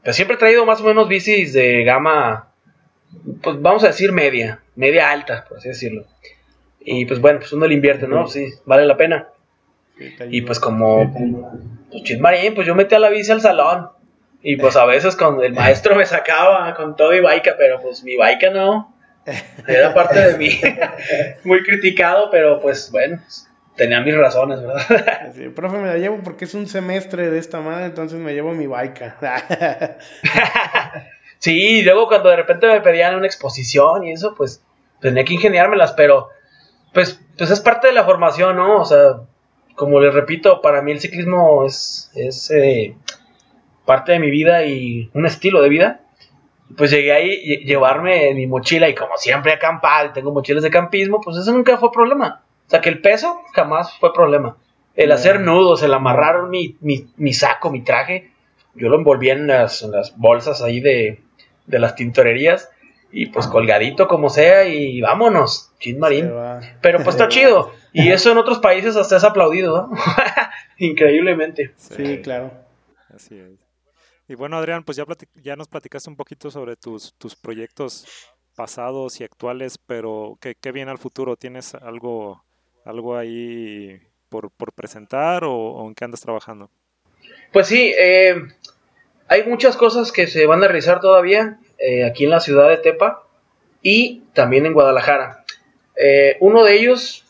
pues 0.02 0.16
siempre 0.16 0.36
he 0.36 0.38
traído 0.38 0.66
más 0.66 0.80
o 0.80 0.84
menos 0.84 1.08
bicis 1.08 1.52
de 1.52 1.84
gama, 1.84 2.48
pues 3.42 3.60
vamos 3.60 3.84
a 3.84 3.88
decir 3.88 4.12
media, 4.12 4.60
media 4.74 5.10
alta, 5.10 5.44
por 5.48 5.58
así 5.58 5.68
decirlo. 5.68 6.04
Y 6.80 7.06
pues 7.06 7.20
bueno, 7.20 7.38
pues 7.38 7.52
uno 7.52 7.66
le 7.66 7.74
invierte, 7.74 8.06
¿no? 8.06 8.26
Sí, 8.26 8.52
vale 8.66 8.84
la 8.84 8.96
pena. 8.96 9.28
Y 10.28 10.42
pues 10.42 10.58
como, 10.58 11.12
pues 11.90 12.02
chismarín, 12.02 12.54
pues 12.54 12.66
yo 12.66 12.74
metí 12.74 12.94
a 12.94 12.98
la 12.98 13.08
bici 13.08 13.30
al 13.30 13.40
salón. 13.40 13.88
Y 14.46 14.56
pues 14.56 14.76
a 14.76 14.84
veces 14.84 15.16
con 15.16 15.42
el 15.42 15.54
maestro 15.54 15.96
me 15.96 16.04
sacaba 16.04 16.74
con 16.74 16.96
todo 16.96 17.14
y 17.14 17.20
baica, 17.20 17.54
pero 17.56 17.80
pues 17.80 18.04
mi 18.04 18.14
baica 18.14 18.50
no. 18.50 18.94
Era 19.66 19.94
parte 19.94 20.20
de 20.20 20.36
mí. 20.36 20.60
Muy 21.44 21.62
criticado, 21.62 22.28
pero 22.30 22.60
pues 22.60 22.90
bueno, 22.92 23.22
tenía 23.74 24.02
mis 24.02 24.14
razones, 24.14 24.60
¿verdad? 24.60 25.32
Sí, 25.34 25.48
profe, 25.48 25.78
me 25.78 25.88
la 25.88 25.96
llevo 25.96 26.18
porque 26.22 26.44
es 26.44 26.52
un 26.52 26.66
semestre 26.66 27.30
de 27.30 27.38
esta 27.38 27.60
madre, 27.60 27.86
entonces 27.86 28.20
me 28.20 28.34
llevo 28.34 28.52
mi 28.52 28.66
baica. 28.66 29.16
sí, 31.38 31.78
y 31.78 31.82
luego 31.82 32.06
cuando 32.06 32.28
de 32.28 32.36
repente 32.36 32.66
me 32.66 32.82
pedían 32.82 33.14
una 33.14 33.26
exposición 33.26 34.04
y 34.04 34.12
eso, 34.12 34.34
pues 34.34 34.62
tenía 35.00 35.24
que 35.24 35.32
ingeniármelas, 35.32 35.92
pero 35.92 36.28
pues, 36.92 37.18
pues 37.38 37.50
es 37.50 37.60
parte 37.60 37.86
de 37.86 37.94
la 37.94 38.04
formación, 38.04 38.56
¿no? 38.56 38.82
O 38.82 38.84
sea, 38.84 39.20
como 39.74 40.00
les 40.00 40.12
repito, 40.12 40.60
para 40.60 40.82
mí 40.82 40.92
el 40.92 41.00
ciclismo 41.00 41.64
es, 41.64 42.10
es 42.14 42.50
eh, 42.50 42.94
parte 43.84 44.12
de 44.12 44.18
mi 44.18 44.30
vida 44.30 44.64
y 44.64 45.10
un 45.14 45.26
estilo 45.26 45.62
de 45.62 45.68
vida. 45.68 46.00
Pues 46.76 46.90
llegué 46.90 47.12
ahí, 47.12 47.64
llevarme 47.64 48.34
mi 48.34 48.46
mochila 48.46 48.88
y 48.88 48.94
como 48.94 49.16
siempre 49.16 49.52
acampar, 49.52 50.12
tengo 50.12 50.32
mochilas 50.32 50.62
de 50.62 50.70
campismo, 50.70 51.20
pues 51.20 51.36
eso 51.36 51.52
nunca 51.52 51.76
fue 51.76 51.92
problema. 51.92 52.42
O 52.66 52.70
sea, 52.70 52.80
que 52.80 52.88
el 52.88 53.00
peso 53.00 53.42
jamás 53.52 53.96
fue 53.98 54.12
problema. 54.12 54.56
El 54.94 55.12
hacer 55.12 55.40
nudos, 55.40 55.82
el 55.82 55.92
amarrar 55.92 56.44
mi, 56.48 56.76
mi, 56.80 57.06
mi 57.16 57.32
saco, 57.32 57.70
mi 57.70 57.82
traje, 57.82 58.30
yo 58.74 58.88
lo 58.88 58.96
envolvía 58.96 59.34
en 59.34 59.46
las, 59.46 59.82
en 59.82 59.90
las 59.92 60.16
bolsas 60.16 60.62
ahí 60.62 60.80
de, 60.80 61.20
de 61.66 61.78
las 61.78 61.94
tintorerías 61.94 62.70
y 63.12 63.26
pues 63.26 63.46
colgadito 63.46 64.08
como 64.08 64.28
sea 64.28 64.66
y 64.66 65.00
vámonos, 65.00 65.72
chin 65.78 65.98
marín. 65.98 66.32
Pero 66.80 66.98
pues 66.98 67.14
está 67.14 67.28
chido. 67.28 67.72
Y 67.92 68.10
eso 68.10 68.32
en 68.32 68.38
otros 68.38 68.58
países 68.58 68.96
hasta 68.96 69.16
es 69.16 69.24
aplaudido, 69.24 69.88
¿no? 69.88 69.96
Increíblemente. 70.78 71.72
Sí, 71.76 72.20
claro. 72.22 72.50
Así 73.14 73.38
es. 73.38 73.63
Y 74.26 74.34
bueno, 74.34 74.56
Adrián, 74.56 74.84
pues 74.84 74.96
ya, 74.96 75.04
ya 75.42 75.56
nos 75.56 75.68
platicaste 75.68 76.08
un 76.08 76.16
poquito 76.16 76.50
sobre 76.50 76.76
tus, 76.76 77.14
tus 77.14 77.36
proyectos 77.36 78.06
pasados 78.54 79.20
y 79.20 79.24
actuales, 79.24 79.78
pero 79.78 80.38
¿qué, 80.40 80.54
qué 80.54 80.72
viene 80.72 80.90
al 80.90 80.98
futuro? 80.98 81.36
¿Tienes 81.36 81.74
algo, 81.74 82.44
algo 82.84 83.16
ahí 83.16 84.00
por, 84.28 84.50
por 84.50 84.72
presentar 84.72 85.44
o, 85.44 85.86
en 85.86 85.94
qué 85.94 86.04
andas 86.04 86.20
trabajando? 86.20 86.70
Pues 87.52 87.66
sí, 87.66 87.92
eh, 87.98 88.34
hay 89.28 89.44
muchas 89.44 89.76
cosas 89.76 90.10
que 90.10 90.26
se 90.26 90.46
van 90.46 90.62
a 90.62 90.68
realizar 90.68 91.00
todavía 91.00 91.58
eh, 91.78 92.04
aquí 92.04 92.24
en 92.24 92.30
la 92.30 92.40
ciudad 92.40 92.68
de 92.68 92.78
Tepa 92.78 93.26
y 93.82 94.22
también 94.32 94.66
en 94.66 94.72
Guadalajara. 94.72 95.44
Eh, 95.96 96.36
uno 96.40 96.64
de 96.64 96.74
ellos, 96.74 97.24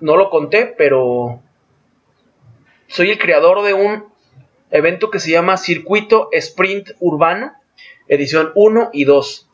no 0.00 0.16
lo 0.16 0.30
conté, 0.30 0.66
pero 0.66 1.42
soy 2.86 3.10
el 3.10 3.18
creador 3.18 3.62
de 3.62 3.74
un 3.74 4.06
evento 4.70 5.10
que 5.10 5.20
se 5.20 5.30
llama 5.30 5.56
Circuito 5.56 6.28
Sprint 6.32 6.90
Urbano, 7.00 7.52
edición 8.08 8.52
1 8.54 8.90
y 8.92 9.04
2. 9.04 9.48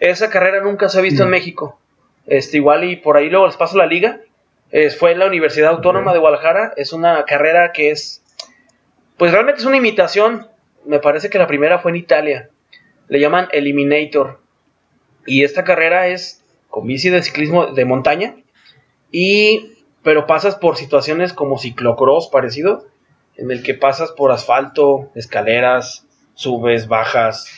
Esa 0.00 0.30
carrera 0.30 0.62
nunca 0.62 0.88
se 0.88 0.98
ha 0.98 1.02
visto 1.02 1.22
en 1.22 1.28
mm. 1.28 1.32
México. 1.32 1.78
Este, 2.26 2.58
igual 2.58 2.84
y 2.84 2.96
por 2.96 3.16
ahí 3.16 3.28
luego 3.28 3.46
les 3.46 3.56
paso 3.56 3.76
la 3.76 3.86
liga. 3.86 4.20
fue 4.98 5.12
en 5.12 5.18
la 5.18 5.26
Universidad 5.26 5.70
Autónoma 5.70 6.12
de 6.12 6.18
Guadalajara. 6.18 6.72
Es 6.76 6.92
una 6.92 7.24
carrera 7.24 7.72
que 7.72 7.90
es, 7.90 8.22
pues 9.16 9.32
realmente 9.32 9.60
es 9.60 9.66
una 9.66 9.76
imitación. 9.76 10.46
Me 10.84 10.98
parece 10.98 11.28
que 11.28 11.38
la 11.38 11.46
primera 11.46 11.78
fue 11.78 11.90
en 11.90 11.96
Italia. 11.96 12.50
Le 13.08 13.20
llaman 13.20 13.48
Eliminator. 13.52 14.40
Y 15.26 15.44
esta 15.44 15.64
carrera 15.64 16.08
es 16.08 16.42
con 16.68 16.86
bici 16.86 17.10
de 17.10 17.22
ciclismo 17.22 17.72
de 17.72 17.84
montaña. 17.84 18.36
Y, 19.12 19.74
pero 20.02 20.26
pasas 20.26 20.54
por 20.54 20.76
situaciones 20.76 21.32
como 21.32 21.58
ciclocross 21.58 22.28
parecido 22.28 22.86
en 23.40 23.50
el 23.50 23.62
que 23.62 23.74
pasas 23.74 24.12
por 24.12 24.32
asfalto, 24.32 25.10
escaleras, 25.14 26.06
subes, 26.34 26.88
bajas, 26.88 27.50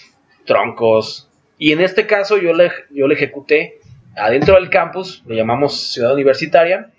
troncos. 0.46 1.28
Y 1.58 1.72
en 1.72 1.80
este 1.80 2.06
caso 2.06 2.38
yo 2.38 2.52
le, 2.52 2.70
yo 2.90 3.08
le 3.08 3.14
ejecuté 3.14 3.80
adentro 4.16 4.54
del 4.54 4.70
campus, 4.70 5.22
le 5.26 5.34
llamamos 5.34 5.92
ciudad 5.92 6.14
universitaria. 6.14 6.90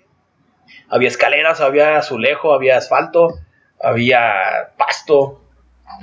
Había 0.88 1.08
escaleras, 1.08 1.62
había 1.62 1.96
azulejo, 1.96 2.52
había 2.52 2.76
asfalto, 2.76 3.38
había 3.82 4.34
pasto, 4.76 5.40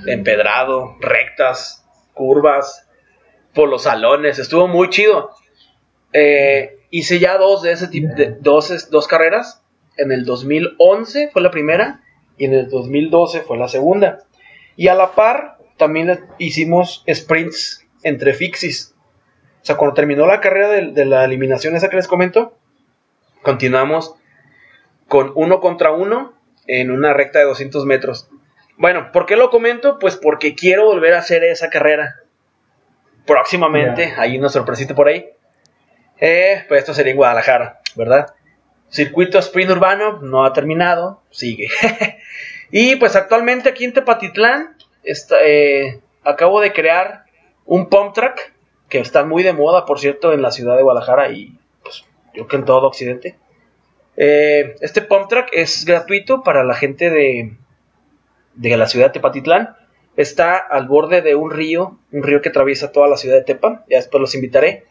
empedrado, 0.06 0.96
rectas, 1.00 1.86
curvas, 2.14 2.88
por 3.54 3.68
los 3.68 3.84
salones, 3.84 4.40
estuvo 4.40 4.66
muy 4.66 4.90
chido. 4.90 5.30
Eh, 6.12 6.80
hice 6.90 7.20
ya 7.20 7.38
dos 7.38 7.62
de 7.62 7.72
ese 7.72 7.86
tipo, 7.86 8.08
dos, 8.40 8.90
dos 8.90 9.06
carreras. 9.06 9.62
En 9.98 10.10
el 10.10 10.24
2011 10.24 11.30
fue 11.32 11.42
la 11.42 11.50
primera 11.50 12.02
y 12.36 12.46
en 12.46 12.54
el 12.54 12.68
2012 12.68 13.40
fue 13.40 13.58
la 13.58 13.68
segunda. 13.68 14.20
Y 14.76 14.88
a 14.88 14.94
la 14.94 15.12
par 15.12 15.58
también 15.76 16.26
hicimos 16.38 17.04
sprints 17.12 17.86
entre 18.02 18.34
fixis. 18.34 18.94
O 19.62 19.64
sea, 19.64 19.76
cuando 19.76 19.94
terminó 19.94 20.26
la 20.26 20.40
carrera 20.40 20.68
de, 20.68 21.04
la 21.04 21.24
eliminación 21.24 21.76
esa 21.76 21.88
que 21.88 21.96
les 21.96 22.08
comento, 22.08 22.56
continuamos 23.42 24.14
con 25.06 25.32
uno 25.34 25.60
contra 25.60 25.92
uno 25.92 26.32
en 26.66 26.90
una 26.90 27.12
recta 27.12 27.38
de 27.38 27.44
200 27.44 27.84
metros. 27.86 28.28
Bueno, 28.76 29.12
¿por 29.12 29.26
qué 29.26 29.36
lo 29.36 29.50
comento? 29.50 29.98
Pues 29.98 30.16
porque 30.16 30.54
quiero 30.54 30.86
volver 30.86 31.14
a 31.14 31.18
hacer 31.18 31.44
esa 31.44 31.70
carrera. 31.70 32.16
Próximamente, 33.26 34.14
hay 34.16 34.36
una 34.36 34.48
sorpresita 34.48 34.94
por 34.94 35.06
ahí. 35.08 35.28
Eh, 36.18 36.64
pues 36.68 36.80
esto 36.80 36.94
sería 36.94 37.12
en 37.12 37.16
Guadalajara, 37.16 37.80
¿verdad? 37.94 38.34
Circuito 38.92 39.38
sprint 39.38 39.70
urbano 39.70 40.18
no 40.20 40.44
ha 40.44 40.52
terminado, 40.52 41.22
sigue. 41.30 41.68
y 42.70 42.96
pues 42.96 43.16
actualmente 43.16 43.70
aquí 43.70 43.84
en 43.84 43.94
Tepatitlán 43.94 44.76
eh, 45.42 46.00
acabo 46.22 46.60
de 46.60 46.74
crear 46.74 47.24
un 47.64 47.88
pump 47.88 48.12
track 48.12 48.52
que 48.90 48.98
está 48.98 49.24
muy 49.24 49.42
de 49.42 49.54
moda, 49.54 49.86
por 49.86 49.98
cierto, 49.98 50.34
en 50.34 50.42
la 50.42 50.50
ciudad 50.50 50.76
de 50.76 50.82
Guadalajara 50.82 51.30
y 51.30 51.56
pues 51.82 52.04
yo 52.34 52.46
que 52.46 52.56
en 52.56 52.66
todo 52.66 52.86
Occidente. 52.86 53.38
Eh, 54.18 54.76
este 54.82 55.00
pump 55.00 55.26
track 55.26 55.48
es 55.52 55.86
gratuito 55.86 56.42
para 56.42 56.62
la 56.62 56.74
gente 56.74 57.08
de, 57.08 57.56
de 58.56 58.76
la 58.76 58.88
ciudad 58.88 59.06
de 59.06 59.12
Tepatitlán. 59.14 59.74
Está 60.18 60.58
al 60.58 60.86
borde 60.86 61.22
de 61.22 61.34
un 61.34 61.50
río, 61.50 61.96
un 62.12 62.22
río 62.22 62.42
que 62.42 62.50
atraviesa 62.50 62.92
toda 62.92 63.08
la 63.08 63.16
ciudad 63.16 63.36
de 63.36 63.44
Tepa. 63.44 63.86
Ya 63.88 63.96
después 63.96 64.20
los 64.20 64.34
invitaré. 64.34 64.84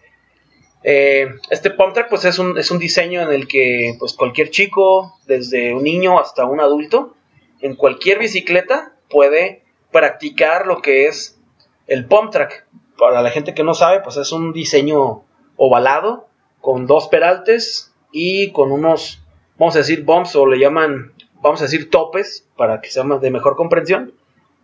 Eh, 0.84 1.36
este 1.50 1.70
pump 1.70 1.94
track 1.94 2.10
pues 2.10 2.26
es 2.26 2.40
un, 2.40 2.58
es 2.58 2.72
un, 2.72 2.80
diseño 2.80 3.22
en 3.22 3.32
el 3.32 3.48
que 3.48 3.96
pues 4.00 4.14
cualquier 4.14 4.50
chico, 4.50 5.20
desde 5.28 5.74
un 5.74 5.84
niño 5.84 6.20
hasta 6.20 6.46
un 6.46 6.60
adulto, 6.60 7.16
en 7.60 7.76
cualquier 7.76 8.18
bicicleta 8.18 8.94
puede 9.10 9.64
practicar 9.92 10.66
lo 10.66 10.82
que 10.82 11.06
es 11.06 11.40
el 11.88 12.06
pump 12.06 12.32
track. 12.32 12.66
Para 12.98 13.22
la 13.22 13.30
gente 13.30 13.54
que 13.54 13.64
no 13.64 13.74
sabe, 13.74 14.00
pues 14.02 14.18
es 14.18 14.32
un 14.32 14.54
diseño 14.54 15.24
ovalado 15.56 16.28
con 16.60 16.88
dos 16.88 17.08
peraltes 17.08 17.94
y 18.12 18.52
con 18.52 18.72
unos, 18.72 19.24
vamos 19.58 19.76
a 19.76 19.80
decir, 19.80 20.04
bumps 20.04 20.36
o 20.36 20.46
le 20.46 20.60
llaman, 20.60 21.14
vamos 21.42 21.62
a 21.62 21.66
decir, 21.66 21.90
topes 21.90 22.48
para 22.56 22.82
que 22.82 22.90
sea 22.90 23.04
más 23.04 23.22
de 23.22 23.32
mejor 23.32 23.56
comprensión. 23.56 24.14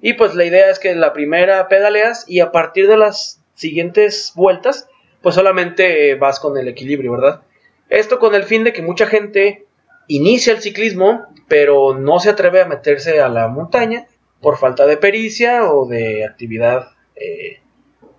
Y 0.02 0.14
pues 0.14 0.36
la 0.36 0.46
idea 0.46 0.70
es 0.70 0.80
que 0.80 0.94
la 0.96 1.14
primera 1.14 1.68
pedaleas 1.68 2.26
y 2.28 2.40
a 2.40 2.52
partir 2.52 2.88
de 2.88 2.98
las 2.98 3.42
siguientes 3.56 4.34
vueltas 4.36 4.88
pues 5.22 5.36
solamente 5.36 6.16
vas 6.16 6.40
con 6.40 6.58
el 6.58 6.68
equilibrio, 6.68 7.12
¿verdad? 7.12 7.42
Esto 7.90 8.20
con 8.20 8.36
el 8.36 8.44
fin 8.44 8.64
de 8.64 8.74
que 8.74 8.82
mucha 8.82 9.08
gente 9.08 9.66
inicia 10.08 10.54
el 10.54 10.62
ciclismo, 10.62 11.26
pero 11.48 11.98
no 11.98 12.20
se 12.20 12.30
atreve 12.30 12.62
a 12.62 12.66
meterse 12.66 13.20
a 13.22 13.30
la 13.30 13.48
montaña 13.48 14.08
por 14.42 14.58
falta 14.58 14.86
de 14.86 14.98
pericia 14.98 15.72
o 15.72 15.88
de 15.88 16.26
actividad, 16.26 16.90
eh, 17.16 17.60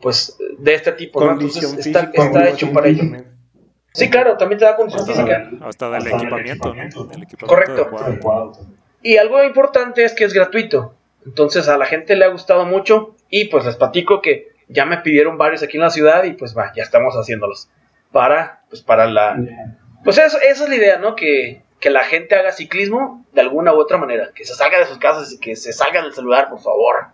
pues 0.01 0.36
de 0.59 0.74
este 0.74 0.92
tipo. 0.92 1.24
¿no? 1.24 1.32
Entonces, 1.32 1.86
está, 1.86 2.11
hecho 2.49 2.72
para 2.72 2.88
ello. 2.88 3.05
Sí, 3.92 4.11
claro, 4.11 4.36
también 4.36 4.59
te 4.59 4.64
da 4.64 4.76
condición 4.76 5.07
física. 5.07 5.51
hasta 5.62 5.90
del 5.90 6.07
equipamiento, 6.07 6.74
¿no? 6.74 7.46
Correcto. 7.46 7.90
Y 9.03 9.16
algo 9.16 9.42
importante 9.44 10.05
es 10.05 10.14
que 10.14 10.24
es 10.24 10.32
gratuito. 10.32 10.94
Entonces 11.24 11.68
a 11.68 11.76
la 11.76 11.86
gente 11.86 12.16
le 12.16 12.24
ha 12.24 12.28
gustado 12.28 12.64
mucho 12.64 13.16
y 13.28 13.46
pues 13.46 13.64
les 13.64 13.76
platico 13.76 14.22
que 14.22 14.53
ya 14.69 14.85
me 14.85 14.99
pidieron 14.99 15.39
varios 15.39 15.62
aquí 15.62 15.77
en 15.77 15.83
la 15.83 15.91
ciudad 15.91 16.25
y 16.25 16.33
pues 16.33 16.57
va, 16.57 16.73
ya 16.75 16.83
estamos 16.83 17.14
haciéndolos. 17.14 17.69
Para, 18.12 18.62
pues 18.71 18.83
para 18.83 19.07
la... 19.07 19.37
Pues 20.05 20.19
eso, 20.19 20.39
esa 20.41 20.64
es 20.64 20.69
la 20.69 20.77
idea, 20.77 20.99
¿no? 20.99 21.14
Que, 21.16 21.62
que 21.81 21.91
la 21.91 22.05
gente 22.05 22.35
haga 22.35 22.53
ciclismo 22.53 23.27
de 23.33 23.41
alguna 23.41 23.73
u 23.73 23.79
otra 23.79 23.99
manera. 23.99 24.31
Que 24.35 24.45
se 24.45 24.55
salga 24.55 24.79
de 24.79 24.87
sus 24.87 24.99
casas 24.99 25.33
y 25.33 25.39
que 25.39 25.57
se 25.57 25.73
salga 25.73 26.03
del 26.03 26.14
celular, 26.14 26.49
por 26.49 26.61
favor. 26.61 27.09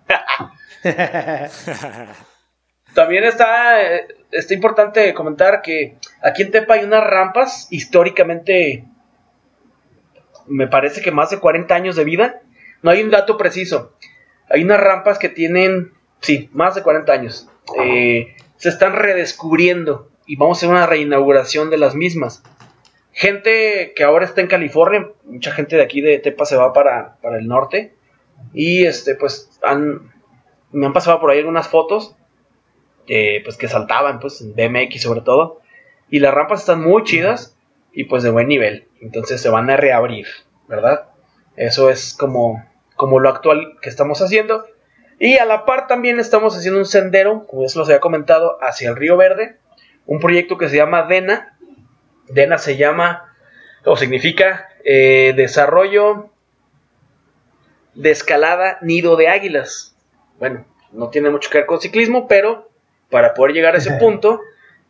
También 2.95 3.25
está, 3.25 3.81
está 4.31 4.55
importante 4.55 5.15
comentar 5.15 5.63
que 5.63 5.97
aquí 6.23 6.43
en 6.43 6.53
Tepa 6.53 6.75
hay 6.75 6.85
unas 6.85 7.03
rampas 7.03 7.67
históricamente, 7.71 8.85
me 10.47 10.69
parece 10.69 11.03
que 11.03 11.11
más 11.11 11.31
de 11.31 11.41
40 11.41 11.75
años 11.75 11.97
de 11.97 12.05
vida. 12.05 12.43
No 12.83 12.91
hay 12.91 13.03
un 13.03 13.11
dato 13.11 13.37
preciso. 13.37 13.97
Hay 14.49 14.63
unas 14.63 14.79
rampas 14.79 15.19
que 15.19 15.29
tienen 15.29 15.94
sí, 16.25 16.49
más 16.53 16.75
de 16.75 16.83
40 16.83 17.13
años. 17.13 17.49
Eh, 17.83 18.35
se 18.57 18.69
están 18.69 18.95
redescubriendo 18.95 20.11
y 20.27 20.37
vamos 20.37 20.59
a 20.59 20.61
hacer 20.61 20.71
una 20.71 20.87
reinauguración 20.87 21.71
de 21.71 21.79
las 21.79 21.95
mismas. 21.95 22.43
Gente 23.13 23.93
que 23.95 24.05
ahora 24.05 24.25
está 24.25 24.41
en 24.41 24.49
California, 24.49 25.11
mucha 25.25 25.53
gente 25.53 25.77
de 25.77 25.83
aquí 25.83 26.01
de 26.01 26.19
Tepa 26.19 26.47
se 26.47 26.57
va 26.57 26.73
para, 26.73 27.19
el 27.39 27.47
norte. 27.47 27.95
Y 28.53 28.85
este 28.85 29.15
pues 29.15 29.59
han, 29.63 30.13
me 30.73 30.87
han 30.87 30.93
pasado 30.93 31.21
por 31.21 31.31
ahí 31.31 31.39
algunas 31.39 31.69
fotos 31.69 32.17
eh, 33.07 33.41
pues 33.45 33.57
que 33.57 33.69
saltaban 33.69 34.19
pues 34.19 34.41
en 34.41 34.55
BMX 34.55 35.03
sobre 35.03 35.21
todo. 35.21 35.61
Y 36.11 36.19
las 36.19 36.35
rampas 36.35 36.61
están 36.61 36.83
muy 36.83 37.05
chidas 37.05 37.57
y 37.93 38.05
pues 38.05 38.23
de 38.23 38.31
buen 38.31 38.49
nivel. 38.49 38.89
Entonces 39.01 39.41
se 39.41 39.51
van 39.51 39.71
a 39.71 39.77
reabrir 39.77 40.27
verdad 40.67 41.09
eso 41.57 41.91
es 41.91 42.15
como 42.15 42.65
como 42.97 43.21
lo 43.21 43.29
actual 43.29 43.77
que 43.83 43.89
estamos 43.89 44.23
haciendo 44.23 44.65
y 45.19 45.37
a 45.39 45.45
la 45.45 45.65
par 45.65 45.87
también 45.87 46.19
estamos 46.21 46.57
haciendo 46.57 46.79
un 46.79 46.87
sendero, 46.87 47.47
como 47.47 47.63
ya 47.63 47.69
se 47.69 47.79
los 47.79 47.89
había 47.89 48.01
comentado, 48.01 48.59
hacia 48.61 48.91
el 48.91 48.97
Río 48.97 49.17
Verde. 49.17 49.57
Un 50.07 50.21
proyecto 50.21 50.59
que 50.59 50.69
se 50.69 50.77
llama 50.77 51.05
DENA. 51.05 51.57
DENA 52.29 52.59
se 52.59 52.77
llama, 52.77 53.35
o 53.85 53.97
significa, 53.97 54.69
eh, 54.85 55.33
Desarrollo 55.37 56.31
de 57.95 58.11
Escalada 58.11 58.79
Nido 58.83 59.17
de 59.17 59.29
Águilas. 59.29 59.97
Bueno, 60.39 60.67
no 60.93 61.11
tiene 61.11 61.31
mucho 61.31 61.51
que 61.51 61.59
ver 61.59 61.67
con 61.67 61.81
ciclismo, 61.81 62.29
pero 62.29 62.71
para 63.11 63.35
poder 63.35 63.55
llegar 63.55 63.75
a 63.75 63.79
ese 63.79 63.93
punto, 63.93 64.41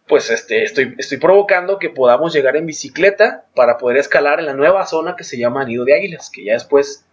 pues 0.07 0.31
este, 0.31 0.65
estoy, 0.65 0.95
estoy 0.99 1.19
provocando 1.19 1.79
que 1.79 1.91
podamos 1.91 2.33
llegar 2.33 2.57
en 2.57 2.67
bicicleta 2.67 3.45
para 3.55 3.79
poder 3.79 3.99
escalar 3.99 4.39
en 4.41 4.47
la 4.47 4.55
nueva 4.55 4.87
zona 4.87 5.17
que 5.17 5.25
se 5.25 5.39
llama 5.39 5.65
Nido 5.65 5.85
de 5.85 5.95
Águilas, 5.95 6.31
que 6.31 6.45
ya 6.45 6.55
después, 6.55 7.07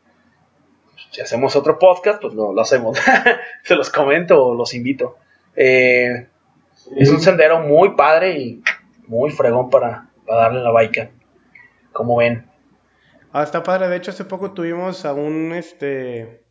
si 1.11 1.21
hacemos 1.21 1.55
otro 1.55 1.77
podcast, 1.77 2.21
pues 2.21 2.33
lo 2.33 2.59
hacemos. 2.59 2.97
se 3.63 3.75
los 3.75 3.89
comento 3.89 4.43
o 4.43 4.55
los 4.55 4.73
invito. 4.73 5.17
Eh, 5.55 6.27
es 6.95 7.09
un 7.09 7.21
sendero 7.21 7.59
muy 7.59 7.95
padre 7.95 8.37
y 8.39 8.63
muy 9.07 9.31
fregón 9.31 9.69
para, 9.69 10.09
para 10.25 10.41
darle 10.41 10.61
la 10.61 10.71
baica. 10.71 11.11
Como 11.91 12.17
ven. 12.17 12.49
Ah, 13.33 13.43
está 13.43 13.63
padre. 13.63 13.87
De 13.87 13.97
hecho, 13.97 14.11
hace 14.11 14.25
poco 14.25 14.51
tuvimos 14.51 15.05
a 15.05 15.13
un 15.13 15.53
este 15.53 16.41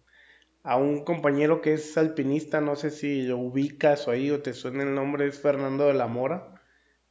a 0.63 0.77
un 0.77 1.05
compañero 1.05 1.63
que 1.63 1.73
es 1.73 1.97
alpinista, 1.97 2.61
no 2.61 2.77
sé 2.77 2.91
si 2.91 3.23
lo 3.23 3.39
ubicas 3.39 4.07
o 4.07 4.11
ahí 4.11 4.31
o 4.31 4.43
te 4.43 4.53
suena 4.53 4.83
el 4.83 4.95
nombre, 4.95 5.27
es 5.27 5.41
Fernando 5.41 5.87
de 5.87 5.95
la 5.95 6.07
Mora, 6.07 6.61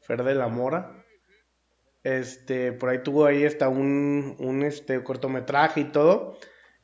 Fer 0.02 0.24
de 0.24 0.36
la 0.36 0.48
Mora. 0.48 1.04
Este, 2.04 2.72
por 2.72 2.90
ahí 2.90 3.00
tuvo 3.02 3.26
ahí 3.26 3.46
hasta 3.46 3.68
un, 3.68 4.36
un 4.38 4.64
este, 4.64 5.04
cortometraje 5.04 5.82
y 5.82 5.86
todo. 5.86 6.38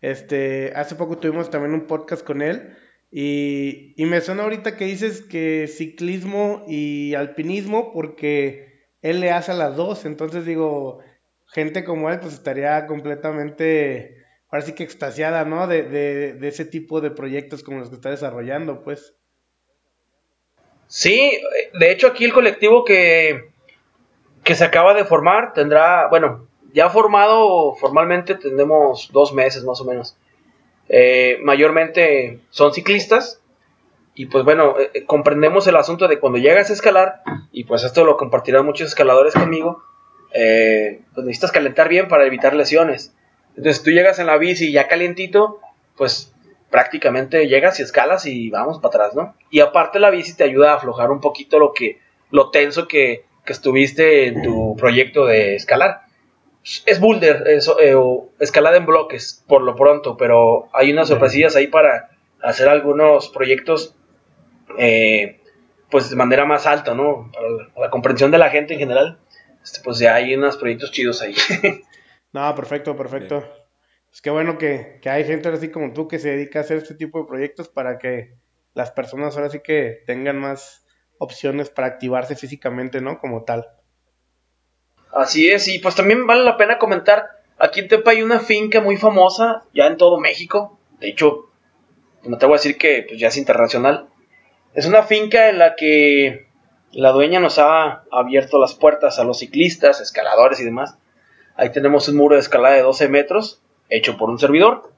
Este, 0.05 0.71
hace 0.75 0.93
poco 0.93 1.17
tuvimos 1.17 1.49
también 1.49 1.73
un 1.73 1.87
podcast 1.87 2.23
con 2.23 2.43
él. 2.43 2.77
Y, 3.09 3.95
me 3.97 4.21
suena 4.21 4.43
ahorita 4.43 4.77
que 4.77 4.85
dices 4.85 5.21
que 5.21 5.67
ciclismo 5.67 6.63
y 6.67 7.15
alpinismo, 7.15 7.91
porque 7.91 8.87
él 9.01 9.19
le 9.19 9.31
hace 9.31 9.51
a 9.51 9.55
las 9.55 9.75
dos. 9.75 10.05
Entonces 10.05 10.45
digo, 10.45 10.99
gente 11.47 11.83
como 11.83 12.11
él, 12.11 12.19
pues 12.19 12.35
estaría 12.35 12.85
completamente 12.85 14.23
ahora 14.51 14.63
sí 14.63 14.73
que 14.73 14.83
extasiada, 14.83 15.43
¿no? 15.43 15.65
De, 15.65 15.81
de, 15.81 16.47
ese 16.47 16.65
tipo 16.65 17.01
de 17.01 17.09
proyectos 17.09 17.63
como 17.63 17.79
los 17.79 17.89
que 17.89 17.95
está 17.95 18.11
desarrollando, 18.11 18.83
pues. 18.83 19.15
Sí, 20.85 21.41
de 21.79 21.91
hecho 21.91 22.07
aquí 22.07 22.25
el 22.25 22.33
colectivo 22.33 22.85
que, 22.85 23.49
que 24.43 24.53
se 24.53 24.65
acaba 24.65 24.93
de 24.93 25.03
formar 25.03 25.53
tendrá, 25.53 26.09
bueno, 26.09 26.47
ya 26.75 26.89
formado 26.89 27.73
formalmente 27.75 28.35
tenemos 28.35 29.09
dos 29.13 29.33
meses 29.33 29.63
más 29.63 29.79
o 29.79 29.85
menos. 29.85 30.17
Eh, 30.89 31.39
mayormente 31.41 32.41
son 32.49 32.73
ciclistas 32.73 33.41
y 34.13 34.25
pues 34.25 34.43
bueno, 34.43 34.77
eh, 34.77 34.91
eh, 34.93 35.05
comprendemos 35.05 35.65
el 35.67 35.77
asunto 35.77 36.09
de 36.09 36.19
cuando 36.19 36.37
llegas 36.37 36.69
a 36.69 36.73
escalar 36.73 37.21
y 37.53 37.63
pues 37.63 37.83
esto 37.85 38.03
lo 38.03 38.17
compartirán 38.17 38.65
muchos 38.65 38.89
escaladores 38.89 39.33
conmigo, 39.33 39.83
pues 40.31 41.25
necesitas 41.25 41.53
calentar 41.53 41.87
bien 41.87 42.09
para 42.09 42.25
evitar 42.25 42.53
lesiones. 42.53 43.15
Entonces 43.55 43.81
tú 43.81 43.91
llegas 43.91 44.19
en 44.19 44.27
la 44.27 44.37
bici 44.37 44.73
ya 44.73 44.89
calientito, 44.89 45.61
pues 45.95 46.33
prácticamente 46.69 47.47
llegas 47.47 47.79
y 47.79 47.83
escalas 47.83 48.25
y 48.25 48.49
vamos 48.49 48.79
para 48.79 48.95
atrás, 48.95 49.15
¿no? 49.15 49.33
Y 49.49 49.61
aparte 49.61 49.97
la 50.01 50.09
bici 50.09 50.35
te 50.35 50.43
ayuda 50.43 50.73
a 50.73 50.75
aflojar 50.75 51.09
un 51.09 51.21
poquito 51.21 51.57
lo 51.57 51.71
que 51.71 51.99
lo 52.31 52.49
tenso 52.49 52.89
que, 52.89 53.23
que 53.45 53.53
estuviste 53.53 54.27
en 54.27 54.41
tu 54.43 54.75
proyecto 54.75 55.25
de 55.25 55.55
escalar. 55.55 56.04
Es 56.85 56.99
boulder, 56.99 57.47
eso, 57.47 57.79
eh, 57.79 57.93
o 57.95 58.29
escalada 58.39 58.77
en 58.77 58.85
bloques, 58.85 59.43
por 59.47 59.61
lo 59.61 59.75
pronto, 59.75 60.17
pero 60.17 60.67
hay 60.73 60.91
unas 60.91 61.09
sorpresillas 61.09 61.55
ahí 61.55 61.67
para 61.67 62.09
hacer 62.41 62.67
algunos 62.67 63.29
proyectos, 63.29 63.95
eh, 64.79 65.41
pues 65.91 66.09
de 66.09 66.15
manera 66.15 66.45
más 66.45 66.65
alta, 66.65 66.95
¿no? 66.95 67.31
Para 67.31 67.49
la, 67.49 67.81
la 67.81 67.89
comprensión 67.91 68.31
de 68.31 68.39
la 68.39 68.49
gente 68.49 68.73
en 68.73 68.79
general, 68.79 69.19
este, 69.63 69.81
pues 69.83 69.99
ya 69.99 70.15
hay 70.15 70.33
unos 70.33 70.57
proyectos 70.57 70.91
chidos 70.91 71.21
ahí. 71.21 71.35
No, 72.35 72.53
perfecto, 72.53 72.97
perfecto. 72.97 73.49
Es 74.11 74.21
que 74.21 74.29
bueno 74.29 74.57
que, 74.57 74.99
que, 75.01 75.09
hay 75.09 75.23
gente 75.23 75.47
así 75.47 75.71
como 75.71 75.93
tú 75.93 76.09
que 76.09 76.19
se 76.19 76.31
dedica 76.31 76.59
a 76.59 76.63
hacer 76.63 76.75
este 76.79 76.93
tipo 76.93 77.19
de 77.19 77.27
proyectos 77.27 77.69
para 77.69 77.97
que 77.97 78.35
las 78.73 78.91
personas 78.91 79.37
ahora 79.37 79.49
sí 79.49 79.61
que 79.63 80.03
tengan 80.05 80.37
más 80.37 80.85
opciones 81.17 81.69
para 81.69 81.87
activarse 81.87 82.35
físicamente, 82.35 82.99
¿no? 82.99 83.19
Como 83.19 83.45
tal. 83.45 83.65
Así 85.15 85.49
es, 85.49 85.67
y 85.67 85.79
pues 85.79 85.95
también 85.95 86.27
vale 86.27 86.43
la 86.43 86.57
pena 86.57 86.77
comentar, 86.77 87.29
aquí 87.57 87.79
en 87.79 87.87
Tepa 87.87 88.11
hay 88.11 88.21
una 88.21 88.39
finca 88.39 88.81
muy 88.81 88.97
famosa, 88.97 89.63
ya 89.73 89.87
en 89.87 89.97
todo 89.97 90.19
México, 90.19 90.77
de 90.99 91.09
hecho, 91.09 91.49
te 92.21 92.45
voy 92.45 92.55
a 92.55 92.57
decir 92.57 92.77
que 92.77 93.05
pues, 93.07 93.19
ya 93.19 93.29
es 93.29 93.37
internacional. 93.37 94.07
Es 94.73 94.85
una 94.85 95.03
finca 95.03 95.49
en 95.49 95.59
la 95.59 95.75
que 95.75 96.47
la 96.91 97.11
dueña 97.11 97.39
nos 97.39 97.59
ha 97.59 98.03
abierto 98.11 98.59
las 98.59 98.73
puertas 98.75 99.17
a 99.17 99.23
los 99.23 99.39
ciclistas, 99.39 100.01
escaladores 100.01 100.59
y 100.59 100.65
demás 100.65 100.97
Ahí 101.57 101.71
tenemos 101.71 102.09
un 102.09 102.17
muro 102.17 102.35
de 102.35 102.41
escalada 102.41 102.75
de 102.75 102.81
12 102.81 103.07
metros, 103.07 103.61
hecho 103.89 104.17
por 104.17 104.29
un 104.29 104.37
servidor. 104.37 104.91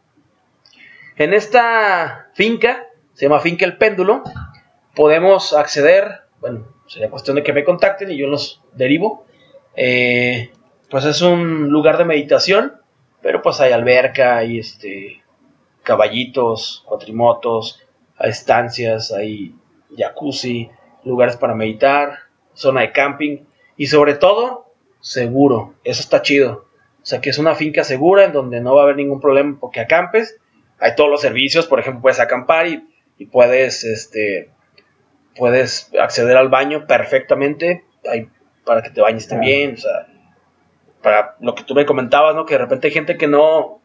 En 1.15 1.35
esta 1.35 2.29
finca, 2.33 2.87
se 3.13 3.25
llama 3.25 3.41
Finca 3.41 3.63
El 3.63 3.77
Péndulo, 3.77 4.23
podemos 4.95 5.53
acceder, 5.53 6.21
bueno, 6.39 6.65
sería 6.87 7.11
cuestión 7.11 7.35
de 7.35 7.43
que 7.43 7.53
me 7.53 7.63
contacten 7.63 8.09
y 8.09 8.17
yo 8.17 8.25
los 8.25 8.63
derivo. 8.73 9.26
Eh, 9.77 10.51
pues 10.89 11.05
es 11.05 11.21
un 11.21 11.69
lugar 11.69 11.97
de 11.97 12.05
meditación, 12.05 12.73
pero 13.21 13.41
pues 13.41 13.61
hay 13.61 13.71
alberca, 13.71 14.37
hay 14.37 14.59
este, 14.59 15.21
caballitos, 15.83 16.83
cuatrimotos, 16.87 17.79
hay 18.17 18.31
estancias, 18.31 19.11
hay 19.11 19.53
jacuzzi, 19.95 20.69
lugares 21.03 21.37
para 21.37 21.55
meditar, 21.55 22.19
zona 22.53 22.81
de 22.81 22.91
camping 22.91 23.45
y 23.77 23.87
sobre 23.87 24.15
todo 24.15 24.73
seguro. 24.99 25.75
Eso 25.83 26.01
está 26.01 26.21
chido. 26.21 26.65
O 27.01 27.05
sea, 27.05 27.21
que 27.21 27.29
es 27.29 27.37
una 27.37 27.55
finca 27.55 27.83
segura 27.83 28.25
en 28.25 28.33
donde 28.33 28.59
no 28.59 28.75
va 28.75 28.81
a 28.81 28.83
haber 28.83 28.97
ningún 28.97 29.21
problema 29.21 29.57
porque 29.59 29.79
acampes. 29.79 30.39
Hay 30.79 30.95
todos 30.95 31.09
los 31.09 31.21
servicios, 31.21 31.67
por 31.67 31.79
ejemplo, 31.79 32.01
puedes 32.01 32.19
acampar 32.19 32.67
y, 32.67 33.25
puedes, 33.31 33.83
este, 33.83 34.49
puedes 35.35 35.91
acceder 35.99 36.35
al 36.35 36.49
baño 36.49 36.85
perfectamente. 36.85 37.85
Hay, 38.09 38.29
para 38.67 38.83
que 38.83 38.91
te 38.91 39.01
bañes 39.01 39.27
también, 39.27 39.73
o 39.73 39.77
sea, 39.77 40.07
para 41.01 41.35
lo 41.39 41.55
que 41.55 41.63
tú 41.63 41.73
me 41.73 41.85
comentabas, 41.85 42.35
¿no? 42.35 42.45
Que 42.45 42.55
de 42.55 42.59
repente 42.59 42.87
hay 42.87 42.93
gente 42.93 43.17
que 43.17 43.27
no, 43.27 43.81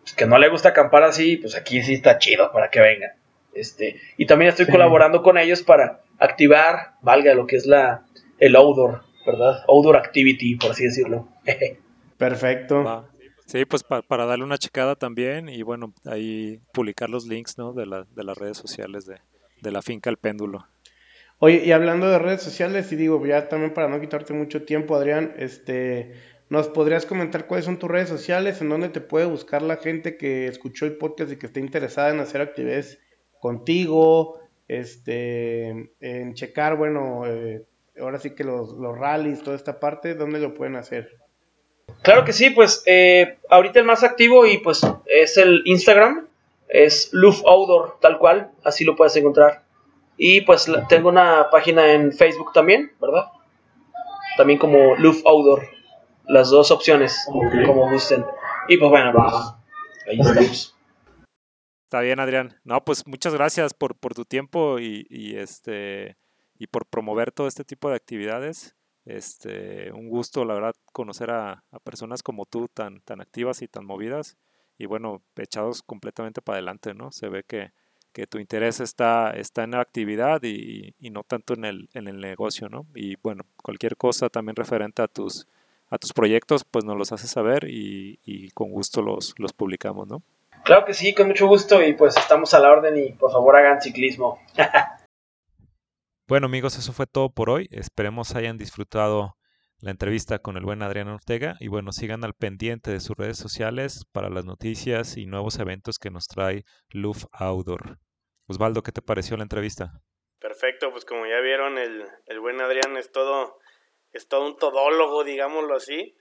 pues, 0.00 0.14
que 0.14 0.26
no 0.26 0.38
le 0.38 0.48
gusta 0.48 0.70
acampar 0.70 1.04
así, 1.04 1.36
pues 1.36 1.54
aquí 1.54 1.82
sí 1.82 1.94
está 1.94 2.18
chido 2.18 2.50
para 2.50 2.70
que 2.70 2.80
vengan. 2.80 3.12
Este, 3.52 4.00
y 4.16 4.26
también 4.26 4.48
estoy 4.48 4.66
colaborando 4.66 5.22
con 5.22 5.36
ellos 5.36 5.62
para 5.62 6.00
activar, 6.18 6.94
valga 7.02 7.34
lo 7.34 7.46
que 7.46 7.56
es 7.56 7.66
la, 7.66 8.04
el 8.38 8.56
outdoor, 8.56 9.02
¿verdad? 9.26 9.64
Outdoor 9.68 9.96
activity, 9.96 10.56
por 10.56 10.70
así 10.70 10.84
decirlo. 10.84 11.28
Perfecto. 12.16 13.06
Sí, 13.46 13.64
pues 13.64 13.82
para 13.82 14.26
darle 14.26 14.44
una 14.44 14.58
checada 14.58 14.94
también 14.94 15.48
y 15.48 15.62
bueno, 15.62 15.92
ahí 16.04 16.60
publicar 16.72 17.10
los 17.10 17.26
links, 17.26 17.58
¿no? 17.58 17.72
De, 17.72 17.84
la, 17.84 18.06
de 18.14 18.22
las 18.22 18.38
redes 18.38 18.56
sociales 18.56 19.06
de, 19.06 19.16
de 19.60 19.70
la 19.72 19.82
finca 19.82 20.08
El 20.08 20.18
Péndulo. 20.18 20.66
Oye, 21.42 21.62
y 21.64 21.72
hablando 21.72 22.06
de 22.06 22.18
redes 22.18 22.42
sociales, 22.42 22.92
y 22.92 22.96
digo, 22.96 23.24
ya 23.24 23.48
también 23.48 23.72
para 23.72 23.88
no 23.88 23.98
quitarte 23.98 24.34
mucho 24.34 24.64
tiempo, 24.64 24.94
Adrián, 24.94 25.34
este, 25.38 26.12
¿nos 26.50 26.68
podrías 26.68 27.06
comentar 27.06 27.46
cuáles 27.46 27.64
son 27.64 27.78
tus 27.78 27.90
redes 27.90 28.10
sociales, 28.10 28.60
en 28.60 28.68
dónde 28.68 28.90
te 28.90 29.00
puede 29.00 29.24
buscar 29.24 29.62
la 29.62 29.78
gente 29.78 30.18
que 30.18 30.46
escuchó 30.46 30.84
el 30.84 30.98
podcast 30.98 31.32
y 31.32 31.36
que 31.36 31.46
esté 31.46 31.60
interesada 31.60 32.10
en 32.10 32.20
hacer 32.20 32.42
actividades 32.42 32.98
contigo, 33.40 34.38
este, 34.68 35.90
en 36.00 36.34
checar, 36.34 36.76
bueno, 36.76 37.22
eh, 37.26 37.64
ahora 37.98 38.18
sí 38.18 38.34
que 38.34 38.44
los, 38.44 38.74
los 38.74 38.98
rallies, 38.98 39.42
toda 39.42 39.56
esta 39.56 39.80
parte, 39.80 40.14
¿dónde 40.14 40.40
lo 40.40 40.52
pueden 40.52 40.76
hacer? 40.76 41.16
Claro 42.02 42.26
que 42.26 42.34
sí, 42.34 42.50
pues 42.50 42.82
eh, 42.84 43.38
ahorita 43.48 43.80
el 43.80 43.86
más 43.86 44.04
activo 44.04 44.44
y 44.44 44.58
pues 44.58 44.82
es 45.06 45.38
el 45.38 45.62
Instagram, 45.64 46.28
es 46.68 47.08
Luf 47.12 47.40
Outdoor, 47.46 47.98
tal 47.98 48.18
cual, 48.18 48.50
así 48.62 48.84
lo 48.84 48.94
puedes 48.94 49.16
encontrar. 49.16 49.69
Y 50.22 50.42
pues 50.42 50.70
tengo 50.90 51.08
una 51.08 51.48
página 51.50 51.94
en 51.94 52.12
Facebook 52.12 52.52
también, 52.52 52.92
¿verdad? 53.00 53.24
También 54.36 54.58
como 54.58 54.94
Luf 54.96 55.24
Outdoor, 55.24 55.66
las 56.26 56.50
dos 56.50 56.70
opciones, 56.70 57.26
como 57.66 57.90
gusten. 57.90 58.26
Y 58.68 58.76
pues 58.76 58.90
bueno, 58.90 59.14
ahí 60.06 60.20
estamos. 60.20 60.76
Está 61.84 62.00
bien, 62.02 62.20
Adrián. 62.20 62.60
No, 62.64 62.84
pues 62.84 63.06
muchas 63.06 63.32
gracias 63.32 63.72
por, 63.72 63.98
por 63.98 64.12
tu 64.12 64.26
tiempo 64.26 64.78
y, 64.78 65.06
y 65.08 65.36
este 65.36 66.18
y 66.58 66.66
por 66.66 66.84
promover 66.84 67.32
todo 67.32 67.46
este 67.46 67.64
tipo 67.64 67.88
de 67.88 67.96
actividades. 67.96 68.76
Este, 69.06 69.90
un 69.92 70.10
gusto, 70.10 70.44
la 70.44 70.52
verdad, 70.52 70.74
conocer 70.92 71.30
a, 71.30 71.64
personas 71.82 72.22
como 72.22 72.44
tú, 72.44 72.68
tan, 72.68 73.00
tan 73.00 73.22
activas 73.22 73.62
y 73.62 73.68
tan 73.68 73.86
movidas, 73.86 74.36
y 74.76 74.84
bueno, 74.84 75.24
echados 75.36 75.82
completamente 75.82 76.42
para 76.42 76.56
adelante, 76.56 76.92
¿no? 76.92 77.10
Se 77.10 77.30
ve 77.30 77.42
que, 77.42 77.72
que 78.12 78.26
tu 78.26 78.38
interés 78.38 78.80
está, 78.80 79.30
está 79.30 79.64
en 79.64 79.72
la 79.72 79.80
actividad 79.80 80.42
y, 80.42 80.94
y, 80.98 81.10
no 81.10 81.22
tanto 81.22 81.54
en 81.54 81.64
el, 81.64 81.88
en 81.94 82.08
el 82.08 82.20
negocio, 82.20 82.68
¿no? 82.68 82.86
Y 82.94 83.16
bueno, 83.22 83.44
cualquier 83.62 83.96
cosa 83.96 84.28
también 84.28 84.56
referente 84.56 85.02
a 85.02 85.08
tus, 85.08 85.46
a 85.88 85.98
tus 85.98 86.12
proyectos, 86.12 86.64
pues 86.64 86.84
nos 86.84 86.96
los 86.96 87.12
haces 87.12 87.30
saber 87.30 87.64
y, 87.68 88.18
y 88.24 88.50
con 88.50 88.70
gusto 88.70 89.02
los, 89.02 89.34
los 89.38 89.52
publicamos, 89.52 90.08
¿no? 90.08 90.22
Claro 90.64 90.84
que 90.84 90.94
sí, 90.94 91.14
con 91.14 91.28
mucho 91.28 91.46
gusto 91.46 91.82
y 91.82 91.94
pues 91.94 92.16
estamos 92.16 92.52
a 92.54 92.60
la 92.60 92.70
orden 92.70 92.96
y 92.96 93.12
por 93.12 93.32
favor 93.32 93.56
hagan 93.56 93.80
ciclismo. 93.80 94.38
Bueno 96.28 96.46
amigos, 96.46 96.78
eso 96.78 96.92
fue 96.92 97.08
todo 97.08 97.28
por 97.28 97.50
hoy. 97.50 97.68
Esperemos 97.72 98.36
hayan 98.36 98.56
disfrutado 98.56 99.34
la 99.82 99.90
entrevista 99.90 100.38
con 100.40 100.56
el 100.56 100.64
buen 100.64 100.82
Adrián 100.82 101.08
Ortega 101.08 101.56
y 101.58 101.68
bueno, 101.68 101.92
sigan 101.92 102.24
al 102.24 102.34
pendiente 102.34 102.90
de 102.90 103.00
sus 103.00 103.16
redes 103.16 103.38
sociales 103.38 104.04
para 104.12 104.28
las 104.28 104.44
noticias 104.44 105.16
y 105.16 105.26
nuevos 105.26 105.58
eventos 105.58 105.98
que 105.98 106.10
nos 106.10 106.26
trae 106.26 106.64
Luf 106.90 107.24
Outdoor. 107.32 107.98
Osvaldo, 108.46 108.82
¿qué 108.82 108.92
te 108.92 109.02
pareció 109.02 109.36
la 109.36 109.44
entrevista? 109.44 110.02
Perfecto, 110.38 110.90
pues 110.90 111.04
como 111.04 111.26
ya 111.26 111.40
vieron, 111.40 111.78
el, 111.78 112.04
el 112.26 112.40
buen 112.40 112.60
Adrián 112.60 112.96
es 112.96 113.10
todo, 113.10 113.58
es 114.12 114.28
todo 114.28 114.46
un 114.46 114.56
todólogo, 114.56 115.24
digámoslo 115.24 115.74
así. 115.74 116.16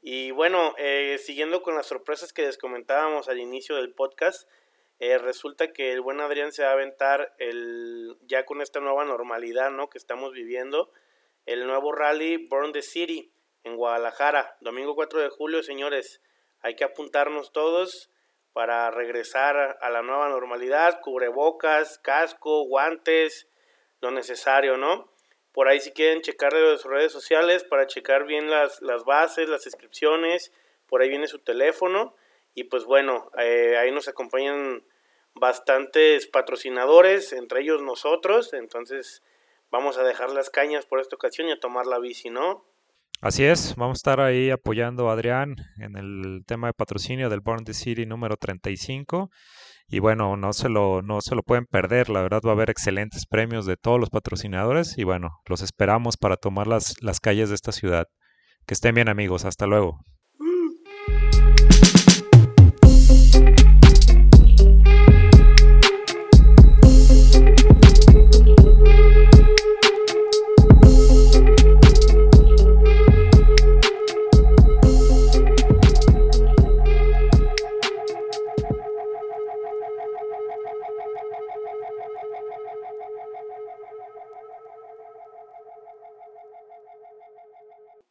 Y 0.00 0.32
bueno, 0.32 0.74
eh, 0.78 1.18
siguiendo 1.18 1.62
con 1.62 1.76
las 1.76 1.86
sorpresas 1.86 2.32
que 2.32 2.42
les 2.42 2.58
comentábamos 2.58 3.28
al 3.28 3.38
inicio 3.38 3.76
del 3.76 3.94
podcast, 3.94 4.48
eh, 4.98 5.18
resulta 5.18 5.72
que 5.72 5.92
el 5.92 6.00
buen 6.00 6.20
Adrián 6.20 6.52
se 6.52 6.62
va 6.62 6.70
a 6.70 6.72
aventar 6.72 7.34
el, 7.38 8.16
ya 8.22 8.44
con 8.44 8.60
esta 8.60 8.80
nueva 8.80 9.04
normalidad 9.04 9.70
¿no? 9.70 9.88
que 9.88 9.98
estamos 9.98 10.32
viviendo, 10.32 10.92
el 11.46 11.66
nuevo 11.66 11.92
rally 11.92 12.46
Burn 12.48 12.72
the 12.72 12.82
City 12.82 13.32
en 13.62 13.76
Guadalajara, 13.76 14.56
domingo 14.60 14.94
4 14.94 15.20
de 15.20 15.28
julio, 15.30 15.62
señores. 15.62 16.20
Hay 16.60 16.76
que 16.76 16.84
apuntarnos 16.84 17.52
todos 17.52 18.10
para 18.52 18.90
regresar 18.90 19.78
a 19.80 19.90
la 19.90 20.02
nueva 20.02 20.28
normalidad, 20.28 21.00
cubrebocas, 21.00 21.98
casco, 21.98 22.64
guantes, 22.64 23.48
lo 24.00 24.10
necesario, 24.10 24.76
¿no? 24.76 25.12
Por 25.52 25.68
ahí 25.68 25.80
si 25.80 25.92
quieren 25.92 26.20
checar 26.20 26.52
de 26.52 26.78
sus 26.78 26.90
redes 26.90 27.12
sociales 27.12 27.64
para 27.64 27.86
checar 27.86 28.26
bien 28.26 28.50
las, 28.50 28.80
las 28.82 29.04
bases, 29.04 29.48
las 29.48 29.66
inscripciones, 29.66 30.52
por 30.86 31.02
ahí 31.02 31.08
viene 31.08 31.26
su 31.26 31.38
teléfono 31.38 32.14
y 32.54 32.64
pues 32.64 32.84
bueno, 32.84 33.30
eh, 33.38 33.76
ahí 33.76 33.90
nos 33.90 34.08
acompañan 34.08 34.84
bastantes 35.34 36.26
patrocinadores, 36.26 37.32
entre 37.32 37.62
ellos 37.62 37.82
nosotros, 37.82 38.52
entonces 38.52 39.22
vamos 39.70 39.98
a 39.98 40.02
dejar 40.02 40.30
las 40.30 40.50
cañas 40.50 40.86
por 40.86 41.00
esta 41.00 41.16
ocasión 41.16 41.48
y 41.48 41.52
a 41.52 41.60
tomar 41.60 41.86
la 41.86 41.98
bici, 41.98 42.30
¿no? 42.30 42.64
Así 43.20 43.44
es, 43.44 43.74
vamos 43.76 43.96
a 43.96 44.00
estar 44.00 44.20
ahí 44.20 44.50
apoyando 44.50 45.08
a 45.08 45.14
Adrián 45.14 45.56
en 45.78 45.96
el 45.96 46.44
tema 46.46 46.66
de 46.66 46.74
patrocinio 46.74 47.30
del 47.30 47.40
Born 47.40 47.64
the 47.64 47.72
City 47.72 48.04
número 48.04 48.36
35. 48.36 49.30
Y 49.88 49.98
bueno, 49.98 50.36
no 50.36 50.52
se 50.52 50.68
lo, 50.68 51.02
no 51.02 51.20
se 51.20 51.34
lo 51.34 51.42
pueden 51.42 51.66
perder, 51.66 52.08
la 52.10 52.22
verdad 52.22 52.40
va 52.44 52.50
a 52.50 52.54
haber 52.54 52.70
excelentes 52.70 53.26
premios 53.26 53.66
de 53.66 53.76
todos 53.76 54.00
los 54.00 54.10
patrocinadores 54.10 54.98
y 54.98 55.04
bueno, 55.04 55.40
los 55.46 55.62
esperamos 55.62 56.16
para 56.16 56.36
tomar 56.36 56.66
las, 56.66 57.02
las 57.02 57.20
calles 57.20 57.48
de 57.48 57.54
esta 57.54 57.72
ciudad. 57.72 58.06
Que 58.66 58.74
estén 58.74 58.94
bien 58.94 59.08
amigos, 59.08 59.44
hasta 59.44 59.66
luego. 59.66 60.04